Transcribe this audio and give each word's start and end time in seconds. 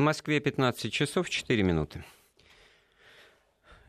В 0.00 0.02
Москве 0.02 0.40
15 0.40 0.90
часов 0.90 1.28
4 1.28 1.62
минуты. 1.62 2.02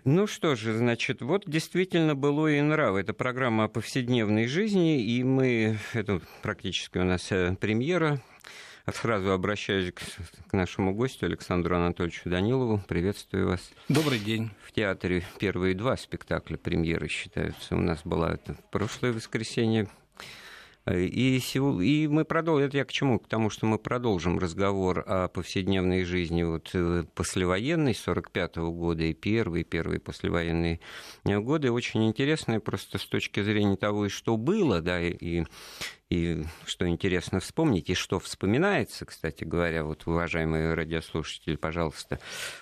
Ну 0.03 0.27
что 0.27 0.55
же, 0.55 0.77
значит, 0.77 1.21
вот 1.21 1.43
действительно 1.47 2.15
было 2.15 2.49
и 2.49 2.59
нрав. 2.59 2.97
Это 2.97 3.13
программа 3.13 3.63
о 3.63 3.67
повседневной 3.69 4.47
жизни, 4.47 5.01
и 5.01 5.23
мы, 5.23 5.79
это 5.93 6.19
практически 6.41 6.97
у 6.97 7.05
нас 7.05 7.31
э, 7.31 7.55
премьера. 7.55 8.19
Сразу 8.93 9.31
обращаюсь 9.31 9.93
к, 9.93 10.01
к 10.49 10.51
нашему 10.51 10.93
гостю 10.93 11.27
Александру 11.27 11.77
Анатольевичу 11.77 12.29
Данилову. 12.29 12.83
Приветствую 12.89 13.47
вас. 13.47 13.71
Добрый 13.87 14.19
день. 14.19 14.51
В 14.65 14.73
театре 14.73 15.23
первые 15.39 15.75
два 15.75 15.95
спектакля 15.95 16.57
премьеры 16.57 17.07
считаются. 17.07 17.73
У 17.77 17.79
нас 17.79 18.01
была 18.03 18.33
это 18.33 18.57
прошлое 18.69 19.13
воскресенье 19.13 19.87
и, 20.89 21.39
и 21.39 22.07
мы 22.07 22.25
продолжим, 22.25 22.67
это 22.67 22.77
я 22.77 22.85
к 22.85 22.91
чему? 22.91 23.19
К 23.19 23.27
тому, 23.27 23.51
что 23.51 23.67
мы 23.67 23.77
продолжим 23.77 24.39
разговор 24.39 25.03
о 25.05 25.27
повседневной 25.27 26.03
жизни 26.05 26.41
вот 26.41 26.71
э, 26.73 27.03
послевоенной, 27.13 27.93
45 27.93 28.57
-го 28.57 28.71
года 28.71 29.03
и 29.03 29.13
первые, 29.13 29.63
первые 29.63 29.99
послевоенные 29.99 30.79
годы. 31.23 31.71
Очень 31.71 32.07
интересные 32.07 32.59
просто 32.59 32.97
с 32.97 33.05
точки 33.05 33.43
зрения 33.43 33.77
того, 33.77 34.09
что 34.09 34.37
было, 34.37 34.81
да, 34.81 34.99
и, 35.01 35.43
и 36.11 36.43
что 36.65 36.89
интересно 36.89 37.39
вспомнить, 37.39 37.89
и 37.89 37.93
что 37.93 38.19
вспоминается, 38.19 39.05
кстати 39.05 39.45
говоря, 39.45 39.85
вот, 39.85 40.05
уважаемые 40.05 40.73
радиослушатели, 40.73 41.55
пожалуйста, 41.55 42.19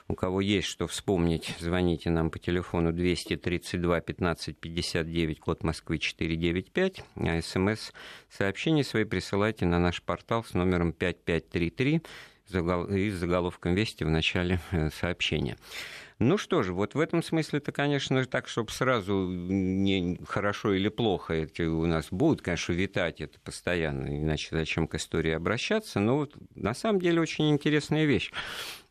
у 0.07 0.13
кого 0.13 0.39
есть 0.39 0.67
что 0.67 0.85
вспомнить, 0.85 1.55
звоните 1.59 2.11
нам 2.11 2.29
по 2.29 2.37
телефону 2.37 2.93
232 2.93 4.01
15 4.01 4.55
59, 4.55 5.39
код 5.39 5.63
Москвы 5.63 5.97
495, 5.97 7.03
а 7.15 7.41
смс-сообщения 7.41 8.83
свои 8.83 9.03
присылайте 9.03 9.65
на 9.65 9.79
наш 9.79 10.03
портал 10.03 10.43
с 10.43 10.53
номером 10.53 10.93
5533 10.93 12.01
и 12.95 13.09
с 13.09 13.15
заголовком 13.15 13.73
«Вести» 13.73 14.03
в 14.03 14.09
начале 14.09 14.59
э, 14.71 14.91
сообщения. 14.91 15.57
Ну 16.19 16.37
что 16.37 16.63
же, 16.63 16.73
вот 16.73 16.95
в 16.95 16.99
этом 16.99 17.23
смысле 17.23 17.59
это, 17.59 17.71
конечно, 17.71 18.25
так, 18.25 18.49
чтобы 18.49 18.71
сразу 18.71 19.13
не 19.29 20.19
хорошо 20.27 20.73
или 20.73 20.89
плохо 20.89 21.33
эти 21.33 21.61
у 21.61 21.85
нас 21.85 22.07
будут, 22.11 22.41
конечно, 22.41 22.73
витать 22.73 23.21
это 23.21 23.39
постоянно, 23.39 24.21
иначе 24.21 24.49
зачем 24.51 24.85
к 24.85 24.95
истории 24.95 25.31
обращаться. 25.31 26.01
Но 26.01 26.17
вот 26.17 26.35
на 26.55 26.73
самом 26.73 26.99
деле 26.99 27.21
очень 27.21 27.49
интересная 27.49 28.03
вещь. 28.03 28.33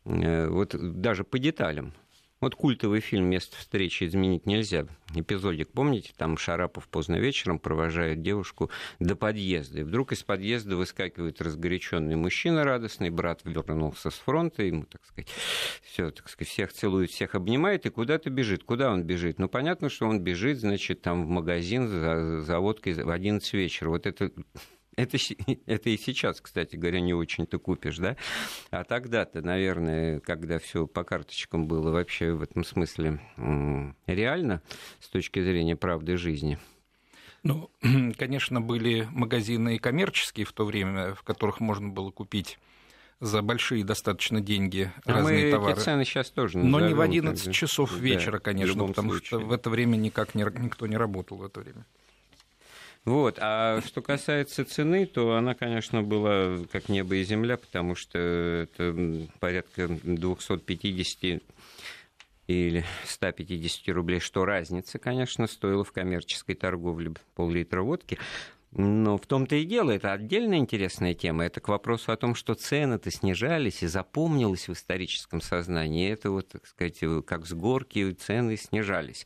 Э, 0.05 0.47
вот 0.47 0.75
даже 0.75 1.23
по 1.23 1.37
деталям. 1.37 1.93
Вот 2.41 2.55
культовый 2.55 3.01
фильм 3.01 3.25
«Место 3.25 3.57
встречи 3.57 4.05
изменить 4.05 4.45
нельзя». 4.45 4.87
Эпизодик, 5.13 5.71
помните, 5.73 6.13
там 6.15 6.37
Шарапов 6.37 6.87
поздно 6.87 7.17
вечером 7.17 7.59
провожает 7.59 8.21
девушку 8.21 8.71
до 8.99 9.17
подъезда. 9.17 9.81
И 9.81 9.83
вдруг 9.83 10.13
из 10.13 10.23
подъезда 10.23 10.77
выскакивает 10.77 11.41
разгоряченный 11.41 12.15
мужчина 12.15 12.63
радостный, 12.63 13.09
брат 13.09 13.41
вернулся 13.43 14.09
с 14.09 14.13
фронта, 14.13 14.63
ему, 14.63 14.85
так 14.85 15.05
сказать, 15.05 15.29
все, 15.99 16.11
так 16.11 16.29
сказать, 16.29 16.49
всех 16.49 16.73
целует, 16.73 17.11
всех 17.11 17.35
обнимает 17.35 17.85
и 17.85 17.89
куда-то 17.89 18.29
бежит. 18.29 18.63
Куда 18.63 18.91
он 18.91 19.03
бежит? 19.03 19.37
Ну, 19.37 19.49
понятно, 19.49 19.89
что 19.89 20.07
он 20.07 20.21
бежит, 20.21 20.59
значит, 20.59 21.01
там 21.01 21.25
в 21.25 21.27
магазин 21.27 21.89
за, 21.89 22.41
за 22.41 22.59
водкой 22.59 22.93
в 22.93 23.09
11 23.09 23.53
вечера. 23.53 23.89
Вот 23.89 24.05
это 24.07 24.31
это, 24.95 25.17
это 25.65 25.89
и 25.89 25.97
сейчас, 25.97 26.39
кстати 26.39 26.77
говоря, 26.77 27.01
не 27.01 27.13
очень-то 27.13 27.59
купишь, 27.59 27.97
да? 27.97 28.15
А 28.71 28.85
тогда-то, 28.85 29.41
наверное, 29.41 30.21
когда 30.21 30.57
все 30.57 30.87
по 30.87 31.03
карточкам 31.03 31.67
было 31.67 31.91
вообще 31.91 32.31
в 32.31 32.43
этом 32.43 32.63
смысле 32.63 33.19
реально 34.07 34.61
с 35.01 35.09
точки 35.09 35.41
зрения 35.41 35.75
правды 35.75 36.15
жизни. 36.15 36.59
Ну, 37.43 37.71
конечно, 38.17 38.61
были 38.61 39.05
магазины 39.11 39.75
и 39.75 39.79
коммерческие 39.79 40.45
в 40.45 40.53
то 40.53 40.63
время, 40.63 41.13
в 41.13 41.23
которых 41.23 41.59
можно 41.59 41.89
было 41.89 42.09
купить 42.09 42.57
за 43.19 43.41
большие 43.41 43.83
достаточно 43.83 44.41
деньги 44.41 44.91
а 45.05 45.13
разные 45.13 45.45
мы 45.45 45.51
товары. 45.51 45.73
Эти 45.73 45.79
цены 45.79 46.05
сейчас 46.05 46.29
тоже 46.29 46.57
назовем, 46.57 46.71
Но 46.71 46.87
не 46.87 46.93
в 46.93 47.01
11 47.01 47.53
часов 47.53 47.97
вечера, 47.97 48.33
да, 48.33 48.39
конечно, 48.39 48.87
потому 48.87 49.11
случае. 49.11 49.27
что 49.27 49.39
в 49.39 49.51
это 49.51 49.69
время 49.69 49.97
никак 49.97 50.35
не, 50.35 50.43
никто 50.43 50.87
не 50.87 50.97
работал 50.97 51.37
в 51.37 51.45
это 51.45 51.59
время. 51.59 51.85
Вот. 53.05 53.37
А 53.39 53.81
что 53.85 54.01
касается 54.01 54.65
цены, 54.65 55.05
то 55.05 55.35
она, 55.35 55.53
конечно, 55.53 56.01
была 56.01 56.57
как 56.71 56.89
небо 56.89 57.15
и 57.15 57.23
земля, 57.23 57.57
потому 57.57 57.95
что 57.95 58.19
это 58.19 59.27
порядка 59.39 59.87
250 59.87 61.41
или 62.47 62.83
150 63.05 63.93
рублей, 63.95 64.19
что 64.19 64.43
разница, 64.43 64.97
конечно, 64.97 65.47
стоила 65.47 65.83
в 65.83 65.91
коммерческой 65.91 66.55
торговле 66.55 67.13
пол-литра 67.35 67.81
водки. 67.81 68.17
Но 68.71 69.17
в 69.17 69.25
том-то 69.25 69.55
и 69.55 69.65
дело, 69.65 69.89
это 69.89 70.13
отдельная 70.13 70.59
интересная 70.59 71.15
тема. 71.15 71.43
Это 71.43 71.59
к 71.59 71.69
вопросу 71.69 72.11
о 72.11 72.17
том, 72.17 72.35
что 72.35 72.53
цены-то 72.53 73.09
снижались 73.09 73.81
и 73.81 73.87
запомнилось 73.87 74.67
в 74.67 74.73
историческом 74.73 75.41
сознании. 75.41 76.11
Это 76.11 76.29
вот, 76.29 76.49
так 76.49 76.67
сказать, 76.67 76.99
как 77.25 77.47
с 77.47 77.53
горки 77.53 78.11
цены 78.11 78.57
снижались. 78.57 79.25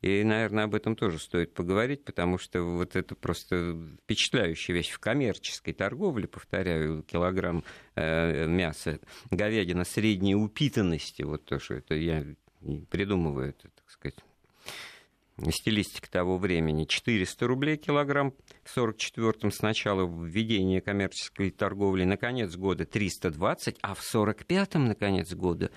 И, 0.00 0.22
наверное, 0.22 0.64
об 0.64 0.76
этом 0.76 0.94
тоже 0.94 1.18
стоит 1.18 1.54
поговорить, 1.54 2.04
потому 2.04 2.38
что 2.38 2.62
вот 2.62 2.94
это 2.94 3.16
просто 3.16 3.76
впечатляющая 4.04 4.74
вещь 4.76 4.90
в 4.90 5.00
коммерческой 5.00 5.72
торговле, 5.72 6.28
повторяю, 6.28 7.02
килограмм 7.02 7.64
э, 7.96 8.46
мяса, 8.46 9.00
говядина 9.30 9.84
средней 9.84 10.36
упитанности, 10.36 11.22
вот 11.22 11.44
то, 11.44 11.58
что 11.58 11.74
это 11.74 11.96
я 11.96 12.24
придумываю, 12.90 13.48
это, 13.48 13.68
так 13.70 13.90
сказать, 13.90 14.18
стилистика 15.50 16.10
того 16.10 16.38
времени. 16.38 16.84
400 16.84 17.46
рублей 17.46 17.76
килограмм 17.76 18.34
в 18.62 18.76
44-м 18.76 19.50
с 19.50 19.62
начала 19.62 20.06
введения 20.06 20.80
коммерческой 20.80 21.50
торговли, 21.50 22.04
на 22.04 22.16
конец 22.16 22.54
года 22.56 22.86
320, 22.86 23.76
а 23.82 23.94
в 23.94 24.00
45-м, 24.00 24.86
на 24.86 24.94
конец 24.94 25.32
года, 25.34 25.70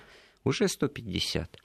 уже 0.44 0.68
150. 0.68 1.58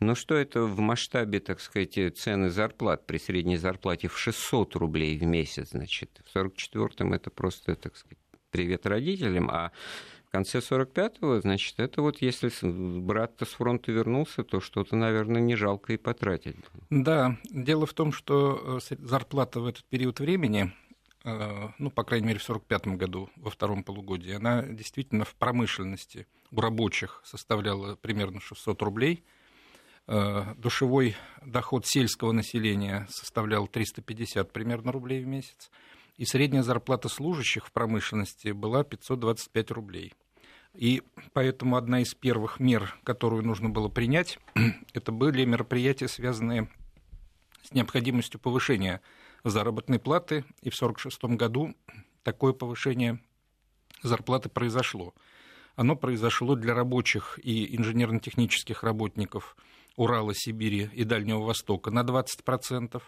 Но 0.00 0.14
что 0.14 0.36
это 0.36 0.62
в 0.62 0.78
масштабе, 0.78 1.40
так 1.40 1.60
сказать, 1.60 1.98
цены 2.16 2.50
зарплат 2.50 3.06
при 3.06 3.18
средней 3.18 3.56
зарплате 3.56 4.08
в 4.08 4.18
600 4.18 4.76
рублей 4.76 5.18
в 5.18 5.24
месяц, 5.24 5.70
значит, 5.70 6.20
в 6.24 6.36
44-м 6.36 7.12
это 7.12 7.30
просто, 7.30 7.74
так 7.74 7.96
сказать, 7.96 8.18
привет 8.50 8.86
родителям, 8.86 9.50
а 9.50 9.72
конце 10.32 10.58
45-го, 10.58 11.40
значит, 11.40 11.78
это 11.78 12.00
вот 12.02 12.22
если 12.22 12.50
брат-то 13.00 13.44
с 13.44 13.50
фронта 13.50 13.92
вернулся, 13.92 14.42
то 14.42 14.60
что-то, 14.60 14.96
наверное, 14.96 15.42
не 15.42 15.54
жалко 15.54 15.92
и 15.92 15.98
потратить. 15.98 16.56
Да, 16.90 17.36
дело 17.50 17.86
в 17.86 17.92
том, 17.92 18.12
что 18.12 18.80
э, 18.90 18.94
зарплата 18.98 19.60
в 19.60 19.66
этот 19.66 19.84
период 19.84 20.20
времени, 20.20 20.72
э, 21.24 21.68
ну, 21.78 21.90
по 21.90 22.02
крайней 22.02 22.28
мере, 22.28 22.38
в 22.38 22.44
45 22.44 22.86
году, 22.96 23.28
во 23.36 23.50
втором 23.50 23.84
полугодии, 23.84 24.32
она 24.32 24.62
действительно 24.62 25.24
в 25.24 25.34
промышленности 25.34 26.26
у 26.50 26.60
рабочих 26.60 27.20
составляла 27.24 27.96
примерно 27.96 28.40
600 28.40 28.80
рублей. 28.82 29.22
Э, 30.06 30.54
душевой 30.56 31.14
доход 31.44 31.86
сельского 31.86 32.32
населения 32.32 33.06
составлял 33.10 33.68
350 33.68 34.50
примерно 34.50 34.92
рублей 34.92 35.22
в 35.22 35.26
месяц 35.26 35.70
и 36.16 36.24
средняя 36.24 36.62
зарплата 36.62 37.08
служащих 37.08 37.66
в 37.66 37.72
промышленности 37.72 38.48
была 38.52 38.84
525 38.84 39.70
рублей. 39.70 40.14
И 40.74 41.02
поэтому 41.32 41.76
одна 41.76 42.00
из 42.00 42.14
первых 42.14 42.58
мер, 42.58 42.96
которую 43.04 43.44
нужно 43.44 43.68
было 43.68 43.88
принять, 43.88 44.38
это 44.94 45.12
были 45.12 45.44
мероприятия, 45.44 46.08
связанные 46.08 46.68
с 47.62 47.72
необходимостью 47.72 48.40
повышения 48.40 49.00
заработной 49.44 49.98
платы. 49.98 50.44
И 50.62 50.70
в 50.70 50.74
1946 50.74 51.24
году 51.36 51.74
такое 52.22 52.52
повышение 52.52 53.20
зарплаты 54.02 54.48
произошло. 54.48 55.14
Оно 55.74 55.96
произошло 55.96 56.54
для 56.54 56.74
рабочих 56.74 57.38
и 57.42 57.74
инженерно-технических 57.76 58.82
работников 58.82 59.56
Урала, 59.96 60.34
Сибири 60.34 60.90
и 60.92 61.04
Дальнего 61.04 61.40
Востока 61.40 61.90
на 61.90 62.02
20%, 62.02 63.02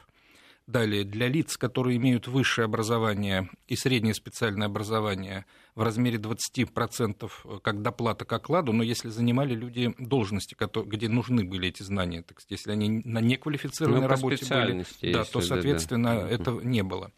Далее, 0.66 1.04
для 1.04 1.28
лиц, 1.28 1.58
которые 1.58 1.98
имеют 1.98 2.26
высшее 2.26 2.64
образование 2.64 3.50
и 3.68 3.76
среднее 3.76 4.14
специальное 4.14 4.66
образование 4.66 5.44
в 5.74 5.82
размере 5.82 6.16
20% 6.16 7.30
э, 7.44 7.58
как 7.62 7.82
доплата 7.82 8.24
к 8.24 8.32
окладу, 8.32 8.72
но 8.72 8.82
если 8.82 9.10
занимали 9.10 9.54
люди 9.54 9.94
должности, 9.98 10.56
где 10.86 11.08
нужны 11.10 11.44
были 11.44 11.68
эти 11.68 11.82
знания, 11.82 12.22
так 12.22 12.40
сказать, 12.40 12.60
если 12.60 12.72
они 12.72 13.02
на 13.04 13.20
неквалифицированной 13.20 14.02
ну, 14.02 14.08
работе 14.08 14.46
были, 14.46 15.12
да, 15.12 15.24
то, 15.24 15.42
соответственно, 15.42 16.14
да, 16.14 16.22
да. 16.22 16.28
этого 16.30 16.60
не 16.62 16.82
было. 16.82 17.12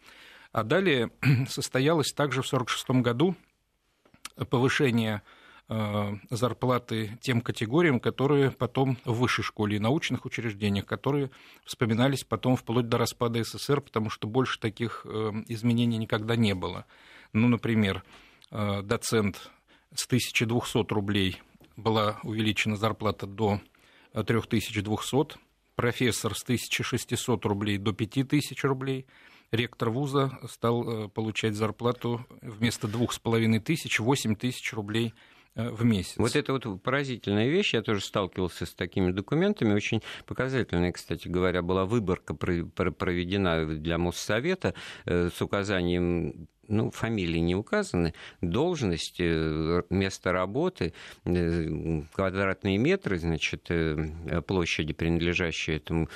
А 0.51 0.63
далее 0.63 1.11
состоялось 1.47 2.11
также 2.11 2.41
в 2.41 2.47
1946 2.47 3.01
году 3.01 3.35
повышение 4.49 5.21
зарплаты 6.29 7.17
тем 7.21 7.41
категориям, 7.41 7.99
которые 7.99 8.51
потом 8.51 8.97
в 9.03 9.15
высшей 9.15 9.43
школе 9.43 9.75
и 9.75 9.79
научных 9.79 10.25
учреждениях, 10.25 10.85
которые 10.85 11.29
вспоминались 11.65 12.23
потом 12.23 12.55
вплоть 12.55 12.87
до 12.87 12.97
распада 12.97 13.43
СССР, 13.43 13.81
потому 13.81 14.09
что 14.09 14.27
больше 14.27 14.59
таких 14.61 15.05
э, 15.05 15.31
изменений 15.47 15.97
никогда 15.97 16.37
не 16.37 16.55
было. 16.55 16.85
Ну, 17.33 17.49
например, 17.49 18.05
э, 18.49 18.81
доцент 18.81 19.51
с 19.93 20.05
1200 20.05 20.93
рублей 20.93 21.41
была 21.75 22.19
увеличена 22.23 22.77
зарплата 22.77 23.27
до 23.27 23.59
3200, 24.13 25.37
профессор 25.75 26.33
с 26.33 26.43
1600 26.43 27.45
рублей 27.45 27.77
до 27.77 27.91
5000 27.91 28.63
рублей, 28.63 29.05
ректор 29.51 29.89
вуза 29.89 30.39
стал 30.49 31.09
получать 31.09 31.55
зарплату 31.55 32.25
вместо 32.41 32.87
2500 32.87 33.99
8 33.99 34.35
тысяч 34.37 34.71
рублей 34.71 35.13
в 35.57 35.83
месяц. 35.83 36.13
Вот 36.17 36.35
это 36.35 36.53
вот 36.53 36.65
поразительная 36.83 37.49
вещь. 37.49 37.73
Я 37.73 37.81
тоже 37.81 38.01
сталкивался 38.01 38.65
с 38.65 38.73
такими 38.73 39.11
документами. 39.11 39.73
Очень 39.73 40.03
показательная, 40.25 40.91
кстати 40.91 41.27
говоря, 41.27 41.61
была 41.61 41.85
выборка 41.85 42.35
проведена 42.35 43.65
для 43.65 43.97
Моссовета 43.97 44.75
с 45.05 45.41
указанием 45.41 46.47
ну, 46.67 46.91
фамилии 46.91 47.39
не 47.39 47.55
указаны, 47.55 48.13
должность, 48.41 49.17
э, 49.19 49.83
место 49.89 50.31
работы, 50.31 50.93
э, 51.25 52.01
квадратные 52.13 52.77
метры, 52.77 53.17
значит, 53.17 53.65
э, 53.69 54.41
площади, 54.45 54.93
принадлежащие 54.93 55.77
этому 55.77 56.09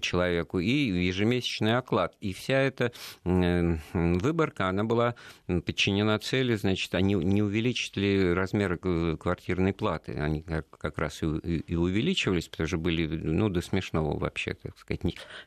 человеку, 0.00 0.58
и 0.58 0.70
ежемесячный 1.06 1.76
оклад. 1.76 2.14
И 2.20 2.32
вся 2.32 2.58
эта 2.58 2.92
выборка, 3.24 4.68
она 4.68 4.84
была 4.84 5.14
подчинена 5.46 6.18
цели, 6.18 6.54
значит, 6.54 6.94
они 6.94 7.14
не 7.14 7.42
увеличить 7.42 7.96
ли 7.96 8.32
размеры 8.32 8.78
квартирной 8.78 9.72
платы. 9.72 10.12
Они 10.12 10.42
как 10.42 10.98
раз 10.98 11.22
и 11.22 11.74
увеличивались, 11.74 12.48
потому 12.48 12.66
что 12.66 12.78
были, 12.78 13.06
ну, 13.06 13.48
до 13.48 13.60
смешного 13.60 14.18
вообще, 14.18 14.54
так 14.54 14.78
сказать, 14.78 15.02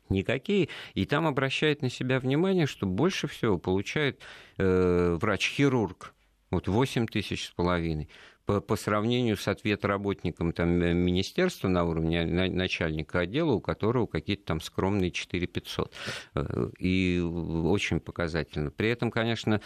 никакие. 0.09 0.69
И 0.93 1.05
там 1.05 1.27
обращает 1.27 1.81
на 1.81 1.89
себя 1.89 2.19
внимание, 2.19 2.65
что 2.65 2.85
больше 2.85 3.27
всего 3.27 3.57
получает 3.57 4.19
врач-хирург, 4.57 6.13
вот 6.51 6.67
8 6.67 7.07
тысяч 7.07 7.47
с 7.47 7.51
половиной, 7.51 8.09
по, 8.45 8.61
по 8.61 8.75
сравнению 8.75 9.37
с 9.37 9.47
ответработником 9.47 10.53
там, 10.53 10.81
э, 10.81 10.93
министерства 10.93 11.67
на 11.67 11.83
уровне 11.83 12.25
начальника 12.25 13.19
отдела, 13.19 13.51
у 13.51 13.59
которого 13.59 14.05
какие-то 14.05 14.45
там 14.45 14.61
скромные 14.61 15.11
4 15.11 15.47
500. 15.47 15.93
Э, 16.35 16.69
и 16.77 17.19
очень 17.19 17.99
показательно. 17.99 18.71
При 18.71 18.89
этом, 18.89 19.11
конечно, 19.11 19.61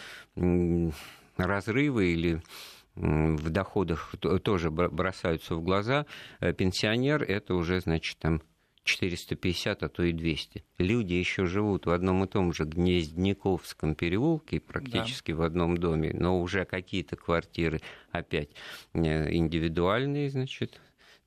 разрывы 1.36 2.12
или 2.12 2.42
в 2.94 3.50
доходах 3.50 4.14
тоже 4.42 4.70
бросаются 4.70 5.54
в 5.54 5.62
глаза. 5.62 6.06
Э, 6.40 6.52
пенсионер 6.52 7.22
это 7.22 7.54
уже, 7.54 7.80
значит, 7.80 8.18
там 8.18 8.42
450, 8.84 9.82
а 9.82 9.88
то 9.88 10.02
и 10.02 10.12
200. 10.12 10.64
Люди 10.78 11.14
еще 11.14 11.46
живут 11.46 11.86
в 11.86 11.90
одном 11.90 12.24
и 12.24 12.26
том 12.26 12.52
же 12.52 12.64
Гнездниковском 12.64 13.94
переулке, 13.94 14.60
практически 14.60 15.32
да. 15.32 15.38
в 15.38 15.42
одном 15.42 15.76
доме, 15.76 16.12
но 16.12 16.40
уже 16.40 16.64
какие-то 16.64 17.16
квартиры 17.16 17.80
опять 18.10 18.50
э, 18.94 19.32
индивидуальные, 19.34 20.30
значит, 20.30 20.80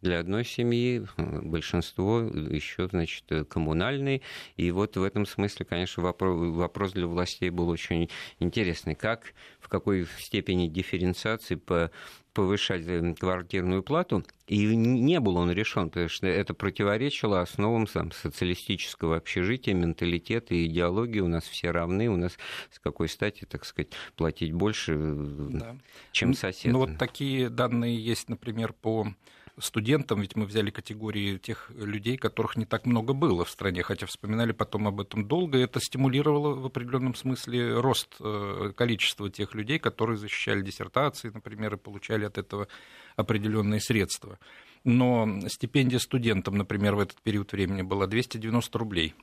для 0.03 0.19
одной 0.19 0.45
семьи, 0.45 1.05
большинство 1.17 2.19
еще, 2.19 2.87
значит, 2.89 3.23
коммунальные. 3.49 4.21
И 4.57 4.69
вот 4.71 4.97
в 4.97 5.03
этом 5.03 5.25
смысле, 5.25 5.65
конечно, 5.65 6.03
вопрос, 6.03 6.91
для 6.91 7.07
властей 7.07 7.49
был 7.49 7.69
очень 7.69 8.09
интересный. 8.39 8.95
Как, 8.95 9.33
в 9.59 9.69
какой 9.69 10.05
степени 10.19 10.67
дифференциации 10.67 11.55
по 11.55 11.89
повышать 12.33 12.83
э, 12.87 13.13
квартирную 13.13 13.83
плату, 13.83 14.23
и 14.47 14.65
не 14.75 15.19
был 15.19 15.37
он 15.37 15.51
решен, 15.51 15.89
потому 15.89 16.09
что 16.09 16.27
это 16.27 16.53
противоречило 16.53 17.41
основам 17.41 17.87
там, 17.87 18.11
социалистического 18.11 19.17
общежития, 19.17 19.73
менталитета 19.73 20.55
и 20.55 20.65
идеологии. 20.65 21.19
У 21.19 21.27
нас 21.27 21.43
все 21.43 21.71
равны, 21.71 22.09
у 22.09 22.17
нас 22.17 22.33
с 22.71 22.79
какой 22.79 23.07
стати, 23.07 23.45
так 23.45 23.65
сказать, 23.65 23.89
платить 24.15 24.51
больше, 24.51 24.93
э, 24.95 25.47
да. 25.51 25.77
чем 26.11 26.33
сосед. 26.33 26.73
Ну 26.73 26.79
вот 26.79 26.97
такие 26.97 27.49
данные 27.49 28.03
есть, 28.03 28.29
например, 28.29 28.73
по 28.73 29.13
студентам, 29.59 30.21
ведь 30.21 30.35
мы 30.35 30.45
взяли 30.45 30.71
категории 30.71 31.37
тех 31.37 31.69
людей, 31.75 32.17
которых 32.17 32.55
не 32.55 32.65
так 32.65 32.85
много 32.85 33.13
было 33.13 33.45
в 33.45 33.49
стране, 33.49 33.83
хотя 33.83 34.05
вспоминали 34.05 34.51
потом 34.51 34.87
об 34.87 34.99
этом 34.99 35.27
долго, 35.27 35.57
это 35.57 35.79
стимулировало 35.79 36.55
в 36.55 36.65
определенном 36.65 37.15
смысле 37.15 37.79
рост 37.79 38.15
э, 38.19 38.71
количества 38.75 39.29
тех 39.29 39.53
людей, 39.53 39.79
которые 39.79 40.17
защищали 40.17 40.61
диссертации, 40.61 41.31
например, 41.33 41.75
и 41.75 41.77
получали 41.77 42.25
от 42.25 42.37
этого 42.37 42.67
определенные 43.15 43.79
средства. 43.79 44.39
Но 44.83 45.39
стипендия 45.47 45.99
студентам, 45.99 46.57
например, 46.57 46.95
в 46.95 46.99
этот 46.99 47.21
период 47.21 47.51
времени 47.51 47.83
была 47.83 48.07
290 48.07 48.77
рублей. 48.77 49.13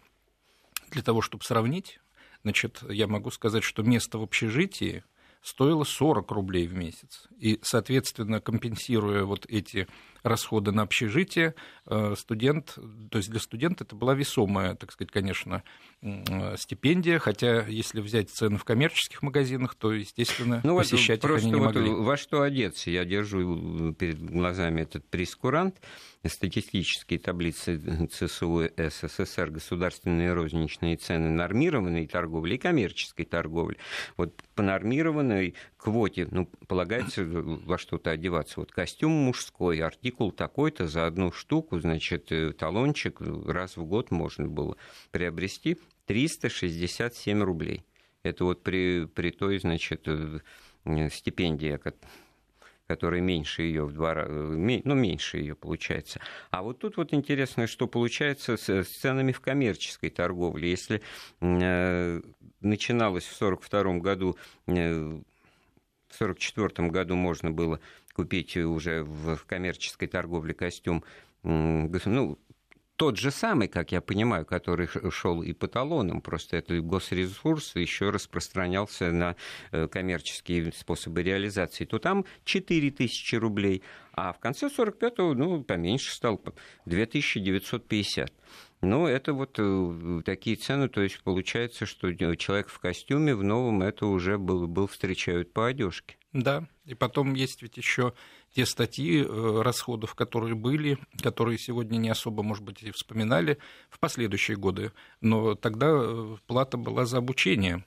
Для 0.91 1.03
того, 1.03 1.21
чтобы 1.21 1.45
сравнить, 1.45 2.01
значит, 2.43 2.83
я 2.89 3.07
могу 3.07 3.31
сказать, 3.31 3.63
что 3.63 3.83
место 3.83 4.19
в 4.19 4.23
общежитии 4.23 5.05
стоило 5.43 5.85
40 5.85 6.31
рублей 6.31 6.67
в 6.67 6.75
месяц. 6.75 7.29
И, 7.39 7.59
соответственно, 7.63 8.41
компенсируя 8.41 9.25
вот 9.25 9.47
эти 9.49 9.87
расходы 10.23 10.73
на 10.73 10.83
общежитие, 10.83 11.55
э, 11.87 12.15
студент, 12.17 12.79
то 13.11 13.19
есть 13.19 13.31
для 13.31 13.41
студента 13.41 13.85
это 13.85 13.97
была 13.97 14.15
весомая, 14.15 14.75
так 14.75 14.93
сказать, 14.93 15.11
конечно, 15.11 15.63
стипендия, 16.57 17.19
хотя 17.19 17.67
если 17.67 18.01
взять 18.01 18.31
цены 18.31 18.57
в 18.57 18.65
коммерческих 18.65 19.23
магазинах, 19.23 19.75
то, 19.75 19.93
естественно, 19.93 20.61
ну, 20.65 20.79
посещать 20.79 21.23
вот, 21.23 21.33
их 21.33 21.39
они 21.39 21.51
не 21.53 21.57
вот 21.57 21.75
могли. 21.75 21.91
Во 21.91 22.17
что 22.17 22.43
одеться? 22.43 22.91
Я 22.91 23.05
держу 23.05 23.93
перед 23.95 24.23
глазами 24.23 24.83
этот 24.83 25.07
прескурант 25.09 25.81
статистические 26.27 27.19
таблицы 27.19 28.07
ЦСУ 28.09 28.69
СССР, 28.77 29.51
государственные 29.51 30.33
розничные 30.35 30.97
цены 30.97 31.31
нормированной 31.31 32.07
торговли 32.07 32.55
и 32.55 32.59
коммерческой 32.59 33.25
торговли. 33.25 33.79
Вот 34.17 34.43
по 34.55 34.63
нормированной 34.63 35.55
квоте, 35.79 36.29
ну, 36.31 36.47
полагается 36.67 37.25
во 37.25 37.79
что-то 37.79 38.11
одеваться. 38.11 38.61
Вот 38.61 38.71
костюм 38.71 39.13
мужской, 39.13 39.81
артикул 40.11 40.33
такой-то 40.33 40.89
за 40.89 41.07
одну 41.07 41.31
штуку, 41.31 41.79
значит, 41.79 42.33
э, 42.33 42.53
талончик 42.53 43.21
раз 43.47 43.77
в 43.77 43.85
год 43.85 44.11
можно 44.11 44.49
было 44.49 44.77
приобрести 45.13 45.79
367 46.07 47.43
рублей. 47.43 47.85
Это 48.25 48.45
вот 48.45 48.63
при, 48.63 49.07
при 49.07 49.31
той, 49.31 49.59
значит, 49.59 50.03
э, 50.07 50.41
стипендии, 51.13 51.79
которая 52.89 53.21
меньше 53.21 53.63
ее 53.63 53.85
в 53.85 53.93
два 53.93 54.15
раза, 54.15 54.33
ну, 54.33 54.95
меньше 54.95 55.39
ее 55.39 55.55
получается. 55.55 56.21
А 56.51 56.63
вот 56.63 56.81
тут 56.81 56.97
вот 56.97 57.15
интересно, 57.15 57.69
что 57.69 57.87
получается 57.87 58.57
с 58.57 58.85
ценами 58.89 59.31
в 59.31 59.41
коммерческой 59.41 60.11
торговле. 60.11 60.71
Если 60.71 61.03
э, 61.41 62.21
начиналось 62.61 63.27
в 63.27 63.37
1942 63.41 64.01
году, 64.01 64.37
э, 64.67 65.21
в 66.09 66.17
1944 66.17 66.89
году 66.89 67.15
можно 67.15 67.53
было 67.53 67.79
купить 68.21 68.55
уже 68.57 69.03
в, 69.03 69.39
коммерческой 69.47 70.07
торговле 70.07 70.53
костюм 70.53 71.03
ну, 71.43 72.39
тот 72.97 73.17
же 73.17 73.31
самый, 73.31 73.67
как 73.67 73.93
я 73.93 74.03
понимаю, 74.03 74.45
который 74.45 74.87
шел 75.11 75.43
и 75.43 75.55
по 75.55 75.69
талонам, 75.69 76.21
просто 76.21 76.59
этот 76.59 76.85
госресурс 76.85 77.75
еще 77.77 78.11
распространялся 78.11 79.11
на 79.11 79.37
э, 79.73 79.89
коммерческие 79.89 80.71
способы 80.73 81.23
реализации, 81.23 81.87
то 81.87 81.99
там 81.99 82.27
4 82.45 82.91
тысячи 82.91 83.37
рублей, 83.37 83.83
а 84.13 84.35
в 84.35 84.39
конце 84.39 84.67
45-го, 84.67 85.33
ну, 85.33 85.65
поменьше 85.65 86.13
стал, 86.13 86.43
2950. 86.85 88.31
Ну, 88.83 89.07
это 89.07 89.35
вот 89.35 89.57
э, 89.59 90.23
такие 90.25 90.57
цены, 90.57 90.89
то 90.89 91.03
есть 91.03 91.23
получается, 91.23 91.85
что 91.85 92.13
человек 92.37 92.71
в 92.71 92.79
костюме 92.79 93.35
в 93.35 93.43
новом 93.43 93.83
это 93.83 94.07
уже 94.07 94.39
был, 94.39 94.67
был 94.67 94.87
встречают 94.87 95.53
по 95.53 95.67
одежке. 95.67 96.17
Да, 96.33 96.67
и 96.87 96.95
потом 96.95 97.35
есть 97.35 97.61
ведь 97.61 97.77
еще 97.77 98.15
те 98.55 98.65
статьи 98.65 99.23
э, 99.23 99.63
расходов, 99.63 100.15
которые 100.15 100.55
были, 100.55 100.97
которые 101.23 101.59
сегодня 101.59 101.99
не 101.99 102.09
особо, 102.09 102.43
может 102.43 102.65
быть, 102.65 102.83
и 102.83 102.91
вспоминали 102.93 103.59
в 103.91 103.99
последующие 103.99 104.57
годы. 104.57 104.93
Но 105.21 105.57
тогда 105.57 105.89
э, 105.91 106.37
плата 106.47 106.79
была 106.79 107.05
за 107.05 107.19
обучение. 107.19 107.85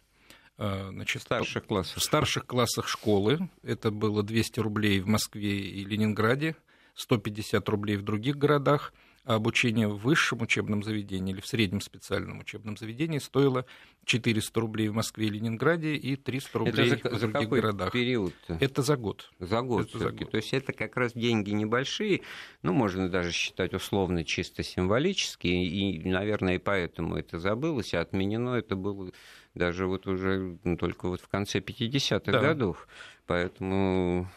Значит, 0.55 1.23
старших 1.23 1.65
классах. 1.65 1.97
В 1.97 2.03
старших 2.03 2.45
классах 2.45 2.87
школы. 2.87 3.49
Это 3.63 3.89
было 3.89 4.21
200 4.21 4.59
рублей 4.59 4.99
в 4.99 5.07
Москве 5.07 5.59
и 5.59 5.83
Ленинграде, 5.83 6.55
150 6.93 7.67
рублей 7.69 7.97
в 7.97 8.03
других 8.03 8.37
городах 8.37 8.93
обучение 9.25 9.87
в 9.87 9.97
высшем 9.97 10.41
учебном 10.41 10.83
заведении 10.83 11.33
или 11.33 11.41
в 11.41 11.47
среднем 11.47 11.81
специальном 11.81 12.39
учебном 12.39 12.75
заведении 12.75 13.19
стоило 13.19 13.65
400 14.05 14.59
рублей 14.59 14.89
в 14.89 14.95
Москве 14.95 15.27
и 15.27 15.29
Ленинграде 15.29 15.95
и 15.95 16.15
300 16.15 16.59
рублей 16.59 16.91
это 16.91 17.09
за, 17.09 17.15
в 17.15 17.19
других 17.19 17.19
за 17.19 17.27
какой 17.31 17.61
городах. 17.61 17.91
период? 17.93 18.33
Это 18.47 18.81
за 18.81 18.97
год. 18.97 19.31
За 19.39 19.61
год 19.61 19.87
это 19.87 19.99
за 19.99 20.11
год. 20.11 20.31
То 20.31 20.37
есть 20.37 20.53
это 20.53 20.73
как 20.73 20.97
раз 20.97 21.13
деньги 21.13 21.51
небольшие, 21.51 22.21
ну, 22.63 22.73
можно 22.73 23.09
даже 23.09 23.31
считать 23.31 23.73
условно 23.73 24.25
чисто 24.25 24.61
символические, 24.61 25.65
и, 25.65 26.09
наверное, 26.09 26.55
и 26.55 26.59
поэтому 26.59 27.15
это 27.15 27.39
забылось, 27.39 27.93
а 27.93 28.01
отменено 28.01 28.55
это 28.55 28.75
было 28.75 29.11
даже 29.55 29.87
вот 29.87 30.07
уже 30.07 30.57
ну, 30.63 30.77
только 30.77 31.07
вот 31.07 31.21
в 31.21 31.27
конце 31.27 31.59
50-х 31.59 32.31
да. 32.31 32.39
годов. 32.39 32.87
Поэтому 33.25 34.29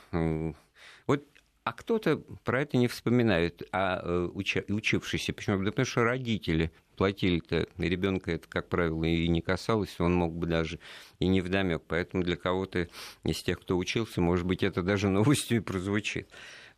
вот 1.07 1.25
а 1.67 1.73
кто-то 1.73 2.19
про 2.45 2.63
это 2.63 2.77
не 2.77 2.87
вспоминает, 2.87 3.65
а 3.73 4.01
э, 4.01 4.29
учившийся. 4.69 5.33
Почему? 5.33 5.59
Да 5.65 5.73
потому 5.73 5.85
что 5.85 6.05
родители 6.05 6.71
платили-то, 6.97 7.67
ребенка 7.77 8.31
это, 8.31 8.47
как 8.49 8.69
правило, 8.69 9.03
и 9.03 9.27
не 9.27 9.43
касалось, 9.43 9.99
он 9.99 10.15
мог 10.15 10.33
бы 10.33 10.47
даже 10.47 10.79
и 11.19 11.27
не 11.27 11.41
вдомек. 11.41 11.83
Поэтому 11.89 12.23
для 12.23 12.37
кого-то 12.37 12.89
из 13.25 13.43
тех, 13.43 13.59
кто 13.59 13.77
учился, 13.77 14.21
может 14.21 14.47
быть, 14.47 14.63
это 14.63 14.83
даже 14.83 15.09
новостью 15.11 15.57
и 15.57 15.61
прозвучит. 15.61 16.29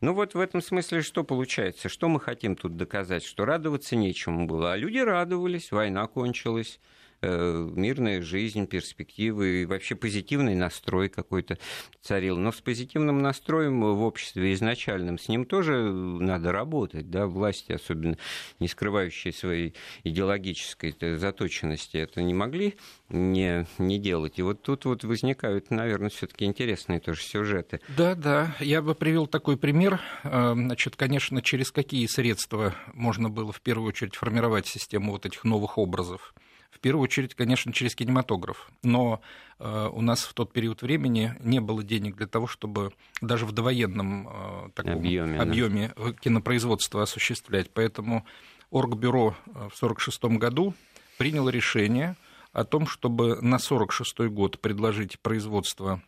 Ну 0.00 0.14
вот 0.14 0.32
в 0.32 0.40
этом 0.40 0.62
смысле 0.62 1.02
что 1.02 1.22
получается? 1.22 1.90
Что 1.90 2.08
мы 2.08 2.18
хотим 2.18 2.56
тут 2.56 2.78
доказать? 2.78 3.24
Что 3.24 3.44
радоваться 3.44 3.94
нечему 3.94 4.46
было. 4.46 4.72
А 4.72 4.76
люди 4.78 4.96
радовались, 4.96 5.70
война 5.70 6.06
кончилась, 6.06 6.80
мирная 7.22 8.22
жизнь, 8.22 8.66
перспективы 8.66 9.62
и 9.62 9.66
вообще 9.66 9.94
позитивный 9.94 10.54
настрой 10.54 11.08
какой-то 11.08 11.58
царил. 12.00 12.38
Но 12.38 12.52
с 12.52 12.60
позитивным 12.60 13.20
настроем 13.20 13.80
в 13.80 14.02
обществе 14.02 14.52
изначальным 14.52 15.18
с 15.18 15.28
ним 15.28 15.44
тоже 15.44 15.76
надо 15.90 16.52
работать, 16.52 17.10
да, 17.10 17.26
власти, 17.26 17.72
особенно 17.72 18.16
не 18.60 18.68
скрывающие 18.68 19.32
своей 19.32 19.74
идеологической 20.04 20.94
заточенности, 21.18 21.96
это 21.96 22.22
не 22.22 22.34
могли 22.34 22.76
не, 23.08 23.66
не 23.78 23.98
делать. 23.98 24.38
И 24.38 24.42
вот 24.42 24.62
тут 24.62 24.84
вот 24.84 25.04
возникают, 25.04 25.70
наверное, 25.70 26.10
все-таки 26.10 26.44
интересные 26.44 27.00
тоже 27.00 27.22
сюжеты. 27.22 27.80
Да, 27.96 28.14
да. 28.14 28.54
Я 28.60 28.82
бы 28.82 28.94
привел 28.94 29.26
такой 29.26 29.56
пример. 29.56 30.00
Э, 30.24 30.52
значит, 30.54 30.96
конечно, 30.96 31.42
через 31.42 31.70
какие 31.70 32.06
средства 32.06 32.74
можно 32.92 33.30
было 33.30 33.52
в 33.52 33.60
первую 33.60 33.88
очередь 33.88 34.14
формировать 34.14 34.66
систему 34.66 35.12
вот 35.12 35.26
этих 35.26 35.44
новых 35.44 35.78
образов. 35.78 36.34
В 36.70 36.80
первую 36.80 37.02
очередь, 37.02 37.34
конечно, 37.34 37.72
через 37.72 37.94
кинематограф. 37.94 38.70
Но 38.82 39.20
э, 39.58 39.88
у 39.92 40.00
нас 40.00 40.24
в 40.24 40.34
тот 40.34 40.52
период 40.52 40.82
времени 40.82 41.34
не 41.40 41.60
было 41.60 41.82
денег 41.82 42.16
для 42.16 42.26
того, 42.26 42.46
чтобы 42.46 42.92
даже 43.20 43.46
в 43.46 43.52
довоенном 43.52 44.28
э, 44.28 44.70
таком 44.74 44.98
объеме, 44.98 45.40
объеме 45.40 45.92
да. 45.96 46.12
кинопроизводство 46.12 47.02
осуществлять. 47.02 47.70
Поэтому 47.72 48.26
Оргбюро 48.70 49.30
в 49.46 49.74
1946 49.80 50.24
году 50.38 50.74
приняло 51.16 51.48
решение 51.48 52.16
о 52.52 52.64
том, 52.64 52.86
чтобы 52.86 53.36
на 53.36 53.56
1946 53.56 54.30
год 54.32 54.60
предложить 54.60 55.18
производство 55.20 56.02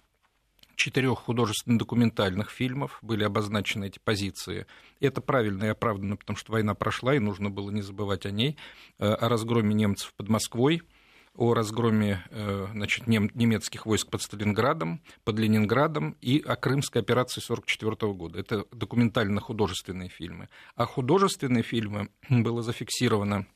четырех 0.80 1.18
художественно-документальных 1.18 2.50
фильмов 2.50 2.98
были 3.02 3.22
обозначены 3.22 3.88
эти 3.88 3.98
позиции. 3.98 4.66
Это 4.98 5.20
правильно 5.20 5.64
и 5.64 5.68
оправданно, 5.68 6.16
потому 6.16 6.38
что 6.38 6.52
война 6.52 6.74
прошла, 6.74 7.14
и 7.14 7.18
нужно 7.18 7.50
было 7.50 7.70
не 7.70 7.82
забывать 7.82 8.24
о 8.24 8.30
ней, 8.30 8.56
э, 8.98 9.06
о 9.06 9.28
разгроме 9.28 9.74
немцев 9.74 10.14
под 10.14 10.30
Москвой, 10.30 10.82
о 11.34 11.52
разгроме 11.52 12.24
э, 12.30 12.68
значит, 12.72 13.06
немецких 13.06 13.84
войск 13.84 14.08
под 14.08 14.22
Сталинградом, 14.22 15.02
под 15.22 15.38
Ленинградом 15.38 16.16
и 16.22 16.40
о 16.40 16.56
Крымской 16.56 17.02
операции 17.02 17.42
1944 17.42 18.12
года. 18.14 18.40
Это 18.40 18.64
документально-художественные 18.72 20.08
фильмы. 20.08 20.48
А 20.76 20.86
художественные 20.86 21.62
фильмы 21.62 22.08
было 22.30 22.62
зафиксировано, 22.62 23.46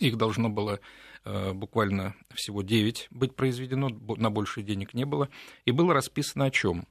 их 0.00 0.16
должно 0.16 0.48
было 0.48 0.80
буквально 1.24 2.14
всего 2.34 2.62
9 2.62 3.08
быть 3.10 3.34
произведено, 3.34 3.88
на 3.88 4.30
больше 4.30 4.62
денег 4.62 4.94
не 4.94 5.04
было, 5.04 5.28
и 5.64 5.70
было 5.70 5.94
расписано 5.94 6.46
о 6.46 6.50
чем. 6.50 6.86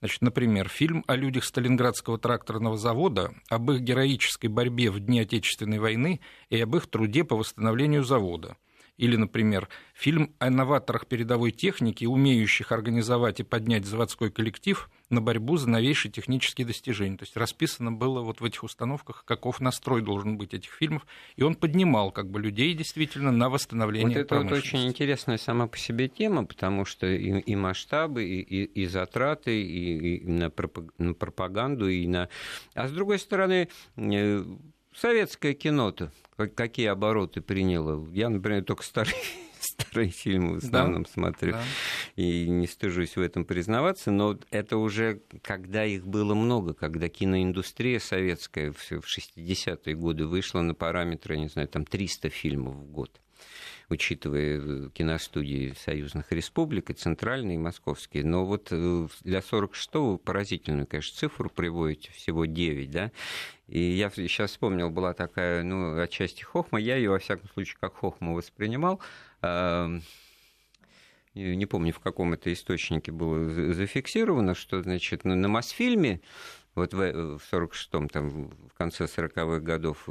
Значит, 0.00 0.22
например, 0.22 0.68
фильм 0.68 1.04
о 1.06 1.14
людях 1.14 1.44
Сталинградского 1.44 2.18
тракторного 2.18 2.76
завода, 2.76 3.32
об 3.48 3.70
их 3.70 3.80
героической 3.80 4.48
борьбе 4.48 4.90
в 4.90 4.98
дни 4.98 5.20
Отечественной 5.20 5.78
войны 5.78 6.20
и 6.50 6.60
об 6.60 6.74
их 6.74 6.88
труде 6.88 7.24
по 7.24 7.36
восстановлению 7.36 8.02
завода– 8.02 8.56
или, 8.98 9.16
например, 9.16 9.68
фильм 9.94 10.34
о 10.38 10.50
новаторах 10.50 11.06
передовой 11.06 11.50
техники, 11.50 12.04
умеющих 12.04 12.72
организовать 12.72 13.40
и 13.40 13.42
поднять 13.42 13.86
заводской 13.86 14.30
коллектив 14.30 14.90
на 15.08 15.20
борьбу 15.20 15.56
за 15.56 15.68
новейшие 15.68 16.12
технические 16.12 16.66
достижения. 16.66 17.16
То 17.16 17.24
есть 17.24 17.36
расписано 17.36 17.92
было 17.92 18.20
вот 18.20 18.40
в 18.40 18.44
этих 18.44 18.64
установках, 18.64 19.24
каков 19.24 19.60
настрой 19.60 20.02
должен 20.02 20.38
быть 20.38 20.54
этих 20.54 20.72
фильмов, 20.72 21.06
и 21.36 21.42
он 21.42 21.54
поднимал 21.54 22.12
как 22.12 22.30
бы 22.30 22.40
людей 22.40 22.74
действительно 22.74 23.32
на 23.32 23.48
восстановление 23.48 24.18
Вот 24.18 24.24
это 24.24 24.40
вот 24.40 24.52
очень 24.52 24.86
интересная 24.86 25.38
сама 25.38 25.66
по 25.66 25.78
себе 25.78 26.08
тема, 26.08 26.44
потому 26.44 26.84
что 26.84 27.06
и, 27.06 27.40
и 27.40 27.56
масштабы, 27.56 28.24
и, 28.24 28.40
и, 28.40 28.64
и 28.64 28.86
затраты, 28.86 29.62
и, 29.62 30.16
и 30.16 30.26
на, 30.26 30.50
пропаганду, 30.50 31.88
и 31.88 32.06
на... 32.06 32.28
А 32.74 32.88
с 32.88 32.92
другой 32.92 33.18
стороны, 33.18 33.68
э, 33.96 34.44
советское 34.94 35.54
кино-то 35.54 36.12
какие 36.36 36.86
обороты 36.86 37.40
приняло. 37.40 38.06
Я, 38.12 38.28
например, 38.28 38.64
только 38.64 38.82
старые 38.82 39.16
старые 39.60 40.10
фильмы 40.10 40.60
в 40.60 40.64
основном 40.64 41.04
да, 41.04 41.10
смотрю. 41.10 41.52
Да. 41.52 41.62
И 42.16 42.48
не 42.48 42.66
стыжусь 42.66 43.16
в 43.16 43.20
этом 43.20 43.44
признаваться, 43.44 44.10
но 44.10 44.38
это 44.50 44.76
уже 44.76 45.22
когда 45.42 45.84
их 45.84 46.06
было 46.06 46.34
много, 46.34 46.74
когда 46.74 47.08
киноиндустрия 47.08 47.98
советская 47.98 48.72
в 48.72 48.92
60-е 48.92 49.94
годы 49.94 50.26
вышла 50.26 50.60
на 50.60 50.74
параметры, 50.74 51.38
не 51.38 51.48
знаю, 51.48 51.68
там 51.68 51.84
300 51.84 52.28
фильмов 52.30 52.74
в 52.76 52.86
год 52.86 53.20
учитывая 53.92 54.60
э, 54.60 54.88
киностудии 54.92 55.74
союзных 55.78 56.32
республик, 56.32 56.90
и 56.90 56.94
центральные, 56.94 57.54
и 57.56 57.58
московские. 57.58 58.24
Но 58.24 58.44
вот 58.44 58.68
э, 58.70 59.08
для 59.22 59.38
46-го 59.38 60.18
поразительную, 60.18 60.86
конечно, 60.86 61.16
цифру 61.16 61.48
приводите, 61.50 62.10
всего 62.12 62.44
9, 62.44 62.90
да, 62.90 63.12
и 63.68 63.80
я 63.80 64.10
сейчас 64.10 64.50
вспомнил, 64.50 64.90
была 64.90 65.14
такая, 65.14 65.62
ну, 65.62 66.00
отчасти 66.00 66.42
хохма, 66.42 66.80
я 66.80 66.96
ее, 66.96 67.10
во 67.10 67.18
всяком 67.18 67.48
случае, 67.50 67.76
как 67.80 67.94
хохму 67.94 68.34
воспринимал, 68.34 69.00
не 71.34 71.66
помню, 71.66 71.94
в 71.94 72.00
каком 72.00 72.34
это 72.34 72.52
источнике 72.52 73.10
было 73.10 73.72
зафиксировано, 73.72 74.54
что, 74.54 74.82
значит, 74.82 75.24
на 75.24 75.48
Мосфильме 75.48 76.20
вот 76.74 76.94
в, 76.94 77.38
в 77.38 77.52
46-м, 77.52 78.08
там, 78.08 78.28
в 78.30 78.74
конце 78.76 79.04
40-х 79.04 79.60
годов, 79.60 80.08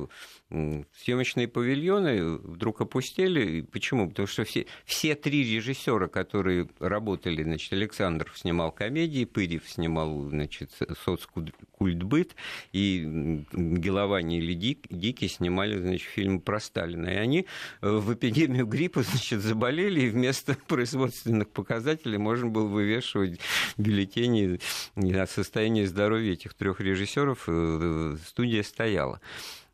съемочные 0.50 1.48
павильоны 1.48 2.38
вдруг 2.38 2.82
опустили. 2.82 3.62
Почему? 3.62 4.10
Потому 4.10 4.28
что 4.28 4.44
все, 4.44 4.68
все 4.86 5.16
три 5.16 5.44
режиссера, 5.56 6.08
которые 6.08 6.68
работали, 6.80 7.44
значит, 7.44 7.74
Александров 7.74 8.38
снимал 8.38 8.72
комедии, 8.72 9.26
Пырев 9.26 9.68
снимал, 9.68 10.28
значит, 10.30 10.72
соцкультбыт, 11.04 12.36
и 12.74 13.44
Геловани 13.54 14.38
или 14.38 14.54
Дик, 14.54 14.88
Дики 14.90 15.28
снимали, 15.28 15.80
значит, 15.80 16.08
фильм 16.08 16.40
про 16.40 16.60
Сталина. 16.60 17.08
И 17.08 17.16
они 17.16 17.48
в 17.82 18.14
эпидемию 18.14 18.66
гриппа, 18.68 19.02
значит, 19.04 19.42
заболели, 19.42 20.02
и 20.02 20.10
вместо 20.10 20.56
производственных 20.68 21.50
показателей 21.50 22.18
можно 22.18 22.50
было 22.50 22.68
вывешивать 22.68 23.40
бюллетени 23.78 24.60
о 25.16 25.28
состоянии 25.28 25.86
здоровья 25.86 26.34
этих 26.34 26.51
трех 26.54 26.80
режиссеров. 26.80 27.46
Э, 27.48 28.16
студия 28.26 28.64
стояла. 28.64 29.22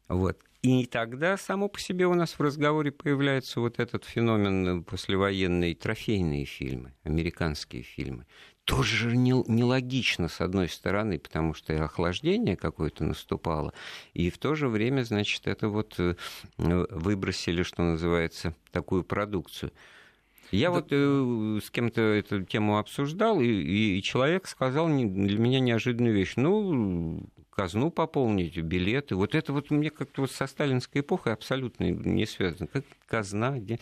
Вот. 0.07 0.37
И 0.63 0.85
тогда 0.85 1.37
само 1.37 1.69
по 1.69 1.79
себе 1.79 2.07
у 2.07 2.13
нас 2.13 2.31
в 2.31 2.41
разговоре 2.41 2.91
появляется 2.91 3.59
вот 3.59 3.79
этот 3.79 4.05
феномен 4.05 4.83
послевоенные 4.83 5.75
трофейные 5.75 6.45
фильмы, 6.45 6.93
американские 7.03 7.83
фильмы. 7.83 8.25
Тоже 8.65 9.15
нелогично, 9.15 10.27
с 10.27 10.41
одной 10.41 10.67
стороны, 10.67 11.19
потому 11.19 11.53
что 11.53 11.71
и 11.71 11.77
охлаждение 11.77 12.57
какое-то 12.57 13.05
наступало, 13.05 13.73
и 14.13 14.29
в 14.29 14.37
то 14.39 14.55
же 14.55 14.67
время, 14.67 15.03
значит, 15.03 15.47
это 15.47 15.69
вот 15.69 15.95
э, 15.99 16.15
выбросили, 16.57 17.63
что 17.63 17.83
называется, 17.83 18.53
такую 18.71 19.05
продукцию. 19.05 19.71
Я 20.51 20.69
да. 20.69 20.75
вот 20.75 20.87
э, 20.91 21.59
с 21.63 21.69
кем-то 21.69 22.01
эту 22.01 22.43
тему 22.43 22.77
обсуждал, 22.77 23.41
и, 23.41 23.47
и 23.47 24.01
человек 24.01 24.47
сказал 24.47 24.87
не, 24.87 25.05
для 25.05 25.37
меня 25.37 25.59
неожиданную 25.59 26.13
вещь. 26.13 26.33
Ну, 26.35 27.27
казну 27.57 27.89
пополнить, 27.89 28.57
билеты. 28.57 29.15
Вот 29.15 29.35
это 29.35 29.51
вот 29.51 29.71
мне 29.71 29.89
как-то 29.89 30.21
вот 30.21 30.31
со 30.31 30.47
сталинской 30.47 31.01
эпохой 31.01 31.33
абсолютно 31.33 31.89
не 31.89 32.25
связано. 32.25 32.67
Как 32.67 32.83
казна, 33.07 33.57
где... 33.57 33.79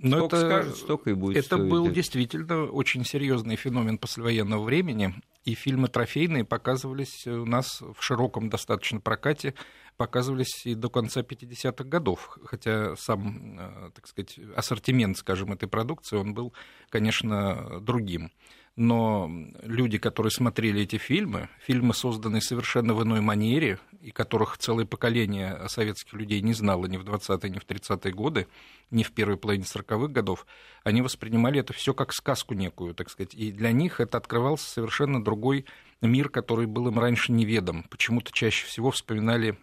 Но 0.00 0.18
Сколько 0.18 0.36
это, 0.36 0.46
скажут, 0.46 0.76
столько 0.76 1.10
и 1.10 1.12
будет 1.14 1.36
Это 1.38 1.56
стоить. 1.56 1.70
был 1.70 1.90
действительно 1.90 2.66
очень 2.66 3.04
серьезный 3.04 3.56
феномен 3.56 3.98
послевоенного 3.98 4.62
времени, 4.62 5.12
и 5.44 5.54
фильмы 5.54 5.88
трофейные 5.88 6.44
показывались 6.44 7.26
у 7.26 7.44
нас 7.44 7.80
в 7.80 8.00
широком 8.00 8.48
достаточно 8.48 9.00
прокате, 9.00 9.54
показывались 9.98 10.64
и 10.64 10.74
до 10.74 10.88
конца 10.88 11.20
50-х 11.20 11.84
годов, 11.84 12.38
хотя 12.44 12.96
сам, 12.96 13.58
э, 13.58 13.90
так 13.94 14.06
сказать, 14.06 14.38
ассортимент, 14.56 15.18
скажем, 15.18 15.52
этой 15.52 15.68
продукции, 15.68 16.16
он 16.16 16.32
был, 16.32 16.54
конечно, 16.88 17.80
другим 17.80 18.30
но 18.78 19.28
люди, 19.64 19.98
которые 19.98 20.30
смотрели 20.30 20.82
эти 20.82 20.98
фильмы, 20.98 21.48
фильмы, 21.58 21.92
созданные 21.94 22.40
совершенно 22.40 22.94
в 22.94 23.02
иной 23.02 23.20
манере, 23.20 23.80
и 24.00 24.12
которых 24.12 24.56
целое 24.56 24.86
поколение 24.86 25.60
советских 25.66 26.12
людей 26.12 26.40
не 26.42 26.52
знало 26.52 26.86
ни 26.86 26.96
в 26.96 27.02
20-е, 27.02 27.50
ни 27.50 27.58
в 27.58 27.66
30-е 27.66 28.12
годы, 28.12 28.46
ни 28.92 29.02
в 29.02 29.10
первой 29.10 29.36
половине 29.36 29.64
40-х 29.64 30.06
годов, 30.06 30.46
они 30.84 31.02
воспринимали 31.02 31.58
это 31.58 31.72
все 31.72 31.92
как 31.92 32.12
сказку 32.12 32.54
некую, 32.54 32.94
так 32.94 33.10
сказать. 33.10 33.34
И 33.34 33.50
для 33.50 33.72
них 33.72 33.98
это 33.98 34.16
открывался 34.16 34.70
совершенно 34.70 35.24
другой 35.24 35.64
мир, 36.00 36.28
который 36.28 36.66
был 36.66 36.86
им 36.86 37.00
раньше 37.00 37.32
неведом. 37.32 37.82
Почему-то 37.90 38.30
чаще 38.30 38.64
всего 38.64 38.92
вспоминали 38.92 39.58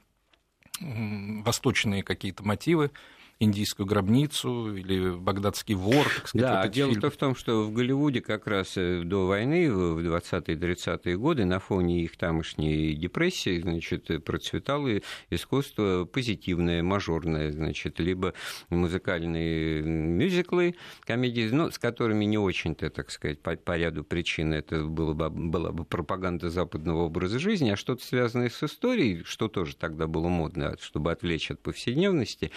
восточные 0.79 2.03
какие-то 2.03 2.43
мотивы, 2.43 2.91
индийскую 3.39 3.85
гробницу 3.85 4.75
или 4.75 5.09
багдадский 5.09 5.75
вор. 5.75 6.05
Так 6.05 6.27
сказать, 6.27 6.47
да, 6.47 6.63
вот 6.63 6.71
дело 6.71 6.93
фильм. 6.93 7.11
в 7.11 7.17
том, 7.17 7.35
что 7.35 7.63
в 7.63 7.73
Голливуде 7.73 8.21
как 8.21 8.47
раз 8.47 8.77
э, 8.77 9.01
до 9.03 9.27
войны, 9.27 9.71
в 9.71 9.99
20-30-е 9.99 11.17
годы, 11.17 11.43
на 11.45 11.59
фоне 11.59 12.03
их 12.03 12.15
тамошней 12.17 12.95
депрессии, 12.95 13.59
значит, 13.59 14.23
процветало 14.23 15.01
искусство 15.29 16.05
позитивное, 16.05 16.81
мажорное, 16.81 17.51
значит, 17.51 17.99
либо 17.99 18.33
музыкальные 18.69 19.81
мюзиклы, 19.81 20.75
комедии, 21.01 21.49
ну, 21.51 21.71
с 21.71 21.77
которыми 21.77 22.23
не 22.25 22.37
очень-то, 22.37 22.89
так 22.89 23.11
сказать, 23.11 23.41
по, 23.41 23.55
по 23.57 23.77
ряду 23.77 24.03
причин 24.05 24.53
это 24.53 24.83
было 24.83 25.13
бы, 25.13 25.29
была 25.29 25.71
бы 25.71 25.83
пропаганда 25.83 26.49
западного 26.49 27.03
образа 27.03 27.39
жизни, 27.39 27.71
а 27.71 27.75
что-то 27.75 28.05
связанное 28.05 28.49
с 28.49 28.63
историей, 28.63 29.23
что 29.25 29.49
тоже 29.49 29.75
тогда 29.75 30.07
было 30.07 30.29
модно, 30.29 30.77
чтобы 30.79 31.11
отвлечь 31.11 31.51
от 31.51 31.59
повседневности, 31.59 32.51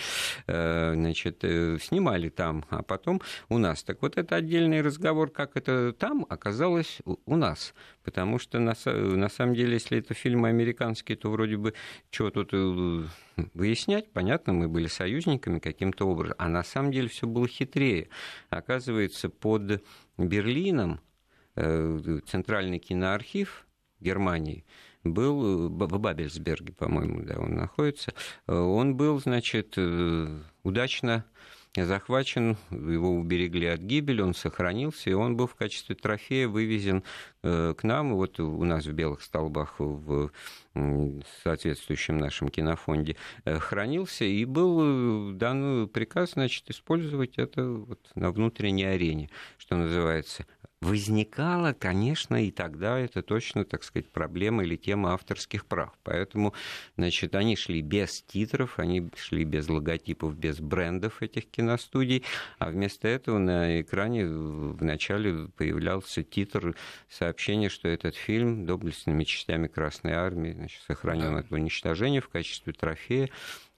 э, 0.46 0.67
значит, 0.94 1.38
снимали 1.80 2.28
там, 2.28 2.64
а 2.70 2.82
потом 2.82 3.20
у 3.48 3.58
нас. 3.58 3.82
Так 3.82 4.02
вот, 4.02 4.18
это 4.18 4.36
отдельный 4.36 4.80
разговор, 4.80 5.30
как 5.30 5.56
это 5.56 5.92
там 5.92 6.26
оказалось 6.28 6.98
у 7.04 7.36
нас. 7.36 7.74
Потому 8.02 8.38
что 8.38 8.58
на, 8.58 8.74
на 8.86 9.28
самом 9.28 9.54
деле, 9.54 9.74
если 9.74 9.98
это 9.98 10.14
фильмы 10.14 10.48
американские, 10.48 11.16
то 11.16 11.30
вроде 11.30 11.56
бы 11.56 11.74
чего 12.10 12.30
тут 12.30 12.52
выяснять, 13.54 14.10
понятно, 14.10 14.52
мы 14.52 14.68
были 14.68 14.86
союзниками 14.88 15.58
каким-то 15.58 16.06
образом, 16.06 16.36
а 16.38 16.48
на 16.48 16.64
самом 16.64 16.90
деле 16.90 17.08
все 17.08 17.26
было 17.26 17.46
хитрее. 17.46 18.08
Оказывается, 18.50 19.28
под 19.28 19.82
Берлином 20.16 21.00
Центральный 21.54 22.78
киноархив 22.78 23.66
Германии. 24.00 24.64
Был 25.04 25.68
э, 25.68 25.68
в 25.68 25.98
Бабельсберге, 25.98 26.72
по-моему, 26.72 27.22
да, 27.22 27.38
он 27.38 27.54
находится. 27.54 28.12
Э, 28.46 28.54
он 28.54 28.96
был, 28.96 29.20
значит, 29.20 29.74
э, 29.76 30.38
удачно 30.62 31.24
захвачен, 31.76 32.56
его 32.70 33.12
уберегли 33.12 33.66
от 33.66 33.80
гибели, 33.80 34.20
он 34.20 34.34
сохранился, 34.34 35.10
и 35.10 35.12
он 35.12 35.36
был 35.36 35.46
в 35.46 35.54
качестве 35.54 35.94
трофея 35.94 36.48
вывезен 36.48 37.04
к 37.42 37.76
нам, 37.82 38.14
вот 38.14 38.40
у 38.40 38.64
нас 38.64 38.86
в 38.86 38.92
Белых 38.92 39.22
столбах 39.22 39.76
в 39.78 40.32
соответствующем 41.44 42.18
нашем 42.18 42.48
кинофонде 42.48 43.16
хранился, 43.44 44.24
и 44.24 44.44
был 44.44 45.34
дан 45.34 45.88
приказ, 45.88 46.32
значит, 46.32 46.68
использовать 46.68 47.36
это 47.36 47.64
вот 47.64 48.00
на 48.16 48.32
внутренней 48.32 48.86
арене, 48.86 49.30
что 49.58 49.76
называется 49.76 50.46
возникала, 50.80 51.72
конечно, 51.72 52.44
и 52.44 52.50
тогда 52.50 52.98
это 52.98 53.22
точно, 53.22 53.64
так 53.64 53.82
сказать, 53.82 54.08
проблема 54.10 54.62
или 54.62 54.76
тема 54.76 55.12
авторских 55.12 55.66
прав. 55.66 55.92
Поэтому, 56.04 56.54
значит, 56.96 57.34
они 57.34 57.56
шли 57.56 57.82
без 57.82 58.22
титров, 58.22 58.78
они 58.78 59.10
шли 59.16 59.44
без 59.44 59.68
логотипов, 59.68 60.36
без 60.36 60.60
брендов 60.60 61.20
этих 61.22 61.50
киностудий, 61.50 62.24
а 62.58 62.70
вместо 62.70 63.08
этого 63.08 63.38
на 63.38 63.80
экране 63.80 64.26
вначале 64.26 65.48
появлялся 65.56 66.22
титр 66.22 66.76
сообщения, 67.08 67.68
что 67.68 67.88
этот 67.88 68.14
фильм 68.14 68.64
доблестными 68.64 69.24
частями 69.24 69.66
Красной 69.66 70.12
Армии 70.12 70.52
значит, 70.52 70.82
сохранен 70.86 71.36
от 71.36 71.50
уничтожения 71.50 72.20
в 72.20 72.28
качестве 72.28 72.72
трофея. 72.72 73.30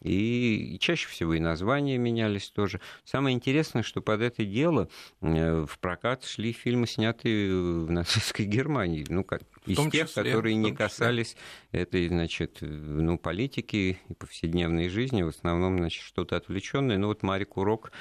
И 0.03 0.79
чаще 0.81 1.09
всего 1.09 1.35
и 1.35 1.41
названия 1.41 1.99
менялись 1.99 2.49
тоже. 2.51 2.81
Самое 3.05 3.35
интересное, 3.35 3.83
что 3.83 4.01
под 4.01 4.23
это 4.23 4.45
дело 4.45 4.89
э, 5.21 5.67
в 5.69 5.79
прокат 5.79 6.25
шли 6.25 6.53
фильмы, 6.53 6.87
снятые 6.87 7.55
в 7.85 7.91
нацистской 7.91 8.47
Германии. 8.47 9.05
Ну, 9.09 9.25
как, 9.25 9.43
из 9.67 9.77
тех, 9.77 10.09
числе, 10.09 10.25
которые 10.25 10.55
не 10.55 10.75
касались 10.75 11.37
этой, 11.73 12.09
значит, 12.09 12.59
ну, 12.61 13.19
политики 13.19 13.99
и 14.09 14.15
повседневной 14.15 14.89
жизни, 14.89 15.23
в 15.23 15.29
основном, 15.29 15.77
значит, 15.79 16.03
что-то 16.03 16.37
отвлеченное. 16.37 16.97
Ну, 16.97 17.09
вот 17.09 17.23
Марик 17.23 17.59
Урок 17.59 17.93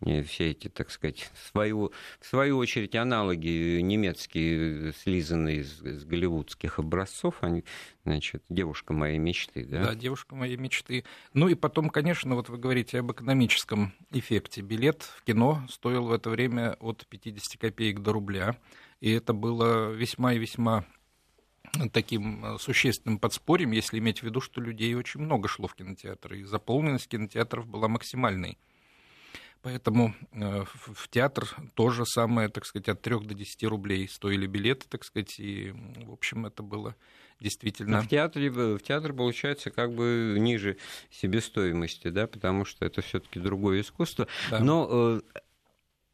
все 0.00 0.50
эти, 0.50 0.68
так 0.68 0.90
сказать, 0.90 1.30
в 1.34 1.48
свою, 1.50 1.92
в 2.20 2.26
свою 2.26 2.58
очередь 2.58 2.94
аналоги 2.94 3.80
немецкие, 3.80 4.92
слизанные 4.92 5.58
из, 5.58 5.82
из 5.82 6.04
голливудских 6.04 6.78
образцов, 6.78 7.36
они, 7.42 7.64
значит, 8.04 8.42
девушка 8.48 8.92
моей 8.92 9.18
мечты, 9.18 9.64
да? 9.64 9.86
Да, 9.86 9.94
девушка 9.94 10.34
моей 10.34 10.56
мечты. 10.56 11.04
Ну 11.34 11.48
и 11.48 11.54
потом, 11.54 11.90
конечно, 11.90 12.34
вот 12.34 12.48
вы 12.48 12.58
говорите 12.58 13.00
об 13.00 13.12
экономическом 13.12 13.92
эффекте. 14.10 14.62
Билет 14.62 15.02
в 15.02 15.22
кино 15.24 15.66
стоил 15.68 16.06
в 16.06 16.12
это 16.12 16.30
время 16.30 16.76
от 16.80 17.06
50 17.06 17.60
копеек 17.60 18.00
до 18.00 18.12
рубля, 18.12 18.56
и 19.00 19.10
это 19.10 19.32
было 19.32 19.90
весьма 19.90 20.34
и 20.34 20.38
весьма 20.38 20.84
таким 21.92 22.58
существенным 22.58 23.18
подспорьем, 23.18 23.70
если 23.72 23.98
иметь 23.98 24.20
в 24.20 24.22
виду, 24.24 24.40
что 24.40 24.60
людей 24.60 24.94
очень 24.94 25.20
много 25.20 25.48
шло 25.48 25.68
в 25.68 25.74
кинотеатры, 25.74 26.40
и 26.40 26.44
заполненность 26.44 27.08
кинотеатров 27.08 27.66
была 27.66 27.88
максимальной. 27.88 28.58
Поэтому 29.62 30.14
э, 30.32 30.64
в 30.86 31.08
театр 31.08 31.48
тоже 31.74 32.06
самое, 32.06 32.48
так 32.48 32.64
сказать, 32.64 32.88
от 32.88 33.02
3 33.02 33.20
до 33.20 33.34
10 33.34 33.64
рублей 33.64 34.08
стоили 34.08 34.46
билеты, 34.46 34.86
так 34.88 35.04
сказать, 35.04 35.38
и, 35.38 35.74
в 36.06 36.12
общем, 36.12 36.46
это 36.46 36.62
было 36.62 36.96
действительно... 37.40 37.98
Но 37.98 38.02
в 38.02 38.08
театре, 38.08 38.50
в 38.50 38.78
театр 38.80 39.12
получается 39.12 39.70
как 39.70 39.92
бы 39.92 40.36
ниже 40.38 40.78
себестоимости, 41.10 42.08
да, 42.08 42.26
потому 42.26 42.64
что 42.64 42.86
это 42.86 43.02
все 43.02 43.20
таки 43.20 43.38
другое 43.38 43.82
искусство. 43.82 44.26
Да. 44.50 44.60
Но 44.60 44.88
э, 44.90 45.20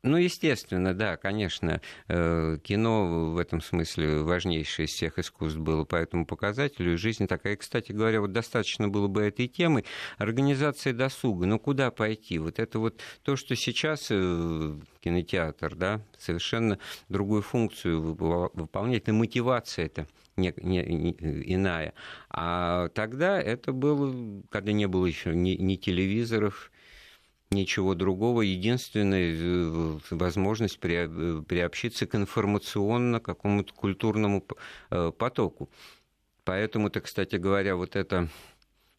ну, 0.06 0.16
естественно, 0.16 0.94
да, 0.94 1.16
конечно, 1.16 1.80
э, 2.08 2.58
кино 2.62 3.32
в 3.32 3.38
этом 3.38 3.60
смысле 3.60 4.22
важнейшее 4.22 4.86
из 4.86 4.90
всех 4.90 5.18
искусств 5.18 5.58
было 5.58 5.84
по 5.84 5.96
этому 5.96 6.26
показателю. 6.26 6.94
И 6.94 6.96
жизнь 6.96 7.26
такая, 7.26 7.56
кстати 7.56 7.92
говоря, 7.92 8.20
вот 8.20 8.32
достаточно 8.32 8.88
было 8.88 9.08
бы 9.08 9.22
этой 9.22 9.48
темы. 9.48 9.84
Организация 10.18 10.92
досуга, 10.92 11.46
ну 11.46 11.58
куда 11.58 11.90
пойти? 11.90 12.38
Вот 12.38 12.58
это 12.58 12.78
вот 12.78 13.00
то, 13.22 13.36
что 13.36 13.56
сейчас 13.56 14.08
э, 14.10 14.78
кинотеатр, 15.00 15.74
да, 15.74 16.00
совершенно 16.18 16.78
другую 17.08 17.42
функцию 17.42 18.00
выполняет, 18.00 19.08
и 19.08 19.12
мотивация 19.12 19.86
это 19.86 20.06
не, 20.36 20.52
не, 20.56 20.82
не, 20.84 21.16
иная. 21.54 21.94
А 22.30 22.88
тогда 22.90 23.40
это 23.40 23.72
было, 23.72 24.42
когда 24.50 24.72
не 24.72 24.86
было 24.86 25.06
еще 25.06 25.34
ни, 25.34 25.50
ни 25.50 25.76
телевизоров, 25.76 26.70
ничего 27.50 27.94
другого. 27.94 28.42
Единственная 28.42 29.35
э, 29.35 29.98
возможность 30.11 30.78
э, 30.82 31.42
приобщиться 31.46 32.06
к 32.06 32.14
информационно 32.14 33.20
какому-то 33.20 33.72
культурному 33.74 34.44
э, 34.90 35.12
потоку. 35.16 35.70
Поэтому-то, 36.44 37.00
кстати 37.00 37.37
говоря, 37.37 37.76
вот 37.76 37.96
это 37.96 38.28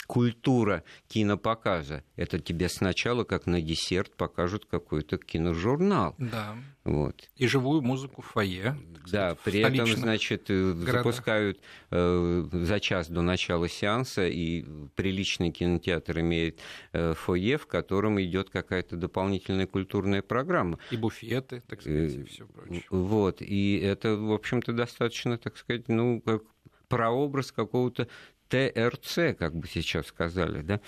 культура 0.08 0.84
кинопоказа. 1.10 2.04
Это 2.16 2.40
тебе 2.40 2.70
сначала, 2.70 3.26
как 3.26 3.46
на 3.46 3.62
десерт, 3.62 4.16
покажут 4.16 4.66
какой-то 4.66 5.18
киножурнал. 5.18 6.16
Да. 6.18 6.56
Вот. 6.86 7.30
И 7.36 7.48
живую 7.48 7.82
музыку 7.82 8.22
в 8.22 8.26
фойе. 8.26 8.78
Да, 9.12 9.36
при 9.44 9.60
этом, 9.60 9.88
значит, 9.88 10.50
э, 10.50 10.72
городах. 10.72 11.04
запускают 11.04 11.60
э, 11.92 12.48
за 12.52 12.80
час 12.80 13.10
до 13.10 13.22
начала 13.22 13.68
сеанса, 13.68 14.26
и 14.28 14.66
приличный 14.96 15.52
кинотеатр 15.52 16.20
имеет 16.22 16.60
э, 16.94 17.14
фойе, 17.14 17.58
в 17.58 17.68
котором 17.68 18.22
идет 18.22 18.50
какая-то 18.50 18.96
дополнительная 18.96 19.68
культурная 19.68 20.22
программа. 20.22 20.80
И 20.90 20.96
буфеты, 20.96 21.62
так 21.68 21.82
сказать, 21.82 22.14
и 22.14 22.24
все 22.24 22.48
прочее. 22.48 22.84
Вот, 22.90 23.42
и 23.42 23.78
это, 23.80 24.16
в 24.16 24.32
общем-то, 24.32 24.72
достаточно, 24.72 25.38
так 25.38 25.58
сказать, 25.58 25.90
ну, 25.90 26.22
как 26.22 26.44
прообраз 26.88 27.52
какого-то 27.52 28.08
ТРЦ, 28.50 29.38
как 29.38 29.56
бы 29.56 29.68
сейчас 29.68 30.08
сказали, 30.08 30.62
да. 30.62 30.80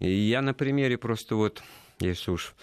И 0.00 0.10
я 0.10 0.42
на 0.42 0.54
примере 0.54 0.98
просто 0.98 1.36
вот, 1.36 1.62
если 2.00 2.30
уж 2.30 2.54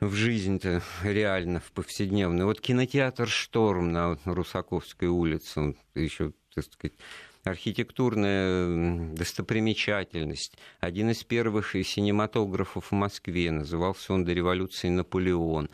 в 0.00 0.14
жизнь-то 0.14 0.82
реально, 1.02 1.60
в 1.60 1.72
повседневную. 1.72 2.46
Вот 2.46 2.60
кинотеатр 2.60 3.28
«Шторм» 3.28 3.92
на 3.92 4.16
Русаковской 4.24 5.08
улице, 5.08 5.74
еще, 5.94 6.32
так 6.54 6.64
сказать, 6.64 6.94
архитектурная 7.44 9.14
достопримечательность. 9.14 10.56
Один 10.80 11.10
из 11.10 11.24
первых 11.24 11.72
синематографов 11.72 12.90
в 12.90 12.94
Москве, 12.94 13.50
назывался 13.50 14.12
он 14.12 14.24
до 14.24 14.32
революции 14.32 14.88
«Наполеон». 14.88 15.68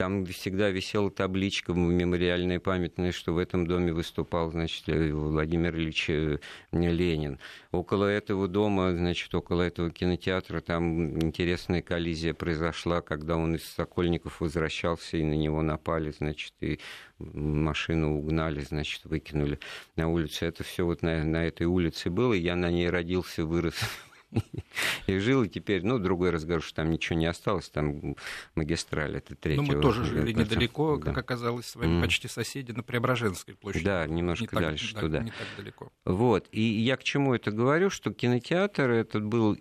Там 0.00 0.24
всегда 0.24 0.70
висела 0.70 1.10
табличка 1.10 1.74
мемориальная 1.74 2.58
памятная, 2.58 3.12
что 3.12 3.34
в 3.34 3.38
этом 3.38 3.66
доме 3.66 3.92
выступал, 3.92 4.50
значит, 4.50 4.88
э, 4.88 5.12
Владимир 5.12 5.76
Ильич 5.76 6.08
э, 6.08 6.38
Ленин. 6.72 7.38
Около 7.70 8.06
этого 8.06 8.48
дома, 8.48 8.96
значит, 8.96 9.34
около 9.34 9.60
этого 9.60 9.90
кинотеатра 9.90 10.62
там 10.62 11.20
интересная 11.20 11.82
коллизия 11.82 12.32
произошла, 12.32 13.02
когда 13.02 13.36
он 13.36 13.56
из 13.56 13.64
Сокольников 13.64 14.40
возвращался, 14.40 15.18
и 15.18 15.22
на 15.22 15.34
него 15.34 15.60
напали, 15.60 16.12
значит, 16.12 16.54
и 16.62 16.80
машину 17.18 18.16
угнали, 18.16 18.60
значит, 18.60 19.04
выкинули 19.04 19.58
на 19.96 20.08
улицу. 20.08 20.46
Это 20.46 20.64
все 20.64 20.86
вот 20.86 21.02
на, 21.02 21.22
на 21.24 21.44
этой 21.44 21.66
улице 21.66 22.08
было. 22.08 22.32
Я 22.32 22.56
на 22.56 22.70
ней 22.70 22.88
родился, 22.88 23.44
вырос, 23.44 23.74
и 25.06 25.18
жил, 25.18 25.42
и 25.42 25.48
теперь, 25.48 25.84
ну, 25.84 25.98
другой 25.98 26.30
разговор, 26.30 26.62
что 26.62 26.76
там 26.76 26.90
ничего 26.90 27.18
не 27.18 27.26
осталось, 27.26 27.68
там 27.68 28.16
магистраль, 28.54 29.16
это 29.16 29.34
третья. 29.34 29.62
Ну, 29.62 29.68
мы 29.68 29.80
тоже 29.80 30.04
жили 30.04 30.32
недалеко, 30.32 30.96
да. 30.96 31.06
как 31.06 31.18
оказалось, 31.18 31.66
с 31.66 31.76
вами 31.76 31.98
mm. 31.98 32.02
почти 32.02 32.28
соседи 32.28 32.72
на 32.72 32.82
Преображенской 32.82 33.54
площади. 33.54 33.84
Да, 33.84 34.06
немножко 34.06 34.56
не 34.56 34.62
дальше 34.62 34.94
так, 34.94 35.02
туда. 35.02 35.20
Не 35.20 35.30
так 35.30 35.48
далеко. 35.56 35.92
Вот, 36.04 36.48
и 36.52 36.60
я 36.60 36.96
к 36.96 37.02
чему 37.02 37.34
это 37.34 37.50
говорю, 37.50 37.90
что 37.90 38.12
кинотеатр 38.12 38.90
этот 38.90 39.24
был 39.24 39.56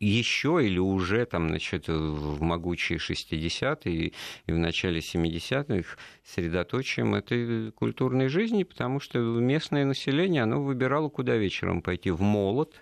еще 0.00 0.60
или 0.64 0.78
уже 0.78 1.26
там, 1.26 1.48
значит, 1.48 1.88
в 1.88 2.40
могучие 2.40 2.98
60-е 2.98 4.12
и 4.46 4.52
в 4.52 4.58
начале 4.58 5.00
70-х 5.00 5.96
средоточием 6.24 7.14
этой 7.14 7.70
культурной 7.72 8.28
жизни, 8.28 8.64
потому 8.64 9.00
что 9.00 9.18
местное 9.18 9.84
население, 9.84 10.42
оно 10.42 10.62
выбирало, 10.62 11.08
куда 11.08 11.36
вечером 11.36 11.82
пойти. 11.82 12.10
В 12.10 12.20
Молот, 12.20 12.74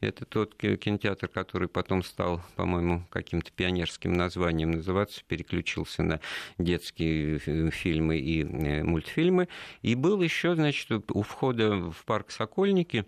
это 0.00 0.24
тот 0.24 0.54
кинотеатр, 0.60 1.28
который 1.28 1.68
потом 1.68 2.02
стал, 2.02 2.42
по-моему, 2.56 3.04
каким-то 3.10 3.50
пионерским 3.52 4.12
названием 4.12 4.70
называться, 4.70 5.22
переключился 5.26 6.02
на 6.02 6.20
детские 6.58 7.38
фильмы 7.70 8.18
и 8.18 8.42
э, 8.42 8.82
мультфильмы. 8.82 9.48
И 9.82 9.94
был 9.94 10.20
еще, 10.20 10.54
значит, 10.54 10.90
у 11.10 11.22
входа 11.22 11.76
в 11.76 12.04
парк 12.04 12.30
Сокольники 12.30 13.04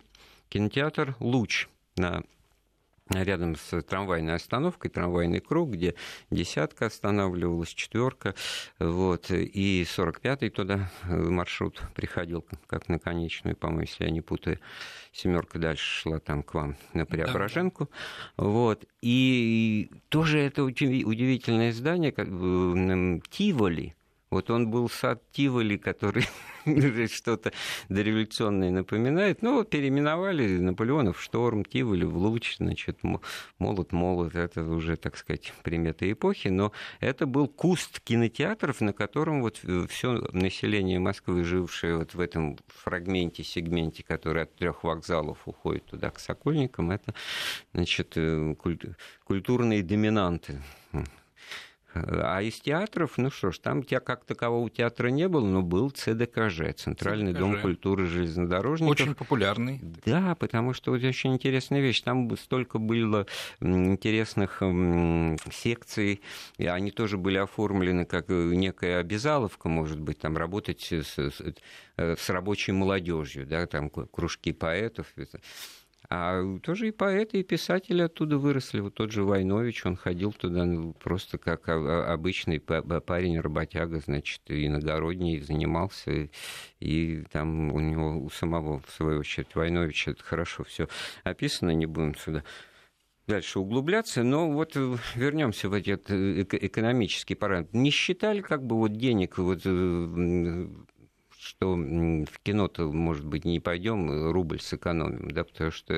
кинотеатр 0.49 1.17
«Луч» 1.19 1.69
на 1.97 2.23
рядом 3.15 3.57
с 3.57 3.83
трамвайной 3.83 4.35
остановкой, 4.35 4.91
трамвайный 4.91 5.41
круг, 5.41 5.71
где 5.71 5.95
десятка 6.31 6.87
останавливалась, 6.87 7.71
четверка, 7.71 8.35
вот, 8.79 9.31
и 9.31 9.83
45-й 9.83 10.51
туда 10.51 10.91
маршрут 11.05 11.83
приходил, 11.95 12.45
как 12.67 12.89
на 12.89 12.99
конечную, 12.99 13.57
по-моему, 13.57 13.83
если 13.83 14.05
я 14.05 14.11
не 14.11 14.21
путаю, 14.21 14.59
семерка 15.13 15.59
дальше 15.59 16.03
шла 16.03 16.19
там 16.19 16.43
к 16.43 16.55
вам 16.55 16.77
на 16.93 17.07
Преображенку, 17.07 17.91
да. 18.37 18.45
вот, 18.45 18.85
и 19.01 19.91
тоже 20.09 20.39
это 20.39 20.65
удивительное 20.65 21.73
здание, 21.73 22.13
как 22.13 22.29
Тиволи, 23.31 23.95
вот 24.33 24.51
он 24.51 24.71
был 24.71 24.89
сад 24.89 25.23
Тиволи, 25.33 25.77
который 25.77 26.25
что-то 27.09 27.53
дореволюционное 27.91 28.71
напоминает. 28.71 29.43
Ну, 29.43 29.63
переименовали 29.63 30.59
Наполеонов 30.59 31.21
шторм, 31.21 31.67
Тиволи 31.67 32.05
в 32.05 32.17
луч, 32.17 32.57
значит, 32.57 32.99
молот, 33.59 33.93
молот. 33.93 34.35
Это 34.35 34.65
уже, 34.65 34.97
так 34.97 35.19
сказать, 35.19 35.53
приметы 35.63 36.11
эпохи. 36.11 36.49
Но 36.49 36.73
это 37.01 37.27
был 37.27 37.47
куст 37.47 38.01
кинотеатров, 38.01 38.81
на 38.81 38.95
котором 38.95 39.43
вот 39.43 39.61
все 39.91 40.13
население 40.33 40.99
Москвы, 40.99 41.45
жившее 41.45 41.99
вот 41.99 42.15
в 42.15 42.21
этом 42.21 42.59
фрагменте, 42.69 43.45
сегменте, 43.45 44.03
который 44.03 44.45
от 44.45 44.57
трех 44.57 44.83
вокзалов 44.83 45.47
уходит 45.47 45.85
туда, 45.85 46.11
к 46.11 46.19
Сокольникам, 46.19 46.91
это, 46.91 47.13
значит, 47.75 48.15
э, 48.17 48.55
культурные 49.25 49.83
доминанты 49.83 50.63
а 51.95 52.41
из 52.41 52.61
театров, 52.61 53.19
ну 53.19 53.31
что 53.31 53.51
ж, 53.51 53.59
там 53.59 53.83
тебя 53.83 54.01
как 54.01 54.25
такового 54.25 54.69
театра 54.71 55.09
не 55.09 55.29
было, 55.29 55.47
но 55.47 55.63
был 55.63 55.91
ЦДКЖ, 55.91 56.75
Центральный 56.77 57.33
ЦДКЖ. 57.33 57.41
дом 57.41 57.61
культуры 57.61 58.07
железнодорожников. 58.07 58.93
Очень 58.93 59.15
популярный. 59.15 59.81
Да, 60.05 60.35
потому 60.35 60.73
что 60.73 60.93
вот 60.93 61.03
очень 61.03 61.35
интересная 61.35 61.81
вещь. 61.81 62.01
Там 62.03 62.35
столько 62.37 62.79
было 62.79 63.27
интересных 63.61 64.63
секций, 65.53 66.23
и 66.59 66.67
они 66.67 66.91
тоже 66.91 67.19
были 67.19 67.39
оформлены 67.39 68.05
как 68.05 68.29
некая 68.29 69.01
обязаловка, 69.01 69.69
может 69.69 70.01
быть, 70.01 70.19
там 70.19 70.37
работать 70.37 70.81
с, 70.91 71.19
с, 71.19 71.55
с 71.97 72.31
рабочей 72.31 72.73
молодежью, 72.73 73.47
да, 73.47 73.67
там 73.67 73.91
кружки 73.91 74.53
поэтов. 74.53 75.07
А 76.15 76.59
тоже 76.59 76.89
и 76.89 76.91
поэты, 76.91 77.41
и 77.41 77.43
писатели 77.43 78.03
оттуда 78.03 78.37
выросли. 78.37 78.81
Вот 78.81 78.93
тот 78.93 79.11
же 79.11 79.25
Войнович, 79.25 79.87
он 79.87 79.97
ходил 79.97 80.33
туда 80.33 80.67
ну, 80.67 80.93
просто 80.93 81.39
как 81.39 81.71
обычный 81.71 82.61
парень, 82.61 83.41
работяга, 83.41 83.99
значит, 83.99 84.43
иногородний, 84.49 85.41
занимался. 85.41 86.29
И 86.81 87.25
там 87.33 87.73
у 87.73 87.81
него 87.81 88.19
у 88.19 88.29
самого, 88.29 88.81
в 88.81 88.91
свою 88.91 89.21
очередь, 89.21 89.55
Войновича 89.55 90.11
это 90.11 90.23
хорошо 90.23 90.65
все 90.65 90.87
описано, 91.25 91.71
не 91.71 91.87
будем 91.87 92.15
сюда 92.15 92.45
дальше 93.27 93.61
углубляться, 93.61 94.23
но 94.23 94.51
вот 94.51 94.77
вернемся 95.15 95.69
в 95.69 95.73
эти 95.73 95.99
э, 96.09 96.43
экономические 96.43 97.37
параметры. 97.37 97.79
Не 97.79 97.91
считали 97.91 98.41
как 98.41 98.65
бы 98.65 98.77
вот 98.77 98.93
денег 98.93 99.39
вот 99.39 99.63
э, 99.65 100.69
что 101.43 101.75
в 101.75 102.39
кино-то, 102.43 102.91
может 102.91 103.25
быть, 103.25 103.45
не 103.45 103.59
пойдем, 103.59 104.31
рубль 104.31 104.61
сэкономим, 104.61 105.31
да, 105.31 105.45
потому 105.45 105.71
что 105.73 105.95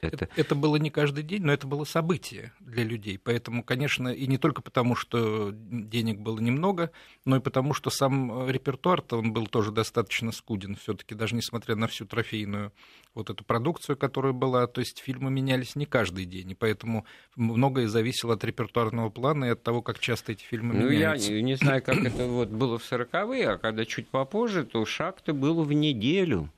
это... 0.00 0.28
Это 0.36 0.54
было 0.54 0.76
не 0.76 0.90
каждый 0.90 1.24
день, 1.24 1.42
но 1.42 1.52
это 1.52 1.66
было 1.66 1.84
событие 1.84 2.52
для 2.60 2.82
людей, 2.82 3.18
поэтому, 3.18 3.62
конечно, 3.62 4.08
и 4.08 4.26
не 4.26 4.38
только 4.38 4.62
потому, 4.62 4.94
что 4.94 5.50
денег 5.52 6.20
было 6.20 6.40
немного, 6.40 6.90
но 7.24 7.36
и 7.36 7.40
потому, 7.40 7.74
что 7.74 7.90
сам 7.90 8.48
репертуар-то 8.48 9.18
он 9.18 9.32
был 9.32 9.46
тоже 9.46 9.72
достаточно 9.72 10.32
скуден 10.32 10.76
все 10.76 10.94
таки 10.94 11.14
даже 11.14 11.34
несмотря 11.34 11.76
на 11.76 11.86
всю 11.86 12.06
трофейную 12.06 12.72
вот 13.14 13.30
эту 13.30 13.44
продукцию, 13.44 13.96
которая 13.96 14.32
была, 14.32 14.66
то 14.66 14.80
есть 14.80 14.98
фильмы 14.98 15.30
менялись 15.30 15.76
не 15.76 15.86
каждый 15.86 16.24
день, 16.24 16.50
и 16.52 16.54
поэтому 16.54 17.04
многое 17.36 17.88
зависело 17.88 18.34
от 18.34 18.44
репертуарного 18.44 19.10
плана 19.10 19.46
и 19.46 19.50
от 19.50 19.62
того, 19.62 19.82
как 19.82 19.98
часто 19.98 20.32
эти 20.32 20.42
фильмы 20.44 20.74
ну, 20.74 20.88
меняются. 20.88 21.32
Я 21.32 21.42
не 21.42 21.54
знаю, 21.54 21.82
как 21.82 21.96
это 21.98 22.26
вот 22.26 22.48
было 22.48 22.78
в 22.78 22.90
40-е, 22.90 23.50
а 23.50 23.58
когда 23.58 23.84
чуть 23.84 24.08
попозже, 24.08 24.64
то 24.64 24.84
шаг-то 24.84 25.34
был 25.34 25.62
в 25.62 25.72
неделю. 25.72 26.50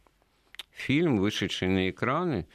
Фильм, 0.72 1.18
вышедший 1.18 1.68
на 1.68 1.90
экраны, 1.90 2.46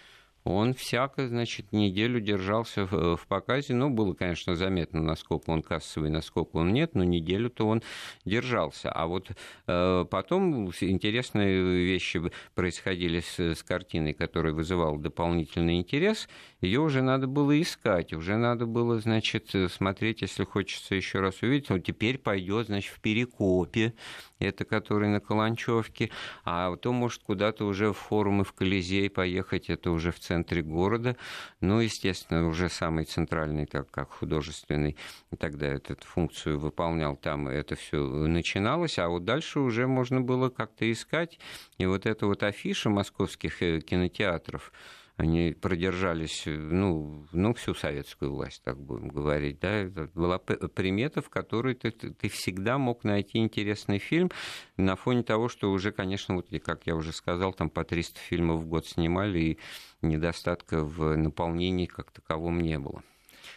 он 0.43 0.73
всяко, 0.73 1.27
значит, 1.27 1.71
неделю 1.71 2.19
держался 2.19 2.85
в, 2.85 3.19
показе. 3.27 3.73
Ну, 3.73 3.89
было, 3.89 4.13
конечно, 4.13 4.55
заметно, 4.55 5.01
насколько 5.01 5.49
он 5.49 5.61
кассовый, 5.61 6.09
насколько 6.09 6.57
он 6.57 6.73
нет, 6.73 6.95
но 6.95 7.03
неделю-то 7.03 7.67
он 7.67 7.83
держался. 8.25 8.91
А 8.91 9.07
вот 9.07 9.31
э, 9.67 10.05
потом 10.09 10.71
интересные 10.81 11.85
вещи 11.85 12.21
происходили 12.55 13.19
с, 13.19 13.39
с 13.39 13.63
картиной, 13.63 14.13
которая 14.13 14.53
вызывала 14.53 14.97
дополнительный 14.97 15.77
интерес. 15.77 16.27
Ее 16.61 16.81
уже 16.81 17.01
надо 17.01 17.27
было 17.27 17.59
искать, 17.61 18.13
уже 18.13 18.35
надо 18.37 18.65
было, 18.65 18.99
значит, 18.99 19.51
смотреть, 19.69 20.21
если 20.21 20.43
хочется 20.43 20.95
еще 20.95 21.19
раз 21.19 21.41
увидеть. 21.41 21.69
Вот 21.69 21.83
теперь 21.83 22.17
пойдет, 22.17 22.67
значит, 22.67 22.93
в 22.93 22.99
Перекопе, 22.99 23.93
это 24.39 24.65
который 24.65 25.09
на 25.09 25.19
Каланчевке, 25.19 26.11
а 26.43 26.75
то, 26.75 26.91
может, 26.91 27.23
куда-то 27.23 27.65
уже 27.65 27.93
в 27.93 27.97
форумы 27.97 28.43
в 28.43 28.53
Колизей 28.53 29.09
поехать, 29.09 29.69
это 29.69 29.91
уже 29.91 30.11
в 30.11 30.19
центре 30.29 30.61
города, 30.61 31.15
ну, 31.59 31.79
естественно, 31.79 32.47
уже 32.47 32.69
самый 32.69 33.05
центральный, 33.05 33.65
так 33.65 33.89
как 33.89 34.11
художественный, 34.11 34.95
тогда 35.39 35.65
эту 35.65 35.95
функцию 36.01 36.59
выполнял 36.59 37.15
там, 37.15 37.47
это 37.47 37.75
все 37.75 37.97
начиналось, 37.97 38.99
а 38.99 39.09
вот 39.09 39.25
дальше 39.25 39.59
уже 39.59 39.87
можно 39.87 40.21
было 40.21 40.49
как-то 40.49 40.89
искать, 40.91 41.39
и 41.79 41.87
вот 41.87 42.05
эта 42.05 42.27
вот 42.27 42.43
афиша 42.43 42.89
московских 42.91 43.63
э, 43.63 43.81
кинотеатров, 43.81 44.71
они 45.19 45.51
продержались, 45.51 46.43
ну, 46.45 47.27
ну, 47.33 47.53
всю 47.53 47.73
советскую 47.73 48.33
власть, 48.33 48.63
так 48.63 48.79
будем 48.79 49.09
говорить, 49.09 49.59
да, 49.59 49.69
это 49.69 50.09
была 50.13 50.37
примета, 50.39 51.21
в 51.21 51.29
которой 51.29 51.75
ты, 51.75 51.91
ты 51.91 52.29
всегда 52.29 52.77
мог 52.77 53.03
найти 53.03 53.39
интересный 53.39 53.99
фильм 53.99 54.31
на 54.77 54.95
фоне 54.95 55.23
того, 55.23 55.49
что 55.49 55.71
уже, 55.71 55.91
конечно, 55.91 56.35
вот, 56.35 56.47
как 56.63 56.87
я 56.87 56.95
уже 56.95 57.11
сказал, 57.11 57.51
там 57.51 57.69
по 57.69 57.83
300 57.83 58.17
фильмов 58.17 58.61
в 58.61 58.67
год 58.67 58.87
снимали, 58.87 59.39
и 59.39 59.59
недостатка 60.01 60.83
в 60.83 61.15
наполнении 61.15 61.85
как 61.85 62.11
таковом 62.11 62.61
не 62.61 62.79
было. 62.79 63.03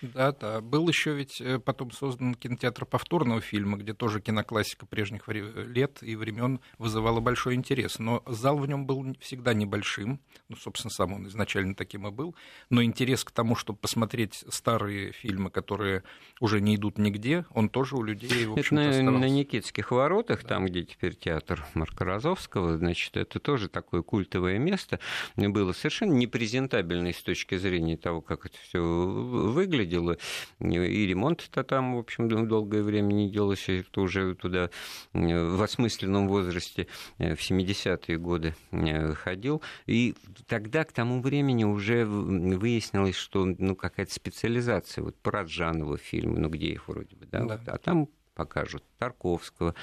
Да, 0.02 0.32
да. 0.32 0.60
Был 0.60 0.88
еще 0.88 1.14
ведь 1.14 1.40
э, 1.40 1.60
потом 1.60 1.92
создан 1.92 2.34
кинотеатр 2.34 2.84
повторного 2.84 3.40
фильма, 3.40 3.78
где 3.78 3.94
тоже 3.94 4.20
киноклассика 4.20 4.84
прежних 4.84 5.28
лет 5.28 5.98
и 6.02 6.16
времен 6.16 6.60
вызывала 6.78 7.20
большой 7.20 7.54
интерес. 7.54 8.00
Но 8.00 8.22
зал 8.26 8.58
в 8.58 8.66
нем 8.66 8.84
был 8.84 9.16
всегда 9.20 9.54
небольшим. 9.54 10.20
Ну, 10.48 10.56
собственно, 10.56 10.90
сам 10.90 11.12
он 11.12 11.28
изначально 11.28 11.76
таким 11.76 12.08
и 12.08 12.10
был. 12.10 12.34
Но 12.68 12.82
интерес 12.82 13.22
к 13.22 13.30
тому, 13.30 13.54
чтобы 13.54 13.78
посмотреть 13.78 14.44
старые 14.48 15.12
фильмы, 15.12 15.50
которые 15.50 16.02
уже 16.40 16.60
не 16.60 16.74
идут 16.74 16.98
нигде, 16.98 17.46
он 17.50 17.68
тоже 17.68 17.96
у 17.96 18.02
людей, 18.02 18.46
в 18.46 18.54
общем-то, 18.54 18.82
это 18.82 19.02
на, 19.02 19.12
на 19.12 19.28
Никитских 19.28 19.92
воротах, 19.92 20.42
да. 20.42 20.48
там, 20.48 20.66
где 20.66 20.82
теперь 20.82 21.14
театр 21.14 21.64
Марка 21.74 22.04
Розовского, 22.04 22.76
значит, 22.76 23.16
это 23.16 23.38
тоже 23.38 23.68
такое 23.68 24.02
культовое 24.02 24.58
место. 24.58 24.98
Было 25.36 25.72
совершенно 25.72 26.12
непрезентабельное 26.12 27.12
с 27.12 27.22
точки 27.22 27.56
зрения 27.56 27.96
того, 27.96 28.20
как 28.20 28.46
это 28.46 28.56
все 28.58 28.80
выглядит 28.82 29.91
выглядело. 29.92 30.16
И 30.61 31.07
ремонт-то 31.07 31.64
там, 31.64 31.96
в 31.96 31.98
общем, 31.98 32.28
долгое 32.48 32.83
время 32.83 33.12
не 33.12 33.31
делался, 33.31 33.83
кто 33.83 34.02
уже 34.02 34.35
туда 34.35 34.70
в 35.12 35.62
осмысленном 35.62 36.28
возрасте 36.28 36.87
э, 37.18 37.35
в 37.35 37.38
70-е 37.38 38.18
годы 38.18 38.55
э, 38.70 39.14
ходил. 39.14 39.62
И 39.87 40.14
тогда, 40.46 40.85
к 40.85 40.92
тому 40.92 41.20
времени, 41.20 41.64
уже 41.64 42.05
выяснилось, 42.05 43.16
что 43.16 43.44
ну, 43.44 43.76
какая-то 43.76 44.12
специализация. 44.12 45.05
Вот 45.05 45.16
про 45.16 45.46
фильма, 45.96 46.38
ну 46.38 46.48
где 46.48 46.68
их 46.68 46.88
вроде 46.88 47.16
бы, 47.16 47.26
да? 47.26 47.44
да. 47.44 47.61
А 47.66 47.78
там 47.78 48.09
покажут 48.35 48.83
Тарковского, 48.98 49.74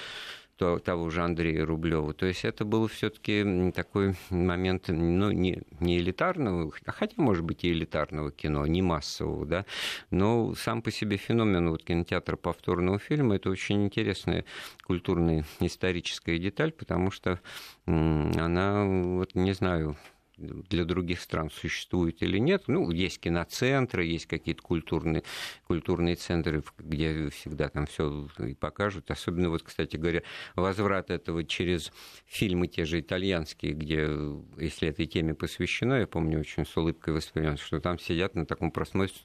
того 0.59 1.09
же 1.09 1.23
Андрея 1.23 1.65
Рублева. 1.65 2.13
То 2.13 2.25
есть 2.25 2.45
это 2.45 2.65
был 2.65 2.87
все-таки 2.87 3.71
такой 3.73 4.15
момент, 4.29 4.89
ну, 4.89 5.31
не, 5.31 5.61
не 5.79 5.97
элитарного, 5.97 6.71
а 6.85 6.91
хотя, 6.91 7.13
может 7.17 7.43
быть, 7.43 7.63
и 7.63 7.71
элитарного 7.71 8.31
кино, 8.31 8.65
не 8.67 8.81
массового, 8.81 9.45
да, 9.45 9.65
но 10.11 10.53
сам 10.55 10.81
по 10.81 10.91
себе 10.91 11.17
феномен 11.17 11.69
вот 11.69 11.83
кинотеатра 11.83 12.35
повторного 12.35 12.99
фильма 12.99 13.35
это 13.35 13.49
очень 13.49 13.85
интересная 13.85 14.45
культурная 14.83 15.45
историческая 15.59 16.37
деталь, 16.37 16.71
потому 16.71 17.11
что 17.11 17.39
она, 17.85 18.85
вот 18.85 19.35
не 19.35 19.53
знаю, 19.53 19.95
для 20.39 20.85
других 20.85 21.21
стран 21.21 21.49
существует 21.51 22.21
или 22.23 22.37
нет. 22.37 22.63
Ну, 22.67 22.89
есть 22.91 23.19
киноцентры, 23.19 24.05
есть 24.05 24.25
какие-то 24.25 24.61
культурные, 24.61 25.23
культурные 25.67 26.15
центры, 26.15 26.63
где 26.77 27.29
всегда 27.29 27.69
там 27.69 27.85
все 27.85 28.27
и 28.39 28.53
покажут. 28.53 29.11
Особенно, 29.11 29.49
вот, 29.49 29.63
кстати 29.63 29.97
говоря, 29.97 30.23
возврат 30.55 31.11
этого 31.11 31.43
через 31.43 31.91
фильмы 32.25 32.67
те 32.67 32.85
же 32.85 32.99
итальянские, 32.99 33.73
где, 33.73 34.09
если 34.57 34.89
этой 34.89 35.05
теме 35.05 35.33
посвящено, 35.33 35.95
я 35.95 36.07
помню, 36.07 36.39
очень 36.39 36.65
с 36.65 36.75
улыбкой 36.77 37.13
воспринимал, 37.13 37.57
что 37.57 37.79
там 37.79 37.99
сидят 37.99 38.35
на 38.35 38.45
таком 38.45 38.71
просмотре, 38.71 39.15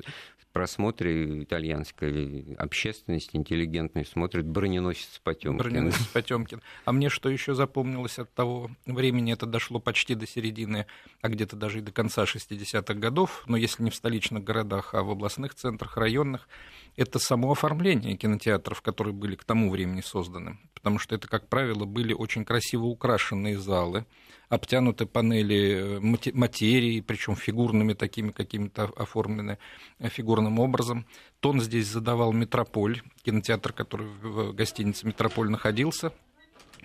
просмотре 0.54 1.42
итальянской 1.42 2.56
общественности 2.58 3.36
интеллигентной 3.36 4.06
смотрит 4.06 4.46
броненосец 4.46 5.20
Потемкин. 5.22 5.58
Броненосец 5.58 6.06
Потемкин. 6.12 6.62
А 6.86 6.92
мне 6.92 7.10
что 7.10 7.28
еще 7.28 7.54
запомнилось 7.54 8.18
от 8.18 8.32
того 8.32 8.70
времени, 8.86 9.34
это 9.34 9.44
дошло 9.44 9.80
почти 9.80 10.14
до 10.14 10.26
середины 10.26 10.86
а 11.24 11.30
где-то 11.30 11.56
даже 11.56 11.78
и 11.78 11.80
до 11.80 11.90
конца 11.90 12.24
60-х 12.24 12.92
годов, 12.92 13.44
но 13.46 13.56
если 13.56 13.82
не 13.82 13.90
в 13.90 13.94
столичных 13.94 14.44
городах, 14.44 14.92
а 14.92 15.02
в 15.02 15.10
областных 15.10 15.54
центрах, 15.54 15.96
районных, 15.96 16.48
это 16.96 17.18
само 17.18 17.52
оформление 17.52 18.14
кинотеатров, 18.16 18.82
которые 18.82 19.14
были 19.14 19.34
к 19.34 19.42
тому 19.42 19.70
времени 19.70 20.02
созданы. 20.02 20.58
Потому 20.74 20.98
что 20.98 21.14
это, 21.14 21.26
как 21.26 21.48
правило, 21.48 21.86
были 21.86 22.12
очень 22.12 22.44
красиво 22.44 22.84
украшенные 22.84 23.58
залы, 23.58 24.04
обтянуты 24.48 25.06
панели 25.06 25.98
э, 25.98 26.32
материи, 26.32 27.00
причем 27.00 27.36
фигурными 27.36 27.92
такими 27.94 28.30
какими-то 28.30 28.84
оформлены 28.96 29.58
э, 29.98 30.08
фигурным 30.08 30.58
образом. 30.60 31.06
Тон 31.40 31.60
здесь 31.60 31.86
задавал 31.86 32.32
Метрополь, 32.32 33.02
кинотеатр, 33.22 33.72
который 33.72 34.06
в 34.06 34.52
гостинице 34.52 35.06
Метрополь 35.06 35.50
находился. 35.50 36.12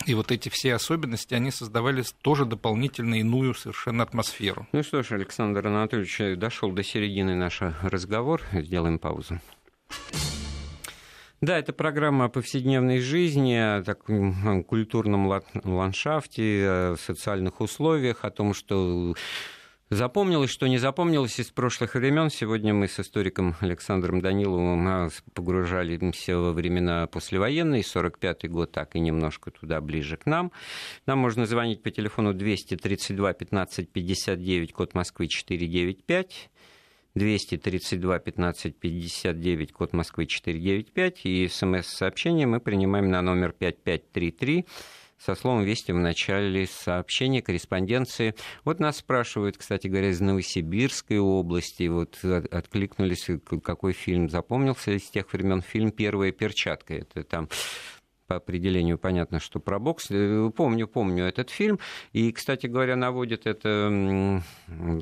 И 0.05 0.13
вот 0.13 0.31
эти 0.31 0.47
все 0.47 0.75
особенности, 0.75 1.33
они 1.33 1.51
создавали 1.51 2.03
тоже 2.21 2.45
дополнительно 2.45 3.15
иную 3.15 3.53
совершенно 3.53 4.03
атмосферу. 4.03 4.65
Ну 4.71 4.81
что 4.81 5.03
ж, 5.03 5.11
Александр 5.11 5.67
Анатольевич, 5.67 6.39
дошел 6.39 6.71
до 6.71 6.83
середины 6.83 7.35
наш 7.35 7.61
разговор. 7.81 8.41
Сделаем 8.53 8.97
паузу. 8.97 9.41
Да, 11.41 11.57
это 11.57 11.71
программа 11.71 12.25
о 12.25 12.29
повседневной 12.29 12.99
жизни, 12.99 13.53
о 13.53 13.81
таком 13.81 14.63
культурном 14.65 15.27
ландшафте, 15.63 16.65
о 16.67 16.95
социальных 16.99 17.61
условиях, 17.61 18.25
о 18.25 18.29
том, 18.29 18.53
что 18.53 19.15
Запомнилось, 19.91 20.51
что 20.51 20.67
не 20.67 20.77
запомнилось 20.77 21.39
из 21.39 21.49
прошлых 21.49 21.95
времен. 21.95 22.29
Сегодня 22.29 22.75
мы 22.75 22.87
с 22.87 22.99
историком 22.99 23.55
Александром 23.59 24.21
Даниловым 24.21 24.87
а, 24.87 25.09
погружались 25.33 26.27
во 26.27 26.53
времена 26.53 27.07
послевоенные, 27.07 27.81
45-й 27.81 28.49
год, 28.49 28.71
так 28.71 28.95
и 28.95 28.99
немножко 28.99 29.49
туда 29.49 29.81
ближе 29.81 30.17
к 30.17 30.27
нам. 30.27 30.51
Нам 31.07 31.17
можно 31.17 31.47
звонить 31.47 31.81
по 31.81 31.89
телефону 31.89 32.35
232 32.35 33.33
15 33.33 33.89
59, 33.89 34.73
код 34.73 34.93
Москвы 34.93 35.27
495. 35.27 36.51
232 37.15 38.19
15 38.19 38.75
59, 38.75 39.71
код 39.71 39.93
Москвы 39.93 40.25
495, 40.25 41.21
и 41.25 41.47
смс-сообщение 41.47 42.47
мы 42.47 42.59
принимаем 42.59 43.09
на 43.09 43.21
номер 43.21 43.51
5533 43.51 44.65
со 45.19 45.35
словом 45.35 45.63
«Вести» 45.63 45.91
в 45.91 45.97
начале 45.97 46.65
сообщения, 46.65 47.41
корреспонденции. 47.41 48.35
Вот 48.63 48.79
нас 48.79 48.97
спрашивают, 48.97 49.57
кстати 49.57 49.87
говоря, 49.87 50.09
из 50.09 50.21
Новосибирской 50.21 51.19
области, 51.19 51.87
вот 51.87 52.17
откликнулись, 52.23 53.27
какой 53.61 53.91
фильм 53.93 54.29
запомнился 54.29 54.91
из 54.91 55.09
тех 55.09 55.31
времен, 55.33 55.61
фильм 55.61 55.91
«Первая 55.91 56.31
перчатка». 56.31 56.93
Это 56.93 57.23
там 57.23 57.49
по 58.29 58.35
определению 58.35 58.99
понятно, 58.99 59.39
что 59.39 59.59
про 59.59 59.79
бокс. 59.79 60.05
Э, 60.11 60.51
помню, 60.55 60.87
помню 60.87 61.25
этот 61.25 61.49
фильм. 61.49 61.79
И, 62.13 62.31
кстати 62.31 62.67
говоря, 62.67 62.95
наводит 62.95 63.47
это 63.47 64.43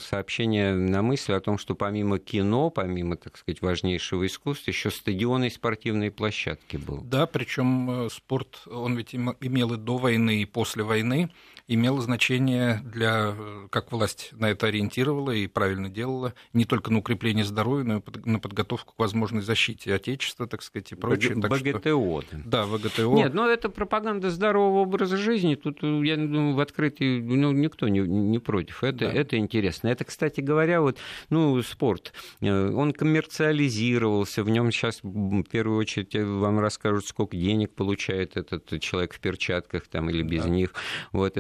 сообщение 0.02 0.74
на 0.74 1.02
мысль 1.02 1.34
о 1.34 1.42
том, 1.42 1.58
что 1.58 1.76
помимо 1.76 2.20
кино, 2.20 2.70
помимо, 2.70 3.18
так 3.18 3.38
сказать, 3.38 3.62
важнейшего 3.62 4.26
искусства, 4.26 4.72
еще 4.72 4.92
стадионы 4.92 5.48
и 5.48 5.50
спортивные 5.50 6.10
площадки 6.10 6.78
был. 6.78 7.02
Да, 7.02 7.28
причем 7.28 8.06
э, 8.06 8.10
спорт, 8.10 8.62
он 8.66 8.96
ведь 8.96 9.14
имел 9.14 9.74
и 9.74 9.78
до 9.78 9.98
войны, 9.98 10.42
и 10.42 10.46
после 10.46 10.84
войны 10.84 11.30
имело 11.68 12.02
значение 12.02 12.82
для, 12.84 13.36
э, 13.38 13.68
как 13.70 13.92
власть 13.92 14.30
на 14.32 14.50
это 14.50 14.68
ориентировала 14.68 15.32
и 15.32 15.48
правильно 15.48 15.90
делала, 15.90 16.34
не 16.54 16.66
только 16.66 16.92
на 16.92 17.00
укрепление 17.00 17.44
здоровья, 17.44 17.84
но 17.84 17.98
и 17.98 18.02
на 18.30 18.40
подготовку 18.40 18.94
к 18.94 19.00
возможной 19.00 19.42
защите 19.42 19.94
Отечества, 19.94 20.48
так 20.48 20.62
сказать, 20.62 20.92
и 20.94 20.96
прочее. 20.96 21.36
Б- 21.36 21.48
ВГТО. 21.50 22.22
Что... 22.22 22.24
Да, 22.46 22.66
ВГТО. 22.66 23.14
Нет, 23.14 23.34
но 23.34 23.48
это 23.48 23.70
пропаганда 23.70 24.30
здорового 24.30 24.80
образа 24.80 25.18
жизни. 25.18 25.56
Тут, 25.56 25.80
э, 25.82 26.02
я 26.06 26.16
думаю, 26.16 26.56
в 26.56 26.60
открытии 26.60 27.20
ну, 27.20 27.52
никто 27.52 27.88
не, 27.90 28.00
не 28.00 28.40
против. 28.40 28.84
Это, 28.84 29.00
да. 29.00 29.12
это 29.12 29.38
интересно. 29.38 29.90
Это, 29.90 30.06
кстати 30.06 30.40
говоря, 30.40 30.82
вот, 30.82 30.98
ну, 31.30 31.62
спорт. 31.64 32.14
Э, 32.40 32.72
он 32.72 32.94
коммерциализировался. 32.94 34.44
В 34.44 34.50
нем 34.50 34.72
сейчас, 34.72 35.00
в 35.04 35.44
первую 35.44 35.78
очередь, 35.78 36.16
вам 36.16 36.60
расскажут, 36.60 37.06
сколько 37.06 37.36
денег 37.36 37.74
получает 37.74 38.38
этот 38.38 38.80
человек 38.80 39.14
в 39.14 39.20
перчатках 39.20 39.88
там, 39.88 40.10
или 40.10 40.24
без 40.24 40.44
да. 40.44 40.50
них. 40.50 40.74
Вот, 41.12 41.36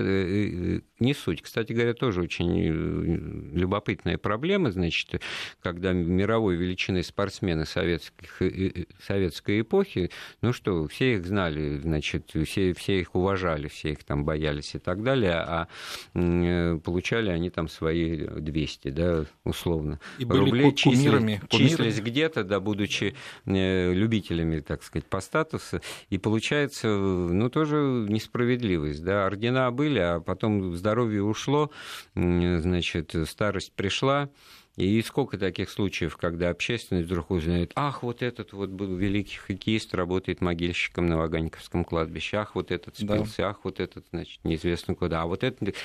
не 0.99 1.13
суть. 1.13 1.41
Кстати 1.41 1.73
говоря, 1.73 1.93
тоже 1.93 2.21
очень 2.21 2.59
э, 2.59 3.57
любопытная 3.57 4.17
проблема, 4.17 4.71
значит, 4.71 5.21
когда 5.61 5.93
мировой 5.93 6.55
величины 6.55 7.03
спортсмены 7.03 7.65
советских, 7.65 8.41
э, 8.41 8.85
советской 9.01 9.61
эпохи, 9.61 10.09
ну 10.41 10.53
что, 10.53 10.87
все 10.87 11.15
их 11.15 11.25
знали, 11.25 11.77
значит, 11.77 12.31
все, 12.45 12.73
все 12.73 12.99
их 12.99 13.15
уважали, 13.15 13.67
все 13.67 13.91
их 13.91 14.03
там 14.03 14.25
боялись 14.25 14.75
и 14.75 14.79
так 14.79 15.03
далее, 15.03 15.35
а 15.35 15.67
получали 16.13 17.29
они 17.29 17.49
там 17.49 17.67
свои 17.67 18.17
200, 18.17 18.89
да, 18.89 19.25
условно. 19.43 19.99
И 20.17 20.25
были 20.25 20.39
Рублей 20.39 20.71
кумирами. 20.71 21.41
Числились, 21.49 21.71
числились 21.71 22.01
где-то, 22.01 22.43
да, 22.43 22.59
будучи 22.59 23.15
любителями, 23.45 24.59
так 24.61 24.83
сказать, 24.83 25.05
по 25.05 25.21
статусу, 25.21 25.81
и 26.09 26.17
получается, 26.17 26.87
ну, 26.87 27.49
тоже 27.49 27.75
несправедливость, 28.09 29.03
да, 29.03 29.25
ордена 29.25 29.71
были, 29.71 29.99
а 30.15 30.19
потом 30.19 30.75
здоровье 30.75 31.23
ушло, 31.23 31.71
значит, 32.15 33.15
старость 33.27 33.73
пришла. 33.73 34.29
И 34.77 35.01
сколько 35.01 35.39
таких 35.39 35.71
случаев, 35.71 36.17
когда 36.17 36.51
общественность 36.51 37.07
вдруг 37.07 37.31
узнает, 37.31 37.71
ах, 37.73 38.03
вот 38.03 38.21
этот 38.21 38.53
вот 38.53 38.69
был 38.69 38.95
великий 38.95 39.37
хоккеист, 39.37 39.95
работает 39.95 40.39
могильщиком 40.39 41.07
на 41.07 41.17
Ваганьковском 41.17 41.83
кладбище, 41.83 42.37
ах, 42.37 42.53
вот 42.53 42.69
этот 42.69 42.95
спился, 42.95 43.37
да. 43.39 43.49
ах, 43.49 43.61
вот 43.63 43.79
этот, 43.79 44.05
значит, 44.11 44.39
неизвестно 44.43 44.93
куда, 44.93 45.23
а 45.23 45.25
вот 45.25 45.43
этот 45.43 45.75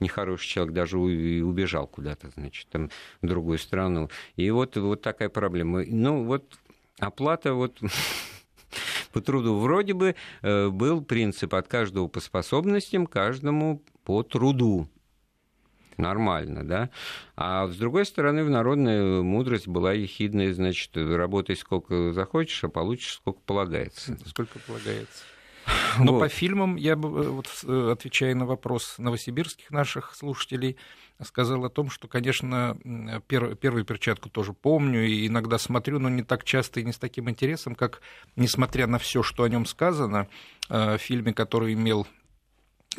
нехороший 0.00 0.46
человек 0.46 0.74
даже 0.74 0.98
убежал 0.98 1.86
куда-то, 1.86 2.28
значит, 2.36 2.68
там, 2.68 2.90
в 3.22 3.26
другую 3.26 3.56
страну. 3.56 4.10
И 4.36 4.50
вот, 4.50 4.76
вот 4.76 5.00
такая 5.00 5.30
проблема. 5.30 5.86
Ну, 5.86 6.24
вот 6.24 6.44
оплата 6.98 7.54
вот 7.54 7.80
по 9.12 9.20
труду. 9.20 9.58
Вроде 9.58 9.94
бы 9.94 10.14
э, 10.42 10.68
был 10.68 11.02
принцип 11.02 11.54
от 11.54 11.68
каждого 11.68 12.08
по 12.08 12.20
способностям, 12.20 13.06
каждому 13.06 13.82
по 14.04 14.22
труду. 14.22 14.88
Нормально, 15.96 16.64
да? 16.64 16.90
А 17.36 17.68
с 17.68 17.76
другой 17.76 18.06
стороны, 18.06 18.44
в 18.44 18.50
народная 18.50 19.22
мудрость 19.22 19.68
была 19.68 19.92
ехидная, 19.92 20.52
значит, 20.54 20.96
работай 20.96 21.54
сколько 21.54 22.12
захочешь, 22.12 22.64
а 22.64 22.68
получишь 22.68 23.14
сколько 23.14 23.40
полагается. 23.40 24.16
Сколько 24.26 24.58
полагается. 24.60 25.24
Но 25.98 26.12
вот. 26.12 26.20
по 26.20 26.28
фильмам 26.28 26.76
я 26.76 26.96
бы, 26.96 27.08
э, 27.08 27.28
вот, 27.28 27.48
э, 27.64 27.90
отвечая 27.92 28.34
на 28.34 28.46
вопрос 28.46 28.96
новосибирских 28.98 29.70
наших 29.70 30.14
слушателей, 30.14 30.76
сказал 31.22 31.64
о 31.64 31.70
том, 31.70 31.90
что, 31.90 32.08
конечно, 32.08 32.76
пер, 33.28 33.54
первую 33.56 33.84
перчатку 33.84 34.28
тоже 34.28 34.52
помню 34.52 35.06
и 35.06 35.26
иногда 35.26 35.58
смотрю, 35.58 35.98
но 35.98 36.08
не 36.08 36.22
так 36.22 36.44
часто 36.44 36.80
и 36.80 36.84
не 36.84 36.92
с 36.92 36.98
таким 36.98 37.30
интересом, 37.30 37.74
как, 37.74 38.00
несмотря 38.36 38.86
на 38.86 38.98
все, 38.98 39.22
что 39.22 39.44
о 39.44 39.48
нем 39.48 39.66
сказано, 39.66 40.28
э, 40.68 40.96
в 40.96 41.00
фильме, 41.00 41.32
который 41.32 41.74
имел 41.74 42.06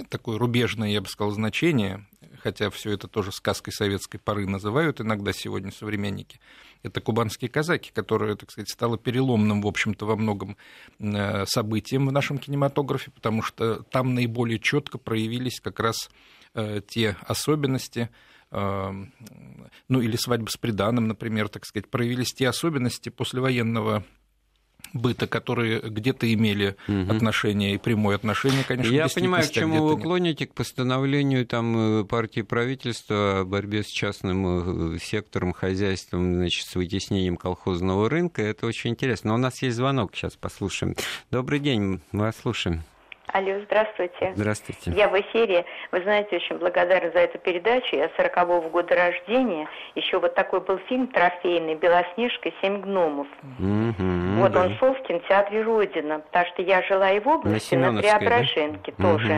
такое 0.10 0.38
рубежное, 0.38 0.89
я 0.89 1.01
бы 1.01 1.08
сказал, 1.08 1.32
значение, 1.32 2.06
хотя 2.41 2.69
все 2.69 2.91
это 2.91 3.08
тоже 3.08 3.32
сказкой 3.32 3.73
советской 3.73 4.17
поры 4.17 4.47
называют 4.47 5.01
иногда 5.01 5.32
сегодня 5.34 5.71
современники, 5.71 6.39
это 6.84 6.99
кубанские 6.99 7.49
казаки, 7.49 7.91
которые, 7.93 8.36
так 8.36 8.51
сказать, 8.51 8.69
стало 8.69 8.97
переломным, 8.97 9.62
в 9.62 9.67
общем-то, 9.67 10.06
во 10.06 10.15
многом 10.15 10.58
э, 10.99 11.45
событием 11.45 12.08
в 12.08 12.12
нашем 12.12 12.38
кинематографе, 12.38 13.12
потому 13.12 13.41
что 13.41 13.84
там 13.84 14.13
наиболее 14.13 14.60
четко 14.60 14.97
проявились 14.97 15.62
как 15.62 15.79
раз 15.79 16.10
э, 16.53 16.82
те 16.86 17.15
особенности, 17.21 18.10
э, 18.51 18.91
ну 19.88 20.01
или 20.01 20.15
свадьба 20.17 20.49
с 20.49 20.58
приданым, 20.58 21.08
например, 21.08 21.47
так 21.47 21.65
сказать, 21.65 21.89
проявились 21.89 22.34
те 22.34 22.49
особенности 22.49 23.10
послевоенного 23.10 24.03
быта, 24.93 25.27
которые 25.27 25.79
где-то 25.79 26.32
имели 26.32 26.75
угу. 26.88 27.12
отношение 27.12 27.75
и 27.75 27.77
прямое 27.77 28.15
отношение, 28.15 28.63
конечно. 28.63 28.93
Я 28.93 29.08
понимаю, 29.08 29.47
к 29.47 29.51
чему 29.51 29.86
вы 29.86 29.99
клоните, 29.99 30.47
к 30.47 30.53
постановлению 30.53 31.45
там, 31.45 32.01
э, 32.01 32.03
партии 32.06 32.41
правительства 32.41 33.41
о 33.41 33.45
борьбе 33.45 33.84
с 33.84 33.88
частным 33.88 34.95
э, 34.95 34.99
сектором, 34.99 35.53
хозяйством, 35.53 36.36
значит, 36.36 36.67
с 36.67 36.75
вытеснением 36.75 37.38
колхозного 37.38 38.10
рынка. 38.10 38.41
Это 38.41 38.67
очень 38.67 38.91
интересно. 38.91 39.29
Но 39.29 39.36
у 39.36 39.39
нас 39.39 39.62
есть 39.62 39.77
звонок, 39.77 40.15
сейчас 40.15 40.36
послушаем. 40.36 40.95
Добрый 41.32 41.60
день, 41.60 42.01
мы 42.12 42.25
вас 42.25 42.36
слушаем. 42.41 42.84
Алло, 43.34 43.60
здравствуйте. 43.65 44.32
Здравствуйте. 44.36 44.91
Я 44.91 45.10
в 45.10 45.19
эфире. 45.19 45.65
Вы 45.91 46.04
знаете, 46.04 46.36
очень 46.36 46.60
благодарна 46.60 47.10
за 47.10 47.17
эту 47.17 47.39
передачу. 47.39 47.96
Я 47.96 48.06
40-го 48.15 48.69
года 48.69 48.96
рождения. 48.96 49.67
Еще 49.96 50.19
вот 50.19 50.36
такой 50.36 50.62
был 50.62 50.78
фильм 50.88 51.08
трофейный 51.08 51.74
«Белоснежка. 51.74 52.52
Семь 52.62 52.82
гномов». 52.82 53.26
Угу, 53.58 54.39
вот 54.39 54.52
да. 54.52 54.62
он 54.62 54.76
шел 54.78 54.93
в 54.93 55.02
кинотеатре 55.02 55.63
«Родина», 55.63 56.19
потому 56.19 56.46
что 56.46 56.62
я 56.62 56.84
жила 56.84 57.10
и 57.12 57.19
в 57.19 57.28
области, 57.28 57.74
на, 57.74 57.91
на 57.91 58.02
Преображенке 58.04 58.93
да? 59.00 59.04
тоже. 59.04 59.34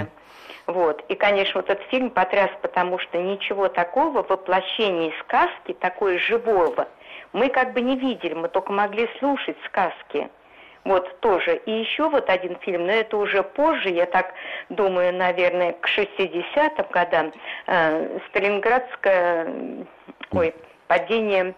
Угу. 0.65 0.73
Вот. 0.73 1.05
И, 1.07 1.15
конечно, 1.15 1.61
вот 1.61 1.69
этот 1.69 1.87
фильм 1.87 2.09
потряс, 2.09 2.49
потому 2.61 2.99
что 2.99 3.17
ничего 3.17 3.69
такого 3.69 4.23
воплощения 4.23 5.13
сказки, 5.21 5.73
такой 5.79 6.17
живого, 6.17 6.89
мы 7.31 7.47
как 7.47 7.71
бы 7.71 7.79
не 7.79 7.97
видели, 7.97 8.33
мы 8.33 8.49
только 8.49 8.73
могли 8.73 9.07
слушать 9.19 9.55
сказки. 9.67 10.29
Вот 10.85 11.19
тоже. 11.19 11.61
И 11.65 11.71
еще 11.71 12.09
вот 12.09 12.29
один 12.29 12.57
фильм, 12.59 12.85
но 12.85 12.93
это 12.93 13.17
уже 13.17 13.41
позже, 13.41 13.89
я 13.89 14.05
так 14.05 14.33
думаю, 14.69 15.13
наверное, 15.13 15.73
к 15.73 15.87
60-м 15.87 16.85
годам, 16.91 17.33
э, 17.65 18.19
Сталинградская, 18.29 19.47
ой, 20.31 20.53
падение 20.87 21.55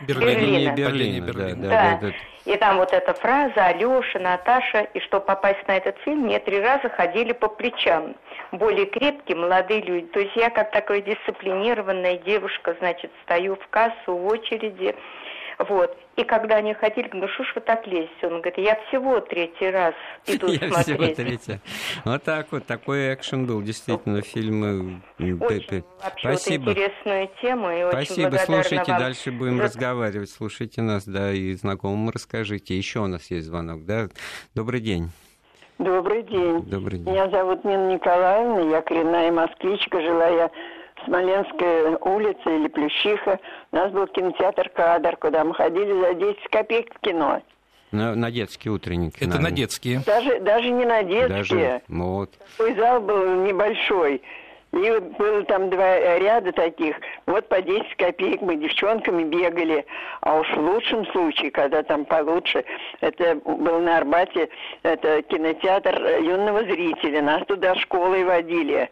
Берлина. 0.00 0.30
Берлина. 0.30 0.74
Берлина. 0.74 1.26
Берлина. 1.26 1.56
Да, 1.56 1.68
да, 1.68 1.98
да, 2.00 2.06
да. 2.08 2.52
И 2.52 2.56
там 2.56 2.76
вот 2.78 2.92
эта 2.92 3.14
фраза 3.14 3.66
Алёша, 3.66 4.18
Наташа, 4.18 4.80
и 4.92 5.00
что 5.00 5.20
попасть 5.20 5.66
на 5.66 5.76
этот 5.76 5.96
фильм, 5.98 6.22
мне 6.22 6.40
три 6.40 6.60
раза 6.60 6.88
ходили 6.90 7.32
по 7.32 7.48
плечам. 7.48 8.16
Более 8.52 8.86
крепкие 8.86 9.36
молодые 9.36 9.80
люди. 9.80 10.06
То 10.08 10.20
есть 10.20 10.36
я 10.36 10.50
как 10.50 10.70
такая 10.72 11.00
дисциплинированная 11.00 12.18
девушка, 12.18 12.76
значит, 12.80 13.10
стою 13.22 13.56
в 13.56 13.66
кассу 13.68 14.14
в 14.14 14.26
очереди, 14.26 14.94
вот. 15.58 15.96
И 16.16 16.24
когда 16.24 16.56
они 16.56 16.74
ходили, 16.74 17.10
ну 17.12 17.28
что 17.28 17.44
ж 17.44 17.52
вы 17.56 17.60
так 17.60 17.86
лезете? 17.86 18.10
Он 18.22 18.40
говорит, 18.40 18.58
я 18.58 18.78
всего 18.88 19.20
третий 19.20 19.70
раз 19.70 19.94
иду 20.26 20.48
я 20.48 20.70
смотреть. 20.70 20.84
Всего 20.84 21.06
третий. 21.14 21.60
Вот 22.04 22.22
так 22.22 22.52
вот, 22.52 22.66
такой 22.66 23.14
экшен 23.14 23.46
был, 23.46 23.62
действительно, 23.62 24.22
фильмы. 24.22 25.02
Очень, 25.18 25.36
вообще, 26.02 26.28
Спасибо. 26.28 26.64
Вот 26.64 26.70
интересную 26.78 27.30
тему. 27.40 27.70
И 27.70 27.90
Спасибо, 27.90 28.28
очень 28.28 28.38
слушайте, 28.44 28.92
вам. 28.92 29.00
дальше 29.00 29.32
будем 29.32 29.56
за... 29.56 29.62
разговаривать. 29.64 30.30
Слушайте 30.30 30.82
нас, 30.82 31.06
да, 31.06 31.32
и 31.32 31.54
знакомым 31.54 32.10
расскажите. 32.10 32.76
Еще 32.76 33.00
у 33.00 33.06
нас 33.06 33.30
есть 33.30 33.46
звонок, 33.46 33.84
да? 33.84 34.08
Добрый 34.54 34.80
день. 34.80 35.10
Добрый 35.78 36.22
день. 36.22 36.62
Добрый 36.62 36.98
день. 37.00 37.12
Меня 37.12 37.28
зовут 37.30 37.64
Нина 37.64 37.92
Николаевна, 37.92 38.60
я 38.70 38.80
коренная 38.82 39.32
москвичка, 39.32 40.00
жила 40.00 40.28
я 40.28 40.50
Смоленская 41.04 41.96
улица 41.98 42.50
или 42.50 42.68
Плющиха, 42.68 43.38
у 43.72 43.76
нас 43.76 43.90
был 43.92 44.06
кинотеатр 44.06 44.68
«Кадр», 44.70 45.16
куда 45.16 45.44
мы 45.44 45.54
ходили 45.54 45.92
за 45.92 46.14
10 46.14 46.48
копеек 46.50 46.94
в 46.94 47.00
кино. 47.00 47.42
На, 47.92 48.14
на 48.14 48.30
детские 48.30 48.72
утренники. 48.72 49.16
Это 49.16 49.26
наверное. 49.26 49.50
на 49.50 49.56
детские. 49.56 50.00
Даже, 50.04 50.40
даже 50.40 50.70
не 50.70 50.84
на 50.84 51.02
детские. 51.04 51.28
Даже, 51.28 51.82
вот. 51.88 52.30
Такой 52.56 52.74
зал 52.74 53.00
был 53.00 53.44
небольшой. 53.44 54.20
И 54.72 54.98
было 55.18 55.44
там 55.44 55.70
два 55.70 56.18
ряда 56.18 56.50
таких. 56.50 56.96
Вот 57.26 57.48
по 57.48 57.62
10 57.62 57.94
копеек 57.96 58.42
мы 58.42 58.56
девчонками 58.56 59.22
бегали. 59.22 59.86
А 60.20 60.40
уж 60.40 60.48
в 60.50 60.60
лучшем 60.60 61.06
случае, 61.12 61.52
когда 61.52 61.84
там 61.84 62.04
получше, 62.04 62.64
это 63.00 63.36
был 63.36 63.78
на 63.78 63.98
Арбате, 63.98 64.48
это 64.82 65.22
кинотеатр 65.22 66.18
юного 66.20 66.64
зрителя. 66.64 67.22
Нас 67.22 67.46
туда 67.46 67.76
школой 67.76 68.24
водили 68.24 68.90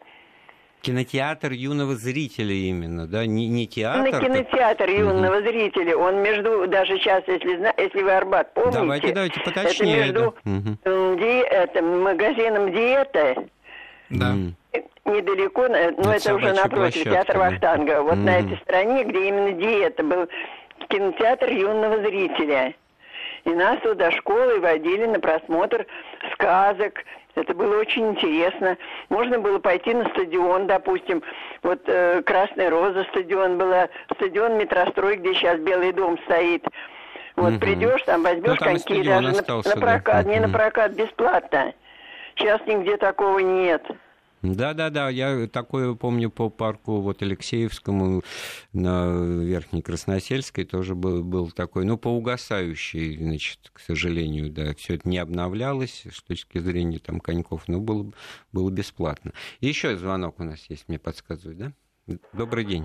кинотеатр 0.83 1.53
юного 1.53 1.95
зрителя 1.95 2.53
именно, 2.53 3.07
да, 3.07 3.25
не, 3.25 3.49
не 3.49 3.67
театр. 3.67 4.11
На 4.13 4.21
кинотеатр 4.21 4.91
юного 4.91 5.39
угу. 5.39 5.49
зрителя. 5.49 5.97
Он 5.97 6.21
между, 6.23 6.67
даже 6.67 6.99
сейчас, 6.99 7.23
если, 7.27 7.73
если 7.81 8.03
вы 8.03 8.11
Арбат 8.11 8.53
помните. 8.53 8.79
Давайте, 8.79 9.13
давайте 9.13 9.41
поточнее. 9.41 9.97
Это 9.97 10.05
между 10.05 10.37
да. 10.45 10.93
угу. 10.93 11.19
ди, 11.19 11.39
это, 11.51 11.83
магазином 11.83 12.73
Диета. 12.73 13.45
Да. 14.11 14.35
Недалеко, 15.05 15.69
но 15.69 15.77
это, 15.77 16.11
это 16.11 16.35
уже 16.35 16.53
напротив, 16.53 17.05
театр 17.05 17.39
Вахтанга. 17.39 18.03
Вот 18.03 18.15
угу. 18.15 18.23
на 18.23 18.39
этой 18.39 18.59
стороне, 18.59 19.05
где 19.05 19.29
именно 19.29 19.53
Диета 19.53 20.03
был 20.03 20.29
кинотеатр 20.89 21.51
юного 21.51 22.03
зрителя. 22.03 22.75
И 23.45 23.51
нас 23.51 23.81
туда 23.81 24.11
школой 24.13 24.61
водили 24.61 25.07
на 25.07 25.19
просмотр 25.19 25.87
сказок, 26.33 27.05
это 27.35 27.55
было 27.55 27.79
очень 27.79 28.11
интересно. 28.11 28.77
Можно 29.09 29.39
было 29.39 29.59
пойти 29.59 29.95
на 29.95 30.09
стадион, 30.11 30.67
допустим. 30.67 31.23
Вот 31.63 31.81
э, 31.87 32.23
Красная 32.23 32.71
Роза 32.71 33.05
стадион 33.05 33.59
была, 33.59 33.89
стадион 34.15 34.59
метрострой, 34.59 35.17
где 35.17 35.35
сейчас 35.35 35.59
Белый 35.61 35.93
дом 35.93 36.19
стоит. 36.25 36.65
Вот 37.37 37.53
угу. 37.53 37.61
придешь, 37.61 38.03
там 38.03 38.23
возьмешь 38.23 38.61
ну, 38.61 38.67
коньки 38.67 39.03
даже 39.03 39.29
остался, 39.29 39.71
на, 39.71 39.75
на 39.77 39.81
прокат, 39.81 40.25
да. 40.25 40.31
не 40.31 40.41
угу. 40.41 40.49
на 40.49 40.53
прокат, 40.53 40.93
бесплатно. 40.93 41.73
Сейчас 42.37 42.61
нигде 42.67 42.97
такого 42.99 43.39
нет. 43.39 43.83
Да-да-да, 44.43 45.09
я 45.09 45.47
такое 45.47 45.95
помню 45.95 46.29
по 46.29 46.51
парку 46.51 47.01
вот 47.01 47.23
Алексеевскому 47.23 48.23
на 48.73 49.43
Верхней 49.43 49.83
Красносельской 49.83 50.65
тоже 50.65 50.97
был, 50.97 51.23
был 51.23 51.51
такой, 51.51 51.85
ну, 51.85 51.97
поугасающий, 51.97 53.17
значит, 53.19 53.71
к 53.73 53.79
сожалению, 53.79 54.51
да, 54.51 54.75
все 54.75 54.95
это 54.97 55.09
не 55.09 55.19
обновлялось 55.19 56.05
с 56.13 56.23
точки 56.23 56.59
зрения 56.59 56.99
там 56.99 57.21
коньков, 57.21 57.69
но 57.69 57.79
было, 57.79 58.11
было 58.53 58.71
бесплатно. 58.71 59.33
Еще 59.61 59.97
звонок 59.97 60.41
у 60.41 60.45
нас 60.45 60.67
есть, 60.69 60.89
мне 60.89 60.99
подсказывают, 60.99 61.59
да? 61.59 62.17
Добрый 62.33 62.65
день. 62.65 62.85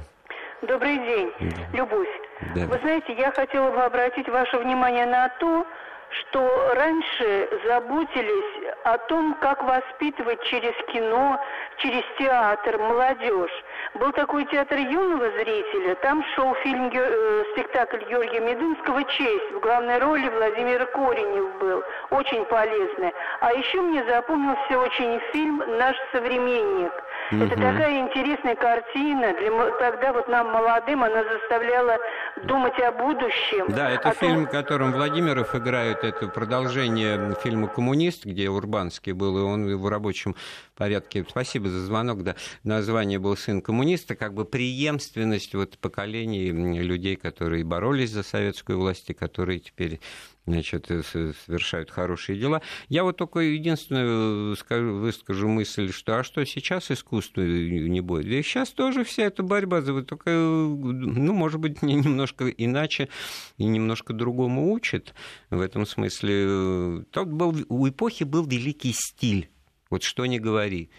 Добрый 0.61 0.95
день, 0.95 1.31
да. 1.39 1.77
Любовь. 1.77 2.07
Да. 2.55 2.67
Вы 2.67 2.79
знаете, 2.79 3.15
я 3.17 3.31
хотела 3.31 3.71
бы 3.71 3.81
обратить 3.81 4.27
ваше 4.27 4.57
внимание 4.57 5.07
на 5.07 5.29
то, 5.39 5.65
что 6.09 6.73
раньше 6.75 7.49
заботились 7.65 8.73
о 8.83 8.97
том, 8.97 9.35
как 9.35 9.63
воспитывать 9.63 10.41
через 10.43 10.73
кино, 10.91 11.39
через 11.77 12.03
театр 12.17 12.77
молодежь. 12.77 13.63
Был 13.95 14.11
такой 14.13 14.45
театр 14.45 14.77
юного 14.77 15.29
зрителя, 15.31 15.95
там 15.95 16.23
шел 16.35 16.53
фильм, 16.55 16.89
э, 16.93 17.43
спектакль 17.53 18.03
Георгия 18.09 18.39
Медунского 18.39 19.03
«Честь». 19.03 19.51
В 19.51 19.59
главной 19.59 19.99
роли 19.99 20.29
Владимир 20.29 20.85
Коренев 20.87 21.55
был, 21.59 21.83
очень 22.11 22.45
полезный. 22.45 23.13
А 23.41 23.53
еще 23.53 23.81
мне 23.81 24.03
запомнился 24.05 24.79
очень 24.79 25.19
фильм 25.31 25.63
«Наш 25.77 25.95
современник». 26.11 26.91
Угу. 27.31 27.43
Это 27.43 27.55
такая 27.55 27.99
интересная 28.01 28.55
картина. 28.55 29.33
Для, 29.33 29.71
тогда 29.79 30.13
вот 30.13 30.27
нам, 30.27 30.47
молодым, 30.51 31.03
она 31.03 31.23
заставляла 31.23 31.97
думать 32.43 32.79
о 32.79 32.91
будущем. 32.91 33.65
Да, 33.69 33.89
это 33.89 34.11
фильм, 34.11 34.45
том... 34.45 34.47
которым 34.47 34.93
Владимиров 34.93 35.53
играет, 35.53 36.03
это 36.03 36.27
продолжение 36.27 37.35
фильма 37.43 37.67
«Коммунист», 37.67 38.25
где 38.25 38.49
Урбанский 38.49 39.11
был, 39.11 39.37
и 39.37 39.41
он 39.41 39.75
в 39.77 39.87
рабочем 39.87 40.35
порядке. 40.75 41.25
Спасибо 41.27 41.69
за 41.69 41.85
звонок. 41.85 42.23
Да. 42.23 42.35
Название 42.63 43.19
был 43.19 43.35
«Сын 43.35 43.61
коммуниста», 43.61 44.15
как 44.15 44.33
бы 44.33 44.45
преемственность 44.45 45.53
вот 45.53 45.77
поколений 45.79 46.51
людей, 46.51 47.15
которые 47.15 47.63
боролись 47.63 48.11
за 48.11 48.23
советскую 48.23 48.79
власть 48.79 49.09
и 49.09 49.13
которые 49.13 49.59
теперь 49.59 49.99
значит, 50.47 50.89
э, 50.89 51.03
совершают 51.03 51.91
хорошие 51.91 52.39
дела. 52.39 52.61
Я 52.87 53.03
вот 53.03 53.17
только 53.17 53.39
единственное 53.39 54.55
скажу, 54.55 54.95
выскажу 54.95 55.47
мысль, 55.47 55.91
что 55.91 56.19
а 56.19 56.23
что 56.23 56.43
сейчас 56.45 56.89
искусство 56.89 57.41
не 57.41 58.01
будет? 58.01 58.25
И 58.25 58.41
сейчас 58.41 58.71
тоже 58.71 59.03
вся 59.03 59.23
эта 59.23 59.43
борьба, 59.43 59.81
только, 59.81 60.29
ну, 60.31 61.33
может 61.33 61.59
быть, 61.59 61.81
немножко 61.81 62.49
иначе 62.49 63.09
и 63.57 63.65
немножко 63.65 64.13
другому 64.13 64.71
учит 64.71 65.13
в 65.49 65.59
этом 65.59 65.85
смысле. 65.85 67.03
Тот 67.11 67.27
был, 67.27 67.55
у 67.67 67.87
эпохи 67.87 68.23
был 68.23 68.45
великий 68.45 68.93
стиль, 68.93 69.49
вот 69.89 70.03
что 70.03 70.25
не 70.25 70.39
говори 70.39 70.89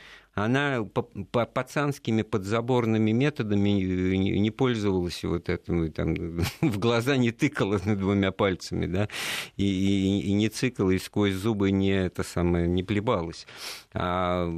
она 0.44 0.84
по, 0.84 1.02
пацанскими 1.46 2.22
подзаборными 2.22 3.12
методами 3.12 3.70
не, 3.70 4.38
не 4.38 4.50
пользовалась 4.50 5.22
вот 5.24 5.48
этим, 5.48 5.92
там, 5.92 6.14
в 6.60 6.78
глаза 6.78 7.16
не 7.16 7.30
тыкала 7.30 7.78
двумя 7.84 8.32
пальцами, 8.32 8.86
да, 8.86 9.08
и, 9.56 9.64
и, 9.64 10.20
и 10.28 10.32
не 10.32 10.48
цикала, 10.48 10.90
и 10.90 10.98
сквозь 10.98 11.34
зубы 11.34 11.70
не, 11.70 11.90
это 11.90 12.22
самое, 12.22 12.68
не 12.68 12.82
плебалась. 12.82 13.46
А 13.92 14.48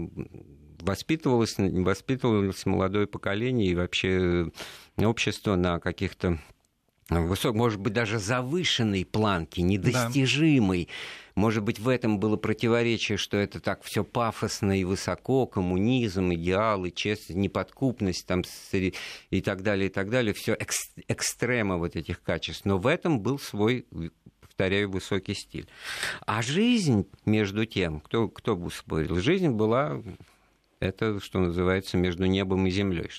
воспитывалось, 0.81 1.57
воспитывалось 1.59 2.66
молодое 2.66 3.07
поколение 3.07 3.69
и 3.69 3.75
вообще 3.75 4.51
общество 4.97 5.57
на 5.57 5.79
каких-то 5.79 6.38
высок, 7.09 7.55
может 7.55 7.81
быть, 7.81 7.93
даже 7.93 8.19
завышенной 8.19 9.05
планке, 9.05 9.62
недостижимой. 9.62 10.87
Да. 10.87 10.93
Может 11.40 11.62
быть, 11.64 11.79
в 11.79 11.88
этом 11.88 12.20
было 12.20 12.37
противоречие, 12.37 13.16
что 13.16 13.38
это 13.38 13.61
так 13.61 13.83
все 13.83 14.05
пафосно 14.05 14.79
и 14.79 14.85
высоко, 14.85 15.46
коммунизм, 15.46 16.35
идеалы, 16.35 16.90
честность, 16.90 17.31
неподкупность 17.31 18.26
там, 18.26 18.42
и 18.72 19.40
так 19.40 19.62
далее, 19.62 19.87
и 19.87 19.90
так 19.90 20.11
далее. 20.11 20.35
Все 20.35 20.53
экс, 20.53 20.92
экстрема 21.09 21.79
вот 21.79 21.96
этих 21.96 22.22
качеств. 22.22 22.66
Но 22.66 22.76
в 22.76 22.87
этом 22.87 23.20
был 23.20 23.38
свой 23.38 23.87
повторяю, 24.42 24.90
высокий 24.90 25.33
стиль. 25.33 25.66
А 26.26 26.42
жизнь, 26.42 27.07
между 27.24 27.64
тем, 27.64 28.00
кто, 28.00 28.29
кто 28.29 28.55
бы 28.55 28.70
спорил, 28.70 29.16
жизнь 29.16 29.48
была 29.48 30.03
это, 30.81 31.21
что 31.21 31.38
называется, 31.38 31.97
между 31.97 32.27
небом 32.27 32.66
и 32.66 32.71
землей. 32.71 33.11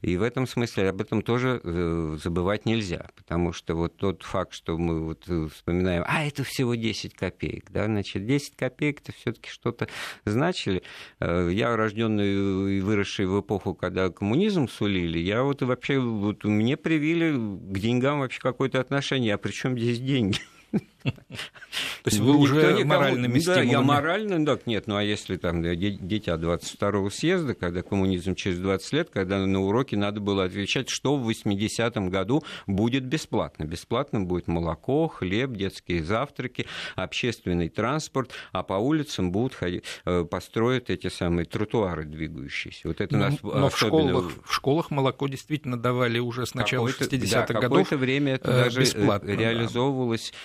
И 0.00 0.16
в 0.16 0.22
этом 0.22 0.46
смысле 0.46 0.88
об 0.88 1.00
этом 1.00 1.22
тоже 1.22 1.60
э, 1.62 2.18
забывать 2.22 2.66
нельзя, 2.66 3.10
потому 3.16 3.52
что 3.52 3.74
вот 3.74 3.96
тот 3.96 4.22
факт, 4.22 4.54
что 4.54 4.76
мы 4.76 5.04
вот 5.04 5.24
э, 5.28 5.48
вспоминаем, 5.52 6.04
а 6.06 6.24
это 6.24 6.44
всего 6.44 6.74
10 6.74 7.14
копеек, 7.14 7.70
да, 7.70 7.86
значит, 7.86 8.26
10 8.26 8.56
копеек 8.56 9.00
это 9.00 9.12
все-таки 9.12 9.48
что-то 9.48 9.88
значили. 10.24 10.82
Э, 11.20 11.48
я 11.52 11.76
рожденный 11.76 12.78
и 12.78 12.80
выросший 12.80 13.26
в 13.26 13.40
эпоху, 13.40 13.74
когда 13.74 14.08
коммунизм 14.10 14.68
сулили, 14.68 15.18
я 15.18 15.42
вот 15.42 15.62
вообще, 15.62 15.98
вот 15.98 16.44
мне 16.44 16.76
привили 16.76 17.32
к 17.32 17.78
деньгам 17.78 18.20
вообще 18.20 18.40
какое-то 18.40 18.80
отношение, 18.80 19.34
а 19.34 19.38
при 19.38 19.52
чем 19.52 19.78
здесь 19.78 20.00
деньги? 20.00 20.38
То 21.04 22.10
есть 22.10 22.18
вы 22.18 22.36
уже 22.36 22.84
моральными 22.84 23.38
стимулами... 23.38 23.66
Да, 23.66 23.72
я 23.72 23.80
морально, 23.80 24.46
так, 24.46 24.66
нет, 24.66 24.86
ну 24.86 24.96
а 24.96 25.02
если 25.02 25.36
там 25.36 25.62
дитя 25.62 26.34
22-го 26.34 27.10
съезда, 27.10 27.54
когда 27.54 27.82
коммунизм 27.82 28.34
через 28.34 28.58
20 28.58 28.92
лет, 28.92 29.10
когда 29.10 29.38
на 29.44 29.60
уроке 29.60 29.96
надо 29.96 30.20
было 30.20 30.44
отвечать, 30.44 30.88
что 30.88 31.16
в 31.16 31.28
80-м 31.28 32.10
году 32.10 32.44
будет 32.66 33.04
бесплатно. 33.04 33.64
Бесплатным 33.64 34.26
будет 34.26 34.48
молоко, 34.48 35.08
хлеб, 35.08 35.52
детские 35.52 36.02
завтраки, 36.02 36.66
общественный 36.96 37.68
транспорт, 37.68 38.32
а 38.52 38.62
по 38.62 38.74
улицам 38.74 39.32
будут 39.32 39.54
ходить, 39.54 39.84
э, 40.04 40.24
построят 40.24 40.90
эти 40.90 41.08
самые 41.08 41.46
тротуары 41.46 42.04
двигающиеся. 42.04 42.88
Вот 42.88 43.00
это 43.00 43.16
ну, 43.16 43.24
нас 43.24 43.42
но 43.42 43.66
особенно... 43.66 43.68
в, 43.68 43.76
школах, 43.76 44.32
в 44.44 44.54
школах 44.54 44.90
молоко 44.90 45.28
действительно 45.28 45.78
давали 45.78 46.18
уже 46.18 46.46
с 46.46 46.54
начала 46.54 46.88
60-х 46.88 47.46
да, 47.46 47.54
годов. 47.54 47.62
Какое-то 47.62 47.96
время 47.96 48.34
это 48.34 48.50
э, 48.50 48.64
даже 48.64 48.80
бесплатно, 48.80 49.30
реализовывалось. 49.30 50.32
Да. 50.32 50.38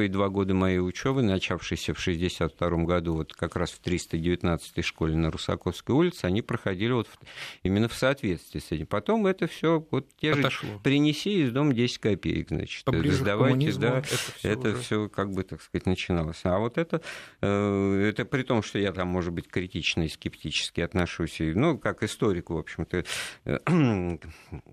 Первые 0.00 0.12
два 0.14 0.30
года 0.30 0.54
моей 0.54 0.78
учебы, 0.78 1.20
начавшейся 1.20 1.92
в 1.92 2.00
62 2.00 2.68
году, 2.84 3.16
вот 3.16 3.34
как 3.34 3.54
раз 3.54 3.70
в 3.72 3.82
319-й 3.82 4.80
школе 4.80 5.14
на 5.14 5.30
Русаковской 5.30 5.94
улице, 5.94 6.24
они 6.24 6.40
проходили 6.40 6.92
вот 6.92 7.06
именно 7.62 7.86
в 7.86 7.92
соответствии 7.92 8.60
с 8.60 8.72
этим. 8.72 8.86
Потом 8.86 9.26
это 9.26 9.46
все 9.46 9.86
вот 9.90 10.08
те 10.18 10.32
Отошло. 10.32 10.70
же 10.70 10.78
принеси 10.78 11.42
из 11.42 11.52
дома 11.52 11.74
10 11.74 11.98
копеек, 11.98 12.48
значит, 12.48 12.82
Поближе 12.86 13.16
сдавайте, 13.16 13.72
да, 13.74 13.98
это 13.98 14.16
все, 14.16 14.48
это 14.48 14.76
все 14.76 15.08
как 15.10 15.32
бы, 15.32 15.42
так 15.42 15.60
сказать, 15.60 15.84
начиналось. 15.84 16.40
А 16.44 16.58
вот 16.58 16.78
это, 16.78 17.02
э, 17.42 18.06
это 18.08 18.24
при 18.24 18.42
том, 18.42 18.62
что 18.62 18.78
я 18.78 18.92
там, 18.92 19.08
может 19.08 19.34
быть, 19.34 19.48
критично 19.48 20.04
и 20.04 20.08
скептически 20.08 20.80
отношусь, 20.80 21.36
ну, 21.40 21.76
как 21.76 22.02
историк, 22.02 22.48
в 22.48 22.56
общем-то, 22.56 23.04
э, 23.44 23.58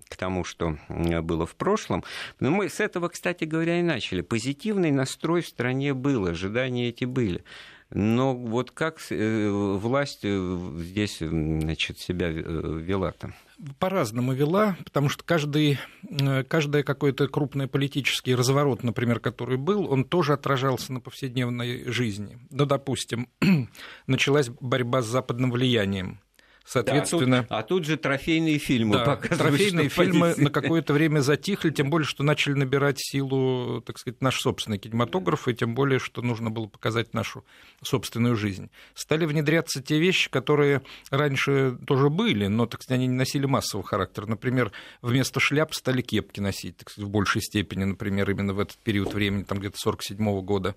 к 0.08 0.16
тому, 0.16 0.44
что 0.44 0.78
было 0.88 1.44
в 1.44 1.54
прошлом. 1.54 2.02
Но 2.40 2.50
мы 2.50 2.70
с 2.70 2.80
этого, 2.80 3.10
кстати 3.10 3.44
говоря, 3.44 3.78
и 3.78 3.82
начали. 3.82 4.22
Позитивный 4.22 4.90
настрой 4.90 5.17
в 5.22 5.42
стране 5.42 5.94
был, 5.94 6.26
ожидания 6.26 6.88
эти 6.88 7.04
были. 7.04 7.44
Но 7.90 8.34
вот 8.34 8.70
как 8.70 9.00
э, 9.10 9.48
власть 9.50 10.22
здесь 10.22 11.18
значит, 11.20 11.98
себя 11.98 12.28
вела 12.28 13.12
там? 13.12 13.34
по-разному 13.78 14.32
вела, 14.32 14.76
потому 14.84 15.08
что 15.08 15.24
каждый, 15.24 15.78
э, 16.08 16.44
каждый 16.44 16.82
какой-то 16.84 17.26
крупный 17.28 17.66
политический 17.66 18.34
разворот, 18.34 18.82
например, 18.84 19.20
который 19.20 19.56
был, 19.56 19.90
он 19.90 20.04
тоже 20.04 20.32
отражался 20.32 20.92
на 20.92 21.00
повседневной 21.00 21.90
жизни. 21.90 22.38
Ну, 22.50 22.66
допустим, 22.66 23.28
началась 24.06 24.48
борьба 24.48 25.02
с 25.02 25.06
западным 25.06 25.50
влиянием. 25.50 26.20
Соответственно... 26.68 27.36
Да, 27.36 27.38
а, 27.38 27.42
тут, 27.42 27.52
а 27.52 27.62
тут 27.62 27.84
же 27.86 27.96
трофейные 27.96 28.58
фильмы 28.58 28.98
да, 28.98 29.04
показывают. 29.04 29.56
Трофейные 29.56 29.88
фильмы 29.88 30.20
позиции. 30.20 30.44
на 30.44 30.50
какое-то 30.50 30.92
время 30.92 31.20
затихли, 31.20 31.70
тем 31.70 31.88
более, 31.88 32.06
что 32.06 32.22
начали 32.22 32.52
набирать 32.52 32.96
силу, 32.98 33.80
так 33.80 33.98
сказать, 33.98 34.20
наш 34.20 34.38
собственный 34.38 34.76
кинематограф, 34.76 35.48
и 35.48 35.54
тем 35.54 35.74
более, 35.74 35.98
что 35.98 36.20
нужно 36.20 36.50
было 36.50 36.66
показать 36.66 37.14
нашу 37.14 37.42
собственную 37.82 38.36
жизнь. 38.36 38.68
Стали 38.92 39.24
внедряться 39.24 39.82
те 39.82 39.98
вещи, 39.98 40.28
которые 40.28 40.82
раньше 41.10 41.78
тоже 41.86 42.10
были, 42.10 42.48
но, 42.48 42.66
так 42.66 42.82
сказать, 42.82 42.98
они 42.98 43.06
не 43.06 43.16
носили 43.16 43.46
массового 43.46 43.88
характера. 43.88 44.26
Например, 44.26 44.70
вместо 45.00 45.40
шляп 45.40 45.72
стали 45.72 46.02
кепки 46.02 46.40
носить, 46.40 46.76
так 46.76 46.90
сказать, 46.90 47.08
в 47.08 47.10
большей 47.10 47.40
степени, 47.40 47.84
например, 47.84 48.30
именно 48.30 48.52
в 48.52 48.60
этот 48.60 48.76
период 48.76 49.14
времени, 49.14 49.44
там 49.44 49.58
где-то 49.58 49.78
47 49.78 50.42
года. 50.42 50.74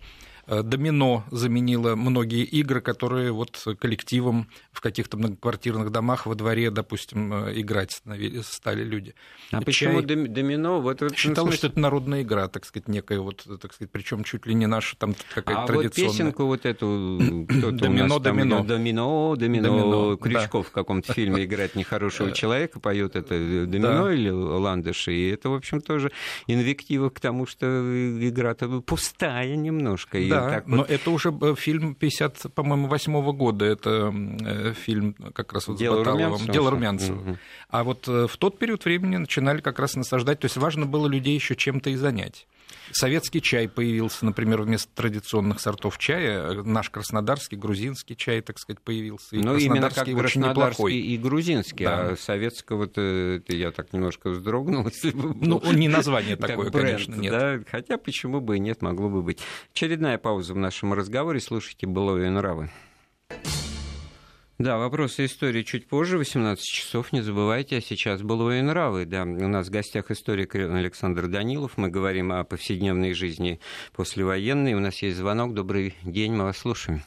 Э, 0.47 0.63
домино 0.63 1.23
заменило 1.31 1.95
многие 1.95 2.43
игры, 2.43 2.81
которые 2.81 3.31
вот 3.31 3.63
коллективом 3.79 4.47
в 4.71 4.81
каких-то 4.81 5.17
многоквартирных 5.17 5.91
домах 5.91 6.25
во 6.25 6.35
дворе, 6.35 6.71
допустим, 6.71 7.33
э, 7.33 7.59
играть 7.59 8.01
стали 8.43 8.83
люди. 8.83 9.13
А 9.51 9.57
Чай... 9.57 9.65
почему 9.65 10.01
домино? 10.01 10.81
Вот 10.81 11.01
это 11.01 11.15
Считалось, 11.15 11.55
что 11.55 11.67
это 11.67 11.79
народная 11.79 12.23
игра, 12.23 12.47
так 12.47 12.65
сказать, 12.65 12.87
некая 12.87 13.19
вот, 13.19 13.45
так 13.61 13.73
сказать, 13.73 13.91
причем 13.91 14.23
чуть 14.23 14.45
ли 14.45 14.53
не 14.53 14.67
наша 14.67 14.97
там 14.97 15.15
какая-то 15.33 15.63
а 15.63 15.67
традиционная. 15.67 16.07
вот 16.07 16.17
песенку 16.17 16.45
вот 16.45 16.65
эту 16.65 17.17
домино, 17.19 18.19
домино. 18.19 18.63
домино, 18.63 19.35
домино, 19.35 20.17
Крючков 20.17 20.67
в 20.67 20.71
каком-то 20.71 21.13
фильме 21.13 21.45
играет 21.45 21.75
нехорошего 21.75 22.29
э. 22.29 22.33
человека, 22.33 22.79
поет 22.79 23.15
это 23.15 23.65
домино 23.65 24.11
или 24.11 24.29
ландыши, 24.29 25.13
и 25.13 25.29
это, 25.29 25.49
в 25.49 25.53
общем, 25.53 25.81
тоже 25.81 26.11
инвектива 26.47 27.09
к 27.09 27.19
тому, 27.19 27.45
что 27.45 27.65
игра-то 27.67 28.81
пустая 28.81 29.55
немножко, 29.55 30.17
да, 30.31 30.49
так 30.49 30.67
но 30.67 30.77
вот... 30.77 30.89
это 30.89 31.11
уже 31.11 31.33
э, 31.41 31.55
фильм 31.57 31.95
50, 31.95 32.53
по-моему, 32.53 32.87
восьмого 32.87 33.31
года. 33.31 33.65
Это 33.65 34.13
э, 34.13 34.73
фильм 34.73 35.13
как 35.33 35.53
раз 35.53 35.67
вот 35.67 35.77
Дело 35.77 35.95
с 35.95 35.99
Баталовым. 35.99 36.25
Румянцева. 36.25 36.53
Дело 36.53 36.71
Румянцева. 36.71 37.19
Угу. 37.19 37.37
А 37.69 37.83
вот 37.83 38.07
э, 38.07 38.27
в 38.27 38.37
тот 38.37 38.59
период 38.59 38.85
времени 38.85 39.17
начинали 39.17 39.61
как 39.61 39.79
раз 39.79 39.95
насаждать. 39.95 40.39
То 40.39 40.45
есть 40.45 40.57
важно 40.57 40.85
было 40.85 41.07
людей 41.07 41.35
еще 41.35 41.55
чем-то 41.55 41.89
и 41.89 41.95
занять. 41.95 42.47
Советский 42.91 43.41
чай 43.41 43.67
появился, 43.67 44.25
например, 44.25 44.61
вместо 44.61 44.89
традиционных 44.93 45.59
сортов 45.59 45.97
чая. 45.97 46.63
Наш 46.63 46.89
краснодарский, 46.89 47.57
грузинский 47.57 48.15
чай, 48.15 48.41
так 48.41 48.59
сказать, 48.59 48.81
появился. 48.81 49.35
И 49.35 49.39
ну, 49.41 49.57
именно 49.57 49.89
как 49.89 50.05
краснодарский 50.05 50.99
и 50.99 51.17
грузинский. 51.17 51.85
Да. 51.85 52.09
А 52.09 52.17
советского-то 52.17 53.41
я 53.47 53.71
так 53.71 53.93
немножко 53.93 54.29
вздрогнул. 54.29 54.85
Если 54.87 55.11
бы 55.11 55.33
ну, 55.33 55.61
не 55.73 55.87
название 55.87 56.35
такое, 56.37 56.69
бренд, 56.69 56.87
конечно, 56.87 57.15
нет. 57.15 57.31
Да? 57.31 57.59
Хотя 57.69 57.97
почему 57.97 58.41
бы 58.41 58.57
и 58.57 58.59
нет, 58.59 58.81
могло 58.81 59.09
бы 59.09 59.21
быть. 59.21 59.39
Очередная 59.73 60.17
пауза 60.17 60.53
в 60.53 60.57
нашем 60.57 60.93
разговоре. 60.93 61.39
Слушайте 61.39 61.87
«Былое 61.87 62.29
нравы». 62.29 62.69
Да, 64.61 64.77
вопросы 64.77 65.25
истории 65.25 65.63
чуть 65.63 65.87
позже, 65.87 66.19
18 66.19 66.63
часов, 66.63 67.11
не 67.13 67.21
забывайте. 67.21 67.77
А 67.77 67.81
сейчас 67.81 68.21
было 68.21 68.59
и 68.59 68.61
нравы. 68.61 69.05
Да, 69.05 69.23
у 69.23 69.47
нас 69.47 69.69
в 69.69 69.71
гостях 69.71 70.11
историк 70.11 70.53
Александр 70.53 71.27
Данилов. 71.27 71.77
Мы 71.77 71.89
говорим 71.89 72.31
о 72.31 72.43
повседневной 72.43 73.13
жизни 73.13 73.59
послевоенной. 73.93 74.75
У 74.75 74.79
нас 74.79 75.01
есть 75.01 75.17
звонок. 75.17 75.55
Добрый 75.55 75.95
день, 76.03 76.33
мы 76.33 76.43
вас 76.43 76.59
слушаем. 76.59 77.01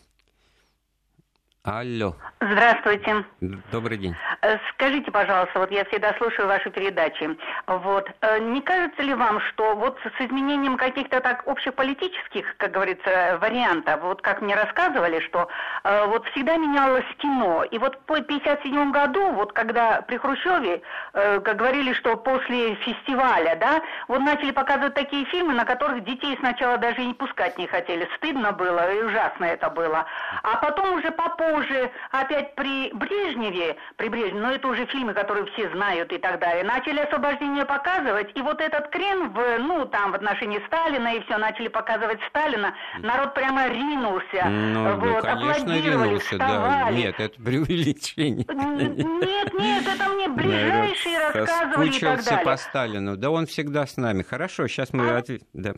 Алло. 1.65 2.15
Здравствуйте. 2.43 3.25
Добрый 3.73 3.97
день. 3.97 4.15
Э, 4.43 4.59
скажите, 4.75 5.11
пожалуйста, 5.11 5.61
вот 5.61 5.71
я 5.71 5.87
всегда 5.87 6.13
слушаю 6.19 6.47
ваши 6.47 6.69
передачи. 6.69 7.39
Вот, 7.67 8.07
э, 8.21 8.39
не 8.41 8.61
кажется 8.61 9.01
ли 9.01 9.15
вам, 9.15 9.41
что 9.41 9.75
вот 9.75 9.99
с 10.05 10.21
изменением 10.21 10.77
каких-то 10.77 11.21
так 11.21 11.49
общеполитических, 11.49 12.55
как 12.59 12.73
говорится, 12.73 13.39
вариантов, 13.41 14.03
вот 14.03 14.21
как 14.21 14.43
мне 14.43 14.55
рассказывали, 14.55 15.21
что 15.21 15.49
э, 15.85 16.07
вот 16.07 16.27
всегда 16.33 16.59
менялось 16.59 17.07
кино, 17.17 17.65
и 17.65 17.79
вот 17.79 17.99
по 18.05 18.21
57 18.21 18.93
году, 18.93 19.33
вот 19.33 19.55
когда 19.55 20.03
при 20.03 20.19
Хрущеве, 20.19 20.83
как 21.13 21.57
говорили, 21.57 21.95
что 21.95 22.17
после 22.17 22.75
фестиваля, 22.75 23.57
да, 23.57 23.81
вот 24.09 24.19
начали 24.19 24.51
показывать 24.51 24.93
такие 24.93 25.25
фильмы, 25.27 25.55
на 25.55 25.65
которых 25.65 26.05
детей 26.05 26.37
сначала 26.41 26.77
даже 26.77 27.01
и 27.01 27.07
не 27.07 27.15
пускать 27.15 27.57
не 27.57 27.67
хотели, 27.67 28.07
стыдно 28.17 28.53
было 28.53 28.93
и 28.93 29.03
ужасно 29.03 29.47
это 29.47 29.71
было, 29.71 30.05
а 30.43 30.57
потом 30.57 30.99
уже 30.99 31.11
по 31.11 31.31
уже 31.55 31.91
опять 32.11 32.55
при 32.55 32.91
Брежневе, 32.93 33.77
при 33.97 34.09
Брежневе, 34.09 34.41
но 34.41 34.53
это 34.53 34.69
уже 34.69 34.87
фильмы, 34.87 35.15
которые 35.15 35.47
все 35.53 35.71
знают 35.71 36.13
и 36.13 36.19
так 36.19 36.41
далее, 36.41 36.65
начали 36.65 37.01
освобождение 37.01 37.65
показывать, 37.65 38.31
и 38.35 38.43
вот 38.43 38.61
этот 38.61 38.89
крен 38.89 39.31
в, 39.31 39.59
ну, 39.59 39.87
там, 39.87 40.13
в 40.13 40.15
отношении 40.15 40.61
Сталина, 40.67 41.15
и 41.15 41.23
все, 41.25 41.39
начали 41.39 41.69
показывать 41.69 42.19
Сталина, 42.29 42.75
народ 43.01 43.35
прямо 43.35 43.69
ринулся, 43.69 44.49
ну, 44.49 44.97
вот, 44.97 45.05
ну, 45.05 45.21
конечно, 45.23 45.73
ринулся, 45.73 46.33
вставали. 46.33 46.85
да, 46.85 46.91
нет, 46.91 47.15
это 47.19 47.43
преувеличение. 47.43 48.47
Нет, 48.49 49.55
нет, 49.55 49.85
это 49.87 50.09
мне 50.09 50.29
ближайшие 50.29 51.19
рассказывали 51.19 51.89
и 51.89 52.01
так 52.01 52.25
далее. 52.25 52.45
по 52.45 52.57
Сталину, 52.57 53.17
да 53.17 53.31
он 53.31 53.47
всегда 53.47 53.87
с 53.87 53.97
нами. 53.97 54.23
Хорошо, 54.23 54.67
сейчас 54.67 54.93
мы 54.93 55.11
а? 55.11 55.19
ответим. 55.19 55.47
Да. 55.53 55.75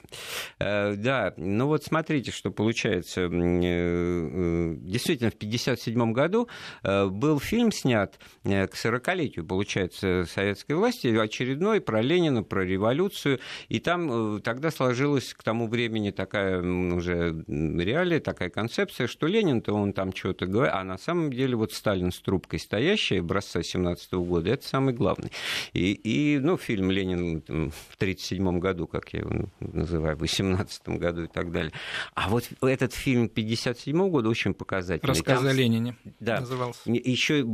Э, 0.58 0.94
да, 0.94 1.34
ну 1.36 1.66
вот 1.66 1.84
смотрите, 1.84 2.30
что 2.30 2.50
получается. 2.50 3.22
Э, 3.22 3.28
э, 3.30 4.74
действительно, 4.78 5.30
в 5.30 5.36
50 5.36 5.65
1957 5.66 6.12
году 6.12 6.48
э, 6.82 7.06
был 7.06 7.40
фильм 7.40 7.72
снят 7.72 8.18
э, 8.44 8.66
к 8.66 8.74
40-летию, 8.74 9.44
получается, 9.44 10.24
советской 10.26 10.72
власти, 10.72 11.08
очередной 11.08 11.80
про 11.80 12.02
Ленина, 12.02 12.42
про 12.42 12.64
революцию. 12.64 13.40
И 13.68 13.80
там 13.80 14.36
э, 14.36 14.40
тогда 14.40 14.70
сложилась 14.70 15.34
к 15.34 15.42
тому 15.42 15.68
времени 15.68 16.10
такая 16.10 16.60
уже 16.60 17.44
реалия, 17.46 18.20
такая 18.20 18.50
концепция, 18.50 19.06
что 19.06 19.26
Ленин-то 19.26 19.72
он 19.72 19.92
там 19.92 20.14
что-то 20.14 20.46
говорит, 20.46 20.74
а 20.74 20.84
на 20.84 20.98
самом 20.98 21.32
деле 21.32 21.56
вот 21.56 21.72
Сталин 21.72 22.12
с 22.12 22.18
трубкой 22.20 22.58
стоящий, 22.58 23.18
образца 23.18 23.62
17 23.62 24.12
года, 24.14 24.50
это 24.50 24.66
самый 24.66 24.94
главный. 24.94 25.30
И, 25.72 25.92
и 25.92 26.38
ну, 26.38 26.56
фильм 26.56 26.90
«Ленин» 26.90 27.40
в 27.42 27.96
1937 27.96 28.58
году, 28.58 28.86
как 28.86 29.12
я 29.12 29.20
его 29.20 29.48
называю, 29.60 30.16
в 30.16 30.20
18 30.20 30.88
году 30.90 31.24
и 31.24 31.26
так 31.26 31.50
далее. 31.50 31.72
А 32.14 32.28
вот 32.28 32.44
этот 32.62 32.92
фильм 32.92 33.24
1957 33.24 34.08
года 34.10 34.28
очень 34.28 34.54
показательный. 34.54 35.08
Рассказ 35.08 35.44
о 35.44 35.52
Ленине 35.56 35.96
да. 36.20 36.40
назывался. 36.40 36.80
Еще 36.90 37.46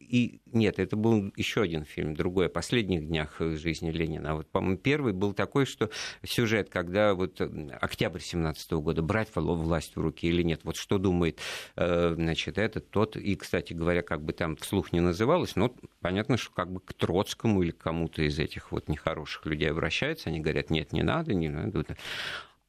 и 0.00 0.40
нет, 0.52 0.78
это 0.78 0.96
был 0.96 1.32
еще 1.36 1.62
один 1.62 1.84
фильм, 1.84 2.14
другой, 2.14 2.46
о 2.46 2.48
последних 2.48 3.06
днях 3.06 3.36
жизни 3.38 3.90
Ленина. 3.90 4.32
А 4.32 4.34
вот, 4.36 4.50
по-моему, 4.50 4.78
первый 4.78 5.12
был 5.12 5.32
такой, 5.32 5.66
что 5.66 5.90
сюжет, 6.24 6.68
когда 6.70 7.14
вот 7.14 7.40
октябрь 7.80 8.20
17 8.20 8.72
года, 8.72 9.02
брать 9.02 9.28
власть 9.34 9.96
в 9.96 10.00
руки 10.00 10.26
или 10.26 10.42
нет, 10.42 10.60
вот 10.64 10.76
что 10.76 10.98
думает, 10.98 11.38
э, 11.76 12.14
значит, 12.14 12.58
этот, 12.58 12.90
тот, 12.90 13.16
и, 13.16 13.34
кстати 13.36 13.72
говоря, 13.72 14.02
как 14.02 14.22
бы 14.22 14.32
там 14.32 14.56
вслух 14.56 14.92
не 14.92 15.00
называлось, 15.00 15.56
но 15.56 15.74
понятно, 16.00 16.36
что 16.36 16.52
как 16.52 16.72
бы 16.72 16.80
к 16.80 16.92
Троцкому 16.94 17.62
или 17.62 17.70
кому-то 17.70 18.22
из 18.22 18.38
этих 18.38 18.72
вот 18.72 18.88
нехороших 18.88 19.46
людей 19.46 19.70
обращаются, 19.70 20.30
они 20.30 20.40
говорят, 20.40 20.70
нет, 20.70 20.92
не 20.92 21.02
надо, 21.02 21.34
не 21.34 21.48
надо. 21.48 21.84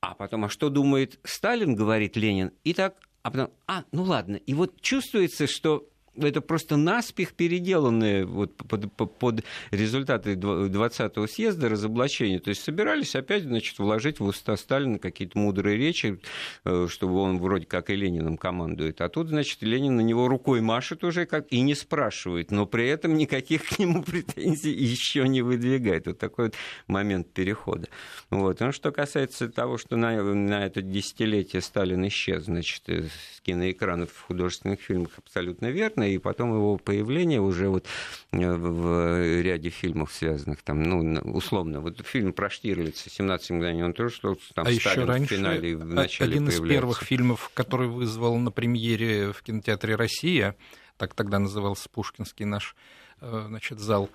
а 0.02 0.16
потом, 0.16 0.46
а 0.46 0.50
что 0.50 0.70
думает 0.70 1.20
Сталин, 1.24 1.76
говорит 1.76 2.16
Ленин, 2.16 2.52
и 2.64 2.74
так, 2.74 2.96
а 3.30 3.32
потом, 3.32 3.49
а, 3.67 3.84
ну 3.91 4.03
ладно, 4.03 4.38
и 4.38 4.53
вот 4.53 4.82
чувствуется, 4.82 5.45
что 5.45 5.88
это 6.28 6.41
просто 6.41 6.78
наспех 6.78 7.34
переделанные 7.34 8.26
вот 8.26 8.55
под, 8.55 8.91
под, 8.93 9.17
под 9.17 9.43
результаты 9.72 10.34
20-го 10.34 11.28
съезда 11.28 11.70
разоблачения. 11.70 12.39
То 12.39 12.49
есть 12.49 12.63
собирались 12.63 13.15
опять, 13.15 13.43
значит, 13.43 13.80
вложить 13.80 14.20
в 14.20 14.26
уста 14.26 14.55
Сталина 14.57 14.99
какие-то 14.99 15.38
мудрые 15.38 15.78
речи, 15.78 16.20
э, 16.65 16.88
чтобы 16.89 17.15
он 17.20 17.39
вроде 17.39 17.65
как 17.65 17.89
и 17.89 17.95
Лениным 17.95 18.38
командует. 18.38 19.01
А 19.01 19.09
тут, 19.09 19.30
значит, 19.30 19.61
Ленин 19.61 19.95
на 19.95 20.01
него 20.01 20.28
рукой 20.28 20.61
машет 20.61 21.03
уже 21.03 21.26
как 21.26 21.51
и 21.51 21.61
не 21.61 21.76
спрашивает, 21.76 22.51
но 22.51 22.65
при 22.65 22.88
этом 22.88 23.15
никаких 23.15 23.63
к 23.65 23.80
нему 23.80 24.03
претензий 24.09 24.72
еще 24.72 25.28
не 25.28 25.41
выдвигает. 25.41 26.07
Вот 26.07 26.20
такой 26.20 26.45
вот 26.45 26.55
момент 26.88 27.32
перехода. 27.32 27.88
Вот. 28.30 28.59
Ну, 28.59 28.72
что 28.72 28.91
касается 28.91 29.49
того, 29.49 29.78
что 29.78 29.95
на, 29.95 30.22
на 30.24 30.65
это 30.65 30.82
десятилетие 30.82 31.61
Сталин 31.61 32.07
исчез, 32.07 32.45
значит, 32.45 32.88
с 32.88 33.41
киноэкранов 33.41 34.11
в 34.11 34.22
художественных 34.22 34.82
фильмах 34.82 35.11
абсолютно 35.17 35.67
верно 35.67 36.09
и 36.14 36.18
потом 36.18 36.53
его 36.53 36.78
появление 36.78 37.41
уже 37.41 37.70
вот 37.70 37.86
э, 38.32 38.53
в 38.53 39.41
ряде 39.41 39.70
фильмов, 39.70 40.12
связанных 40.14 40.62
там, 40.64 40.84
ну, 40.84 41.20
условно, 41.32 41.82
вот 41.82 41.99
фильм 42.05 42.34
про 42.34 42.49
Штирлица 42.49 43.10
«17 43.10 43.53
мгновений», 43.53 43.84
он 43.84 43.93
тоже 43.93 44.16
что 44.16 44.38
там 44.53 44.68
а 44.68 44.72
еще 44.72 45.03
раньше, 45.03 45.36
в 45.36 45.38
финале 45.38 45.76
в 45.76 45.86
начале 45.86 46.32
один 46.32 46.49
из 46.49 46.60
первых 46.60 47.03
фильмов, 47.03 47.51
который 47.53 47.88
вызвал 47.88 48.38
на 48.38 48.51
премьере 48.51 49.32
в 49.32 49.41
кинотеатре 49.41 49.95
«Россия», 49.95 50.55
так 50.97 51.14
тогда 51.14 51.39
назывался 51.39 51.89
Пушкинский 51.89 52.45
наш 52.45 52.76
э, 53.22 53.45
значит, 53.47 53.80
зал, 53.80 54.10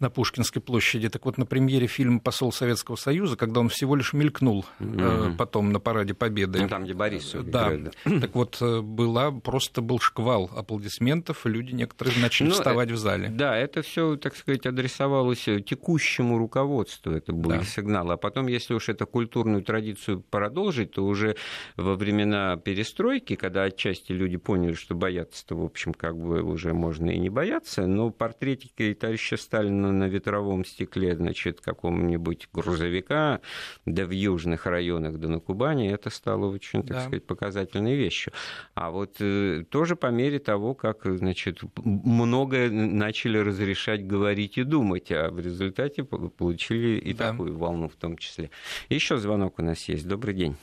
на 0.00 0.10
Пушкинской 0.10 0.60
площади. 0.60 1.08
Так 1.08 1.24
вот, 1.24 1.38
на 1.38 1.46
премьере 1.46 1.86
фильма 1.86 2.20
«Посол 2.20 2.52
Советского 2.52 2.96
Союза», 2.96 3.36
когда 3.36 3.60
он 3.60 3.68
всего 3.68 3.94
лишь 3.94 4.12
мелькнул 4.12 4.64
mm-hmm. 4.80 5.34
э, 5.34 5.36
потом 5.36 5.72
на 5.72 5.80
параде 5.80 6.14
Победы. 6.14 6.62
Ну, 6.62 6.68
там, 6.68 6.84
где 6.84 6.94
Борис. 6.94 7.32
Да. 7.44 7.72
да. 7.76 8.20
Так 8.20 8.34
вот, 8.34 8.58
э, 8.60 8.80
была, 8.80 9.30
просто 9.30 9.82
был 9.82 10.00
шквал 10.00 10.50
аплодисментов, 10.56 11.46
и 11.46 11.48
люди 11.48 11.72
некоторые 11.72 12.20
начали 12.20 12.48
ну, 12.48 12.54
вставать 12.54 12.90
в 12.90 12.96
зале. 12.96 13.28
Да, 13.28 13.56
это 13.56 13.82
все, 13.82 14.16
так 14.16 14.36
сказать, 14.36 14.66
адресовалось 14.66 15.44
текущему 15.66 16.38
руководству, 16.38 17.12
это 17.12 17.32
были 17.32 17.58
да. 17.58 17.64
сигналы. 17.64 18.14
А 18.14 18.16
потом, 18.16 18.48
если 18.48 18.74
уж 18.74 18.88
эту 18.88 19.06
культурную 19.06 19.62
традицию 19.62 20.20
продолжить, 20.20 20.92
то 20.92 21.04
уже 21.04 21.36
во 21.76 21.94
времена 21.94 22.56
перестройки, 22.56 23.36
когда 23.36 23.64
отчасти 23.64 24.12
люди 24.12 24.36
поняли, 24.36 24.74
что 24.74 24.94
бояться-то, 24.94 25.54
в 25.54 25.64
общем, 25.64 25.94
как 25.94 26.16
бы 26.16 26.42
уже 26.42 26.74
можно 26.74 27.10
и 27.10 27.18
не 27.18 27.30
бояться, 27.30 27.86
но 27.86 28.10
портретики 28.10 28.94
товарища 28.94 29.36
Сталина 29.36 29.83
на 29.90 30.04
ветровом 30.08 30.64
стекле, 30.64 31.16
значит, 31.16 31.60
какого-нибудь 31.60 32.48
грузовика, 32.52 33.40
да 33.86 34.04
в 34.04 34.10
южных 34.10 34.66
районах, 34.66 35.18
да 35.18 35.28
на 35.28 35.40
Кубани, 35.40 35.90
это 35.90 36.10
стало 36.10 36.46
очень, 36.46 36.82
так 36.82 36.96
да. 36.96 37.00
сказать, 37.02 37.24
показательной 37.24 37.94
вещью. 37.94 38.32
А 38.74 38.90
вот 38.90 39.16
э, 39.20 39.64
тоже 39.68 39.96
по 39.96 40.08
мере 40.08 40.38
того, 40.38 40.74
как, 40.74 41.04
значит, 41.04 41.60
многое 41.76 42.70
начали 42.70 43.38
разрешать 43.38 44.06
говорить 44.06 44.58
и 44.58 44.64
думать, 44.64 45.10
а 45.12 45.30
в 45.30 45.40
результате 45.40 46.04
получили 46.04 46.98
и 46.98 47.14
да. 47.14 47.30
такую 47.30 47.56
волну 47.56 47.88
в 47.88 47.94
том 47.96 48.16
числе. 48.16 48.50
Еще 48.88 49.16
звонок 49.16 49.58
у 49.58 49.62
нас 49.62 49.88
есть. 49.88 50.06
Добрый 50.06 50.34
день. 50.34 50.56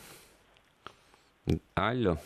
Алло. 1.76 2.18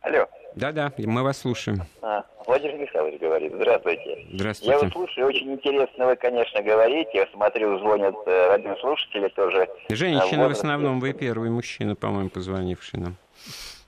Алло. 0.00 0.26
Да-да, 0.54 0.92
мы 0.98 1.22
вас 1.22 1.38
слушаем. 1.38 1.82
А, 2.02 2.24
Владимир 2.46 2.76
Михайлович 2.76 3.20
говорит. 3.20 3.52
Здравствуйте. 3.54 4.26
Здравствуйте. 4.32 4.72
Я 4.72 4.78
вас 4.78 4.92
слушаю, 4.92 5.26
очень 5.26 5.52
интересно 5.52 6.06
вы, 6.06 6.16
конечно, 6.16 6.62
говорите. 6.62 7.10
Я 7.14 7.26
смотрю, 7.32 7.78
звонят 7.78 8.14
э, 8.26 8.48
радиослушатели 8.48 9.28
тоже. 9.28 9.68
Женщины 9.88 10.48
в 10.48 10.50
основном, 10.50 11.00
вы 11.00 11.12
первый 11.12 11.50
мужчина, 11.50 11.94
по-моему, 11.94 12.30
позвонивший 12.30 13.00
нам. 13.00 13.16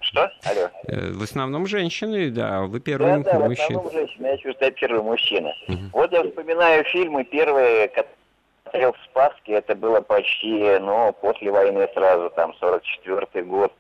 Что? 0.00 0.30
Алло. 0.44 0.70
Э, 0.88 1.12
в 1.12 1.22
основном 1.22 1.66
женщины, 1.66 2.30
да, 2.30 2.62
вы 2.62 2.80
первый 2.80 3.22
да, 3.22 3.32
да, 3.32 3.38
мужчина. 3.40 3.80
в 3.80 3.86
основном 3.86 3.92
женщины, 3.92 4.26
я 4.26 4.36
чувствую, 4.36 4.56
я 4.60 4.70
первый 4.70 5.02
мужчина. 5.02 5.54
Угу. 5.68 5.78
Вот 5.92 6.12
я 6.12 6.22
вспоминаю 6.22 6.84
фильмы 6.84 7.24
первые, 7.24 7.88
которые 7.88 8.14
смотрел 8.64 8.92
в 8.92 9.04
Спаске, 9.10 9.52
это 9.52 9.74
было 9.74 10.00
почти, 10.00 10.78
ну, 10.80 11.14
после 11.20 11.50
войны 11.50 11.88
сразу, 11.94 12.30
там, 12.30 12.54
44-й 12.60 13.42
год. 13.42 13.72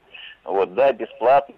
Вот, 0.44 0.74
да, 0.74 0.92
бесплатно 0.92 1.54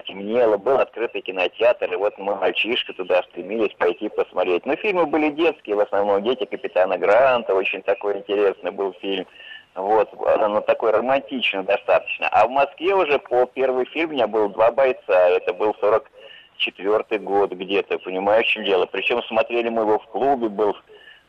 темнело, 0.00 0.56
был 0.56 0.78
открытый 0.78 1.20
кинотеатр, 1.20 1.92
и 1.92 1.96
вот 1.96 2.18
мы, 2.18 2.34
мальчишка, 2.36 2.92
туда 2.92 3.22
стремились 3.24 3.74
пойти 3.74 4.08
посмотреть. 4.08 4.66
Ну, 4.66 4.76
фильмы 4.76 5.06
были 5.06 5.30
детские, 5.30 5.76
в 5.76 5.80
основном 5.80 6.22
«Дети 6.22 6.44
капитана 6.44 6.98
Гранта», 6.98 7.54
очень 7.54 7.82
такой 7.82 8.18
интересный 8.18 8.70
был 8.70 8.94
фильм. 9.00 9.26
Вот, 9.74 10.10
ну, 10.12 10.60
такой 10.62 10.90
романтичный 10.90 11.62
достаточно. 11.62 12.28
А 12.28 12.46
в 12.46 12.50
Москве 12.50 12.94
уже 12.94 13.18
по 13.18 13.46
первый 13.46 13.86
фильм 13.86 14.10
у 14.10 14.12
меня 14.12 14.26
был 14.26 14.48
«Два 14.48 14.70
бойца», 14.70 15.28
это 15.28 15.52
был 15.52 15.74
44 15.80 17.20
год 17.20 17.52
где-то, 17.52 17.98
понимаешь, 17.98 18.46
чем 18.46 18.64
дело. 18.64 18.86
Причем 18.86 19.22
смотрели 19.22 19.68
мы 19.68 19.82
его 19.82 19.98
в 19.98 20.06
клубе, 20.06 20.48
был 20.48 20.76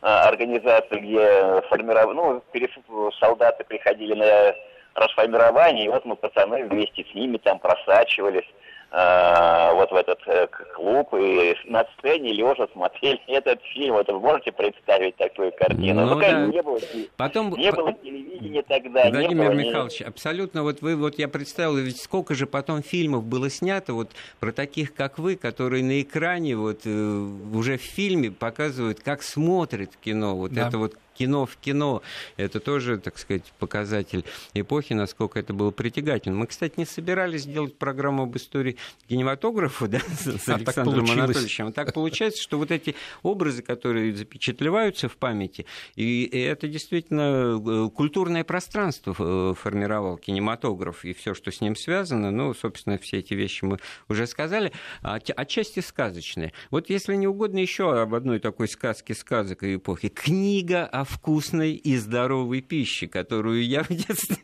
а, 0.02 0.28
организация, 0.28 1.00
где 1.00 1.62
формировали, 1.68 2.14
ну, 2.14 3.12
солдаты 3.12 3.64
приходили 3.64 4.14
на 4.14 4.54
расформирования, 4.94 5.86
и 5.86 5.88
вот 5.88 6.04
мы, 6.04 6.16
пацаны, 6.16 6.64
вместе 6.64 7.04
с 7.10 7.14
ними 7.14 7.36
там 7.38 7.58
просачивались 7.58 8.46
э, 8.90 9.72
вот 9.74 9.90
в 9.90 9.94
этот 9.94 10.20
э, 10.26 10.46
клуб, 10.74 11.14
и 11.14 11.56
на 11.64 11.84
сцене 11.98 12.32
лежа 12.32 12.68
смотрели 12.72 13.20
этот 13.26 13.60
фильм. 13.74 13.94
Вот 13.94 14.08
вы 14.08 14.20
можете 14.20 14.52
представить 14.52 15.16
такую 15.16 15.52
картину? 15.52 16.06
Ну, 16.06 16.14
ну 16.14 16.20
да. 16.20 16.46
не 16.46 16.62
было, 16.62 16.78
Потом... 17.16 17.50
не 17.52 17.72
было 17.72 17.92
телевидения 17.94 18.62
тогда. 18.62 19.10
Владимир 19.10 19.48
было 19.48 19.54
Михайлович, 19.54 20.00
ни... 20.00 20.04
абсолютно, 20.04 20.62
вот 20.62 20.80
вы, 20.80 20.96
вот 20.96 21.18
я 21.18 21.28
представил, 21.28 21.76
ведь 21.76 22.00
сколько 22.00 22.34
же 22.34 22.46
потом 22.46 22.82
фильмов 22.82 23.24
было 23.24 23.50
снято 23.50 23.94
вот 23.94 24.10
про 24.38 24.52
таких, 24.52 24.94
как 24.94 25.18
вы, 25.18 25.36
которые 25.36 25.82
на 25.82 26.00
экране 26.00 26.56
вот 26.56 26.82
э, 26.84 26.88
уже 26.88 27.78
в 27.78 27.82
фильме 27.82 28.30
показывают, 28.30 29.00
как 29.00 29.22
смотрит 29.22 29.96
кино. 29.96 30.36
Вот 30.36 30.52
да. 30.52 30.68
это 30.68 30.78
вот 30.78 30.94
кино 31.14 31.46
в 31.46 31.56
кино. 31.56 32.02
Это 32.36 32.60
тоже, 32.60 32.98
так 32.98 33.18
сказать, 33.18 33.52
показатель 33.58 34.24
эпохи, 34.54 34.92
насколько 34.92 35.38
это 35.38 35.52
было 35.52 35.70
притягательно. 35.70 36.36
Мы, 36.36 36.46
кстати, 36.46 36.74
не 36.76 36.84
собирались 36.84 37.44
делать 37.46 37.78
программу 37.78 38.24
об 38.24 38.36
истории 38.36 38.76
кинематографа 39.08 39.88
да, 39.88 40.00
с 40.00 40.48
а 40.48 40.54
Александром 40.54 41.06
так 41.06 41.16
Анатольевичем. 41.16 41.72
Так 41.72 41.94
получается, 41.94 42.42
что 42.42 42.58
вот 42.58 42.70
эти 42.70 42.94
образы, 43.22 43.62
которые 43.62 44.14
запечатлеваются 44.14 45.08
в 45.08 45.16
памяти, 45.16 45.66
и 45.94 46.24
это 46.24 46.68
действительно 46.68 47.60
э, 47.64 47.90
культурное 47.90 48.44
пространство 48.44 49.14
э, 49.18 49.54
формировал 49.54 50.18
кинематограф, 50.18 51.04
и 51.04 51.12
все, 51.12 51.34
что 51.34 51.50
с 51.50 51.60
ним 51.60 51.76
связано, 51.76 52.30
ну, 52.30 52.54
собственно, 52.54 52.98
все 52.98 53.18
эти 53.18 53.34
вещи 53.34 53.64
мы 53.64 53.78
уже 54.08 54.26
сказали, 54.26 54.72
а 55.02 55.18
отчасти 55.36 55.80
сказочные. 55.80 56.52
Вот 56.70 56.90
если 56.90 57.14
не 57.14 57.26
угодно, 57.26 57.58
еще 57.58 58.00
об 58.00 58.14
одной 58.14 58.38
такой 58.38 58.68
сказке 58.68 59.14
сказок 59.14 59.62
эпохи. 59.62 60.08
Книга 60.08 60.86
о 60.86 61.03
вкусной 61.04 61.72
и 61.72 61.96
здоровой 61.96 62.60
пище, 62.60 63.06
которую 63.06 63.66
я 63.66 63.82
в 63.82 63.88
детстве 63.88 64.38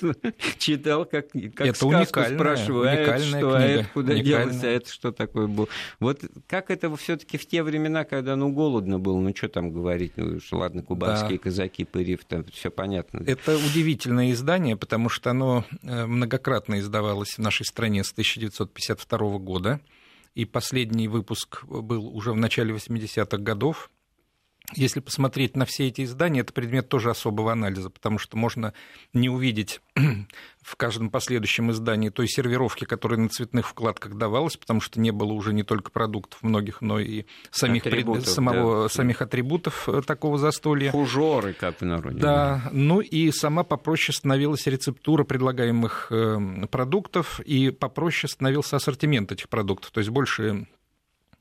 читал, 0.58 1.04
как, 1.04 1.28
как 1.54 1.66
это 1.66 1.74
сказку 1.74 2.22
спрашиваю, 2.34 2.88
а 2.88 2.92
это 2.92 3.18
что, 3.18 3.30
книга, 3.30 3.56
а 3.56 3.62
это 3.62 3.88
куда 3.92 4.14
делось, 4.14 4.62
а 4.62 4.66
это 4.66 4.90
что 4.90 5.12
такое 5.12 5.46
было. 5.46 5.68
Вот 6.00 6.20
как 6.46 6.70
это 6.70 6.94
все 6.96 7.16
таки 7.16 7.38
в 7.38 7.46
те 7.46 7.62
времена, 7.62 8.04
когда 8.04 8.36
ну 8.36 8.50
голодно 8.50 8.98
было, 8.98 9.18
ну 9.20 9.34
что 9.34 9.48
там 9.48 9.72
говорить, 9.72 10.12
ну 10.16 10.40
что, 10.40 10.58
ладно, 10.58 10.82
кубанские 10.82 11.38
да. 11.38 11.44
казаки, 11.44 11.84
пырив, 11.84 12.24
там 12.24 12.44
все 12.44 12.70
понятно. 12.70 13.22
Это 13.26 13.56
удивительное 13.56 14.32
издание, 14.32 14.76
потому 14.76 15.08
что 15.08 15.30
оно 15.30 15.64
э, 15.82 16.06
многократно 16.06 16.78
издавалось 16.78 17.34
в 17.36 17.38
нашей 17.38 17.64
стране 17.66 18.04
с 18.04 18.12
1952 18.12 19.38
года, 19.38 19.80
и 20.34 20.44
последний 20.44 21.08
выпуск 21.08 21.64
был 21.64 22.08
уже 22.08 22.32
в 22.32 22.36
начале 22.36 22.74
80-х 22.74 23.38
годов, 23.38 23.90
если 24.72 25.00
посмотреть 25.00 25.56
на 25.56 25.66
все 25.66 25.88
эти 25.88 26.04
издания, 26.04 26.40
это 26.40 26.52
предмет 26.52 26.88
тоже 26.88 27.10
особого 27.10 27.52
анализа, 27.52 27.90
потому 27.90 28.18
что 28.18 28.38
можно 28.38 28.72
не 29.12 29.28
увидеть 29.28 29.82
в 30.62 30.76
каждом 30.76 31.10
последующем 31.10 31.70
издании 31.70 32.08
той 32.08 32.28
сервировки, 32.28 32.84
которая 32.84 33.20
на 33.20 33.28
цветных 33.28 33.68
вкладках 33.68 34.14
давалась, 34.14 34.56
потому 34.56 34.80
что 34.80 35.00
не 35.00 35.10
было 35.10 35.32
уже 35.32 35.52
не 35.52 35.64
только 35.64 35.90
продуктов 35.90 36.42
многих, 36.42 36.80
но 36.80 36.98
и 36.98 37.24
самих, 37.50 37.86
атрибутов, 37.86 38.24
пред... 38.24 38.34
самого, 38.34 38.82
да. 38.84 38.88
самих 38.88 39.20
атрибутов 39.20 39.88
э, 39.88 40.00
такого 40.00 40.38
застолья. 40.38 40.90
Фужоры, 40.92 41.52
как 41.52 41.80
в 41.80 41.84
народе. 41.84 42.18
Да, 42.18 42.70
ну 42.72 43.00
и 43.00 43.30
сама 43.32 43.64
попроще 43.64 44.16
становилась 44.16 44.66
рецептура 44.66 45.24
предлагаемых 45.24 46.08
э, 46.10 46.66
продуктов, 46.70 47.40
и 47.40 47.70
попроще 47.70 48.30
становился 48.30 48.76
ассортимент 48.76 49.30
этих 49.30 49.50
продуктов, 49.50 49.90
то 49.90 50.00
есть 50.00 50.10
больше 50.10 50.66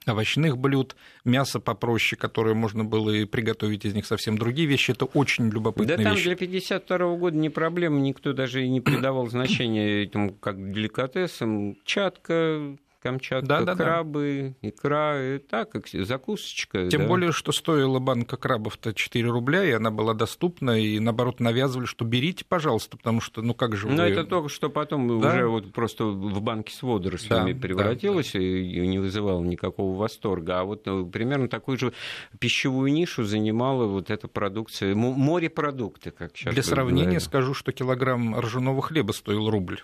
овощных 0.08 0.58
блюд, 0.58 0.96
мясо 1.26 1.60
попроще, 1.60 2.20
которое 2.20 2.56
можно 2.56 2.84
было 2.84 3.10
и 3.10 3.26
приготовить 3.26 3.86
из 3.86 3.94
них 3.94 4.06
совсем 4.06 4.38
другие 4.38 4.68
вещи. 4.68 4.92
Это 4.92 5.06
очень 5.06 5.50
любопытная 5.50 5.98
да, 5.98 6.04
там 6.04 6.16
вещь. 6.16 6.24
для 6.24 6.36
52 6.36 7.16
года 7.16 7.38
не 7.38 7.50
проблема, 7.50 8.00
никто 8.00 8.34
даже 8.34 8.64
и 8.64 8.70
не 8.70 8.82
придавал 8.82 9.28
значения 9.30 10.04
этим 10.04 10.34
как 10.36 10.58
деликатесам. 10.72 11.78
Чатка, 11.86 12.78
Камчатка, 13.04 13.46
да, 13.46 13.62
да, 13.64 13.76
крабы, 13.76 14.56
да. 14.62 14.70
икра, 14.70 15.36
и 15.36 15.38
так, 15.38 15.70
как 15.72 15.90
закусочка. 15.90 16.90
Тем 16.90 17.02
да. 17.02 17.08
более, 17.10 17.34
что 17.34 17.52
стоила 17.52 18.00
банка 18.00 18.38
крабов-то 18.38 18.94
4 18.94 19.30
рубля, 19.30 19.66
и 19.66 19.72
она 19.72 19.92
была 19.92 20.14
доступна, 20.14 20.80
и 20.80 21.00
наоборот 21.00 21.42
навязывали, 21.42 21.86
что 21.86 22.06
берите, 22.06 22.46
пожалуйста, 22.48 22.96
потому 22.96 23.20
что, 23.20 23.42
ну 23.42 23.54
как 23.54 23.76
же 23.76 23.88
вы... 23.88 23.96
Но 23.96 24.08
это 24.08 24.24
только 24.24 24.48
что 24.48 24.70
потом 24.70 25.20
да? 25.20 25.28
уже 25.28 25.48
вот 25.48 25.74
просто 25.74 26.06
в 26.06 26.42
банке 26.42 26.74
с 26.74 26.82
водорослями 26.82 27.52
да, 27.52 27.60
превратилось 27.60 28.32
да, 28.32 28.40
да. 28.40 28.46
и 28.46 28.88
не 28.88 29.00
вызывало 29.00 29.44
никакого 29.44 29.98
восторга. 29.98 30.62
А 30.62 30.64
вот 30.64 30.86
ну, 30.86 31.06
примерно 31.06 31.50
такую 31.50 31.78
же 31.78 31.92
пищевую 32.40 32.94
нишу 32.94 33.26
занимала 33.26 33.86
вот 33.86 34.12
эта 34.12 34.30
продукция, 34.30 34.96
морепродукты, 34.96 36.12
как 36.12 36.38
сейчас 36.38 36.54
Для 36.54 36.64
сравнения 36.64 37.04
говорят. 37.04 37.24
скажу, 37.24 37.54
что 37.54 37.74
килограмм 37.74 38.40
ржаного 38.40 38.82
хлеба 38.82 39.12
стоил 39.12 39.50
рубль 39.50 39.82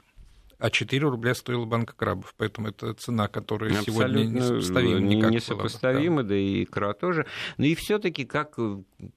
а 0.59 0.69
4 0.69 1.07
рубля 1.07 1.33
стоила 1.33 1.65
банка 1.65 1.93
крабов. 1.95 2.35
Поэтому 2.37 2.67
это 2.67 2.93
цена, 2.93 3.27
которая 3.27 3.71
Абсолютно 3.71 3.93
сегодня 3.93 4.39
несопоставима. 4.39 4.99
Никак 4.99 5.31
несопоставима, 5.31 6.23
да. 6.23 6.29
да 6.29 6.35
и 6.35 6.63
икра 6.63 6.93
тоже. 6.93 7.25
Но 7.57 7.65
и 7.65 7.75
все 7.75 7.97
таки 7.97 8.25
как 8.25 8.57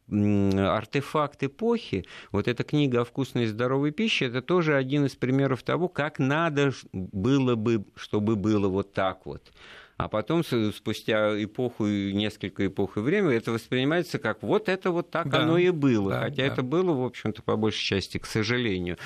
артефакт 0.08 1.42
эпохи, 1.42 2.06
вот 2.30 2.46
эта 2.46 2.62
книга 2.62 3.00
о 3.00 3.04
вкусной 3.04 3.44
и 3.44 3.46
здоровой 3.46 3.90
пище, 3.90 4.26
это 4.26 4.40
тоже 4.40 4.76
один 4.76 5.04
из 5.06 5.16
примеров 5.16 5.62
того, 5.64 5.88
как 5.88 6.20
надо 6.20 6.72
было 6.92 7.56
бы, 7.56 7.84
чтобы 7.96 8.36
было 8.36 8.68
вот 8.68 8.92
так 8.92 9.26
вот. 9.26 9.50
А 9.96 10.08
потом, 10.08 10.42
спустя 10.44 11.42
эпоху, 11.42 11.86
несколько 11.86 12.66
эпох 12.66 12.96
и 12.96 13.00
время, 13.00 13.30
это 13.30 13.52
воспринимается 13.52 14.18
как 14.18 14.42
вот 14.42 14.68
это 14.68 14.90
вот 14.90 15.10
так 15.10 15.28
да, 15.28 15.42
оно 15.42 15.58
и 15.58 15.70
было. 15.70 16.10
Да, 16.10 16.20
Хотя 16.22 16.36
да. 16.36 16.42
это 16.44 16.62
было, 16.62 16.92
в 16.92 17.04
общем-то, 17.04 17.42
по 17.42 17.56
большей 17.56 17.84
части, 17.84 18.18
к 18.18 18.26
сожалению 18.26 18.96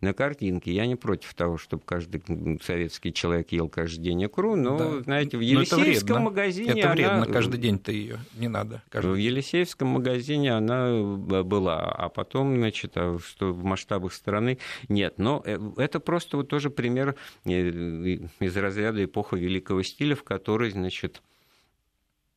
на 0.00 0.12
картинке. 0.12 0.72
Я 0.72 0.86
не 0.86 0.96
против 0.96 1.34
того, 1.34 1.58
чтобы 1.58 1.82
каждый 1.84 2.22
советский 2.62 3.12
человек 3.12 3.52
ел 3.52 3.68
каждый 3.68 4.02
день 4.02 4.24
икру, 4.24 4.56
но, 4.56 4.78
да. 4.78 5.00
знаете, 5.00 5.36
в 5.36 5.40
Елисеевском 5.40 6.22
магазине 6.22 6.80
Это 6.80 6.90
вредно, 6.90 7.22
она... 7.22 7.26
каждый 7.26 7.58
день-то 7.58 7.92
ее 7.92 8.18
не 8.34 8.48
надо. 8.48 8.82
В 8.92 9.14
Елисеевском 9.14 9.88
магазине 9.88 10.54
она 10.54 11.02
была, 11.42 11.80
а 11.80 12.08
потом, 12.08 12.56
значит, 12.56 12.92
а 12.96 13.18
что 13.18 13.52
в 13.52 13.64
масштабах 13.64 14.12
страны 14.12 14.58
нет. 14.88 15.14
Но 15.18 15.42
э, 15.44 15.58
это 15.76 16.00
просто 16.00 16.36
вот 16.36 16.48
тоже 16.48 16.70
пример 16.70 17.16
э, 17.44 17.50
из 17.50 18.56
разряда 18.56 19.04
эпохи 19.04 19.34
великого 19.36 19.82
стиля, 19.82 20.14
в 20.14 20.24
которой, 20.24 20.70
значит, 20.70 21.22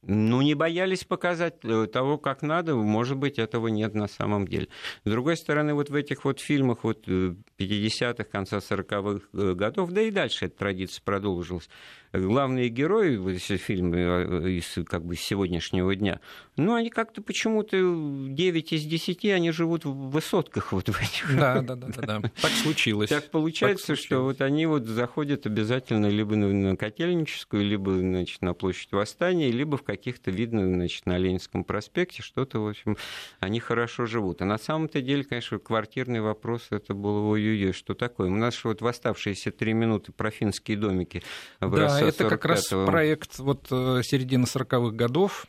ну, 0.02 0.42
не 0.42 0.54
боялись 0.54 1.04
показать 1.04 1.56
э, 1.64 1.88
того, 1.88 2.18
как 2.18 2.42
надо, 2.42 2.76
может 2.76 3.18
быть, 3.18 3.38
этого 3.38 3.68
нет 3.68 3.94
на 3.94 4.08
самом 4.08 4.48
деле. 4.48 4.70
С 5.04 5.10
другой 5.10 5.36
стороны, 5.36 5.74
вот 5.74 5.90
в 5.90 5.96
этих 5.96 6.24
вот 6.24 6.40
фильмах 6.40 6.84
вот 6.84 7.08
50-х, 7.08 8.24
конца 8.24 8.58
40-х 8.58 9.54
годов, 9.56 9.92
да 9.92 10.02
и 10.02 10.12
дальше 10.12 10.46
эта 10.46 10.58
традиция 10.58 11.02
продолжилась, 11.04 11.70
главные 12.14 12.70
герои 12.70 13.18
э, 13.18 14.50
из 14.50 14.88
как 14.88 15.06
бы 15.06 15.16
сегодняшнего 15.16 15.94
дня, 15.96 16.20
ну, 16.56 16.76
они 16.76 16.90
как-то 16.90 17.22
почему-то 17.22 17.78
9 17.78 18.74
из 18.74 18.84
10, 18.86 19.26
они 19.26 19.52
живут 19.52 19.86
в 19.86 20.10
высотках 20.10 20.72
вот 20.72 20.90
в 20.90 21.02
этих. 21.02 21.36
Да, 21.36 21.62
да, 21.62 21.76
да, 21.76 21.88
да, 21.88 22.20
да. 22.20 22.32
Так 22.42 22.52
случилось. 22.52 23.10
Так 23.10 23.30
получается, 23.32 23.88
так 23.88 23.98
что 23.98 24.24
вот 24.24 24.42
они 24.42 24.66
вот 24.66 24.86
заходят 24.86 25.46
обязательно 25.46 26.08
либо 26.08 26.36
на 26.36 26.76
Котельническую, 26.76 27.64
либо, 27.64 27.98
значит, 27.98 28.42
на 28.42 28.54
площадь 28.54 28.92
Восстания, 28.92 29.52
либо 29.52 29.78
в 29.78 29.84
каких-то, 29.90 30.30
видно, 30.30 30.68
значит, 30.68 31.08
на 31.08 31.18
Ленинском 31.18 31.64
проспекте, 31.64 32.22
что-то, 32.22 32.60
в 32.60 32.68
общем, 32.68 32.96
они 33.40 33.60
хорошо 33.60 34.06
живут. 34.06 34.44
А 34.44 34.46
на 34.46 34.60
самом-то 34.60 35.02
деле, 35.02 35.24
конечно, 35.24 35.58
квартирный 35.58 36.22
вопрос, 36.22 36.68
это 36.70 36.94
было 36.94 37.28
ой-ой-ой, 37.28 37.74
что 37.74 37.96
такое? 37.96 38.30
У 38.30 38.36
нас 38.36 38.64
вот 38.64 38.82
в 38.82 38.88
оставшиеся 38.88 39.52
три 39.52 39.74
минуты 39.74 40.12
про 40.12 40.30
финские 40.30 40.78
домики 40.78 41.24
да, 41.60 42.00
это 42.02 42.30
как 42.30 42.46
раз 42.46 42.68
проект 42.68 43.40
вот 43.40 43.68
э, 43.72 44.02
середины 44.04 44.44
40-х 44.44 44.96
годов. 44.96 45.46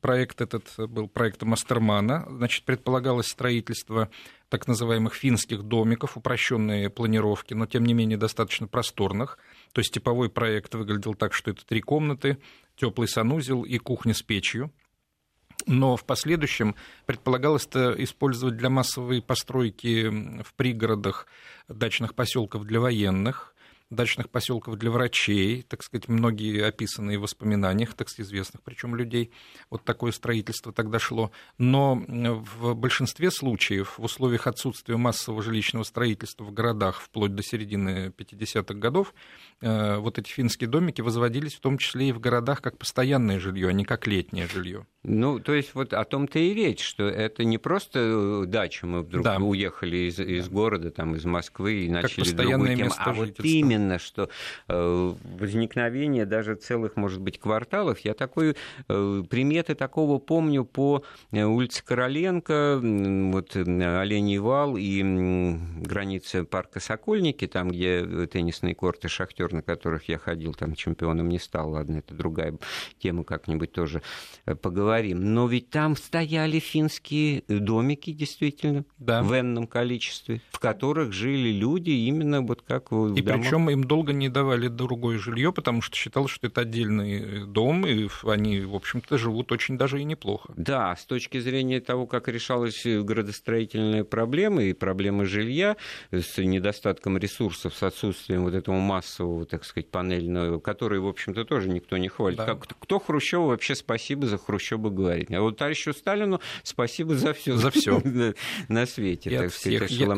Проект 0.00 0.40
этот 0.40 0.64
был 0.76 1.08
проектом 1.08 1.50
Мастермана. 1.50 2.26
Значит, 2.30 2.64
предполагалось 2.64 3.26
строительство 3.26 4.08
так 4.48 4.68
называемых 4.68 5.14
финских 5.14 5.62
домиков, 5.62 6.16
упрощенные 6.16 6.90
планировки, 6.90 7.54
но 7.54 7.66
тем 7.66 7.84
не 7.84 7.94
менее 7.94 8.18
достаточно 8.18 8.66
просторных. 8.66 9.38
То 9.72 9.80
есть 9.80 9.92
типовой 9.92 10.28
проект 10.28 10.74
выглядел 10.74 11.14
так, 11.14 11.32
что 11.32 11.50
это 11.50 11.64
три 11.66 11.80
комнаты, 11.80 12.38
теплый 12.76 13.08
санузел 13.08 13.62
и 13.62 13.78
кухня 13.78 14.14
с 14.14 14.22
печью. 14.22 14.70
Но 15.66 15.96
в 15.96 16.04
последующем 16.04 16.74
предполагалось 17.06 17.66
это 17.66 17.94
использовать 17.98 18.56
для 18.56 18.68
массовой 18.68 19.22
постройки 19.22 20.42
в 20.42 20.54
пригородах 20.54 21.26
дачных 21.68 22.14
поселков 22.14 22.64
для 22.64 22.80
военных, 22.80 23.51
дачных 23.94 24.30
поселков 24.30 24.76
для 24.76 24.90
врачей, 24.90 25.62
так 25.62 25.82
сказать, 25.82 26.08
многие 26.08 26.64
описанные 26.64 27.18
в 27.18 27.22
воспоминаниях, 27.22 27.94
так 27.94 28.08
сказать, 28.08 28.28
известных 28.28 28.62
причем 28.62 28.96
людей. 28.96 29.30
Вот 29.70 29.84
такое 29.84 30.12
строительство 30.12 30.72
тогда 30.72 30.98
шло. 30.98 31.30
Но 31.58 31.94
в 31.96 32.74
большинстве 32.74 33.30
случаев 33.30 33.98
в 33.98 34.04
условиях 34.04 34.46
отсутствия 34.46 34.96
массового 34.96 35.42
жилищного 35.42 35.84
строительства 35.84 36.44
в 36.44 36.52
городах 36.52 37.00
вплоть 37.00 37.34
до 37.34 37.42
середины 37.42 38.12
50-х 38.16 38.74
годов 38.74 39.14
э, 39.60 39.96
вот 39.96 40.18
эти 40.18 40.30
финские 40.30 40.68
домики 40.68 41.00
возводились 41.00 41.54
в 41.54 41.60
том 41.60 41.78
числе 41.78 42.08
и 42.08 42.12
в 42.12 42.20
городах 42.20 42.62
как 42.62 42.78
постоянное 42.78 43.38
жилье, 43.38 43.68
а 43.68 43.72
не 43.72 43.84
как 43.84 44.06
летнее 44.06 44.48
жилье. 44.48 44.86
Ну, 45.04 45.40
то 45.40 45.52
есть 45.52 45.74
вот 45.74 45.92
о 45.94 46.04
том-то 46.04 46.38
и 46.38 46.54
речь, 46.54 46.82
что 46.84 47.04
это 47.08 47.42
не 47.42 47.58
просто 47.58 48.44
дача, 48.46 48.86
мы 48.86 49.02
вдруг 49.02 49.24
да. 49.24 49.38
уехали 49.38 50.08
из, 50.08 50.20
из 50.20 50.48
города, 50.48 50.92
там, 50.92 51.16
из 51.16 51.24
Москвы 51.24 51.86
и 51.86 51.90
начали 51.90 52.30
другую 52.30 52.76
тему, 52.76 52.90
а 52.96 53.12
вот 53.12 53.40
именно, 53.40 53.81
что 53.98 54.28
э, 54.68 55.14
возникновение 55.38 56.26
даже 56.26 56.54
целых, 56.54 56.96
может 56.96 57.20
быть, 57.20 57.38
кварталов, 57.38 58.00
я 58.00 58.14
такой, 58.14 58.56
э, 58.88 59.22
приметы 59.28 59.74
такого 59.74 60.18
помню 60.18 60.64
по 60.64 61.04
э, 61.30 61.42
улице 61.44 61.84
Короленко, 61.84 62.80
вот 62.82 63.56
Оленей 63.56 64.38
вал 64.38 64.76
и 64.76 65.02
граница 65.02 66.44
парка 66.44 66.80
Сокольники, 66.80 67.46
там, 67.46 67.70
где 67.70 68.26
теннисные 68.26 68.74
корты 68.74 69.08
«Шахтер», 69.08 69.52
на 69.52 69.62
которых 69.62 70.08
я 70.08 70.18
ходил, 70.18 70.54
там 70.54 70.74
чемпионом 70.74 71.28
не 71.28 71.38
стал, 71.38 71.70
ладно, 71.70 71.98
это 71.98 72.14
другая 72.14 72.56
тема, 72.98 73.24
как-нибудь 73.24 73.72
тоже 73.72 74.02
поговорим. 74.44 74.82
Говорим, 74.82 75.34
но 75.34 75.46
ведь 75.46 75.70
там 75.70 75.96
стояли 75.96 76.58
финские 76.58 77.44
домики, 77.48 78.12
действительно, 78.12 78.84
да. 78.98 79.22
в 79.22 79.32
энном 79.38 79.66
количестве, 79.66 80.40
в 80.50 80.58
которых 80.58 81.12
жили 81.12 81.50
люди 81.50 81.90
именно 81.90 82.42
вот 82.42 82.62
как 82.62 82.90
в 82.90 83.14
И 83.14 83.22
причем 83.22 83.71
им 83.72 83.84
долго 83.84 84.12
не 84.12 84.28
давали 84.28 84.68
другое 84.68 85.18
жилье, 85.18 85.52
потому 85.52 85.82
что 85.82 85.96
считалось, 85.96 86.30
что 86.30 86.46
это 86.46 86.62
отдельный 86.62 87.46
дом, 87.46 87.86
и 87.86 88.08
они, 88.24 88.60
в 88.60 88.74
общем-то, 88.74 89.18
живут 89.18 89.52
очень 89.52 89.76
даже 89.76 90.00
и 90.00 90.04
неплохо. 90.04 90.52
Да, 90.56 90.96
с 90.96 91.04
точки 91.04 91.38
зрения 91.40 91.80
того, 91.80 92.06
как 92.06 92.28
решалась 92.28 92.82
градостроительная 92.84 94.04
проблема 94.04 94.62
и 94.62 94.72
проблема 94.72 95.24
жилья 95.24 95.76
с 96.10 96.38
недостатком 96.38 97.18
ресурсов, 97.18 97.74
с 97.74 97.82
отсутствием 97.82 98.44
вот 98.44 98.54
этого 98.54 98.78
массового, 98.78 99.46
так 99.46 99.64
сказать, 99.64 99.90
панельного, 99.90 100.60
который, 100.60 101.00
в 101.00 101.06
общем-то, 101.06 101.44
тоже 101.44 101.68
никто 101.68 101.96
не 101.96 102.08
хвалит. 102.08 102.38
Да. 102.38 102.46
Как, 102.46 102.66
кто 102.66 102.98
Хрущеву 102.98 103.48
вообще 103.48 103.74
спасибо 103.74 104.26
за 104.26 104.38
Хрущева 104.38 104.78
бы 104.78 104.90
говорить. 104.90 105.30
А 105.30 105.40
вот 105.40 105.56
товарищу 105.56 105.92
Сталину 105.92 106.40
спасибо 106.62 107.14
за 107.14 107.32
все. 107.32 107.56
За 107.56 107.70
все. 107.70 108.02
На 108.68 108.86
свете, 108.86 109.30
так 109.30 109.52
сказать, 109.52 109.90
Я, 109.90 110.12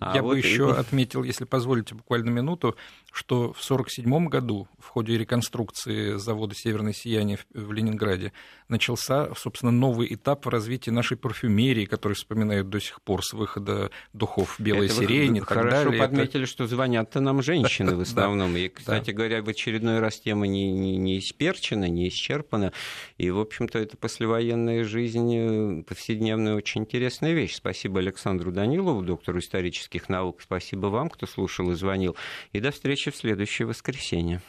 а 0.00 0.14
я 0.14 0.22
бы 0.22 0.36
еще 0.36 0.72
отметил, 0.72 1.22
если 1.22 1.44
позволите, 1.44 1.94
буквально 1.94 2.30
минуту, 2.30 2.76
что 3.12 3.52
в 3.52 3.62
1947 3.62 4.28
году 4.28 4.68
в 4.78 4.86
ходе 4.86 5.18
реконструкции 5.18 6.16
завода 6.16 6.54
«Северное 6.54 6.92
сияние» 6.92 7.38
в 7.52 7.72
Ленинграде 7.72 8.32
начался, 8.68 9.34
собственно, 9.34 9.72
новый 9.72 10.12
этап 10.14 10.46
в 10.46 10.48
развитии 10.48 10.90
нашей 10.90 11.16
парфюмерии, 11.16 11.86
который 11.86 12.12
вспоминают 12.14 12.68
до 12.68 12.80
сих 12.80 13.02
пор 13.02 13.24
с 13.24 13.32
выхода 13.32 13.90
духов 14.12 14.56
«Белая 14.58 14.86
Это 14.86 14.94
сирень» 14.94 15.38
и 15.38 15.40
так 15.40 15.48
хорошо 15.48 15.84
далее. 15.84 15.98
подметили, 15.98 16.44
Это... 16.44 16.52
что 16.52 16.66
звонят-то 16.66 17.20
нам 17.20 17.42
женщины 17.42 17.96
в 17.96 18.00
основном. 18.02 18.56
И, 18.56 18.68
кстати 18.68 19.10
говоря, 19.10 19.42
в 19.42 19.48
очередной 19.48 19.98
раз 19.98 20.20
тема 20.20 20.46
не, 20.46 20.70
не, 20.70 20.96
не 20.96 21.18
исперчена, 21.18 21.88
не 21.88 22.08
исчерпана. 22.08 22.72
И, 23.18 23.30
в 23.30 23.40
общем-то, 23.40 23.78
это 23.78 23.96
послевоенная 23.96 24.84
жизнь, 24.84 25.34
э, 25.34 25.82
повседневная 25.82 26.54
очень 26.54 26.82
интересная 26.82 27.32
вещь. 27.32 27.56
Спасибо 27.56 27.98
Александру 27.98 28.52
Данилову, 28.52 29.02
доктору 29.02 29.40
исторических 29.40 30.08
наук. 30.08 30.40
Спасибо 30.42 30.86
вам, 30.86 31.10
кто 31.10 31.26
слушал 31.26 31.72
и 31.72 31.74
звонил. 31.74 32.16
И 32.52 32.60
до 32.70 32.74
встречи 32.74 33.10
в 33.10 33.16
следующее 33.16 33.66
воскресенье. 33.66 34.40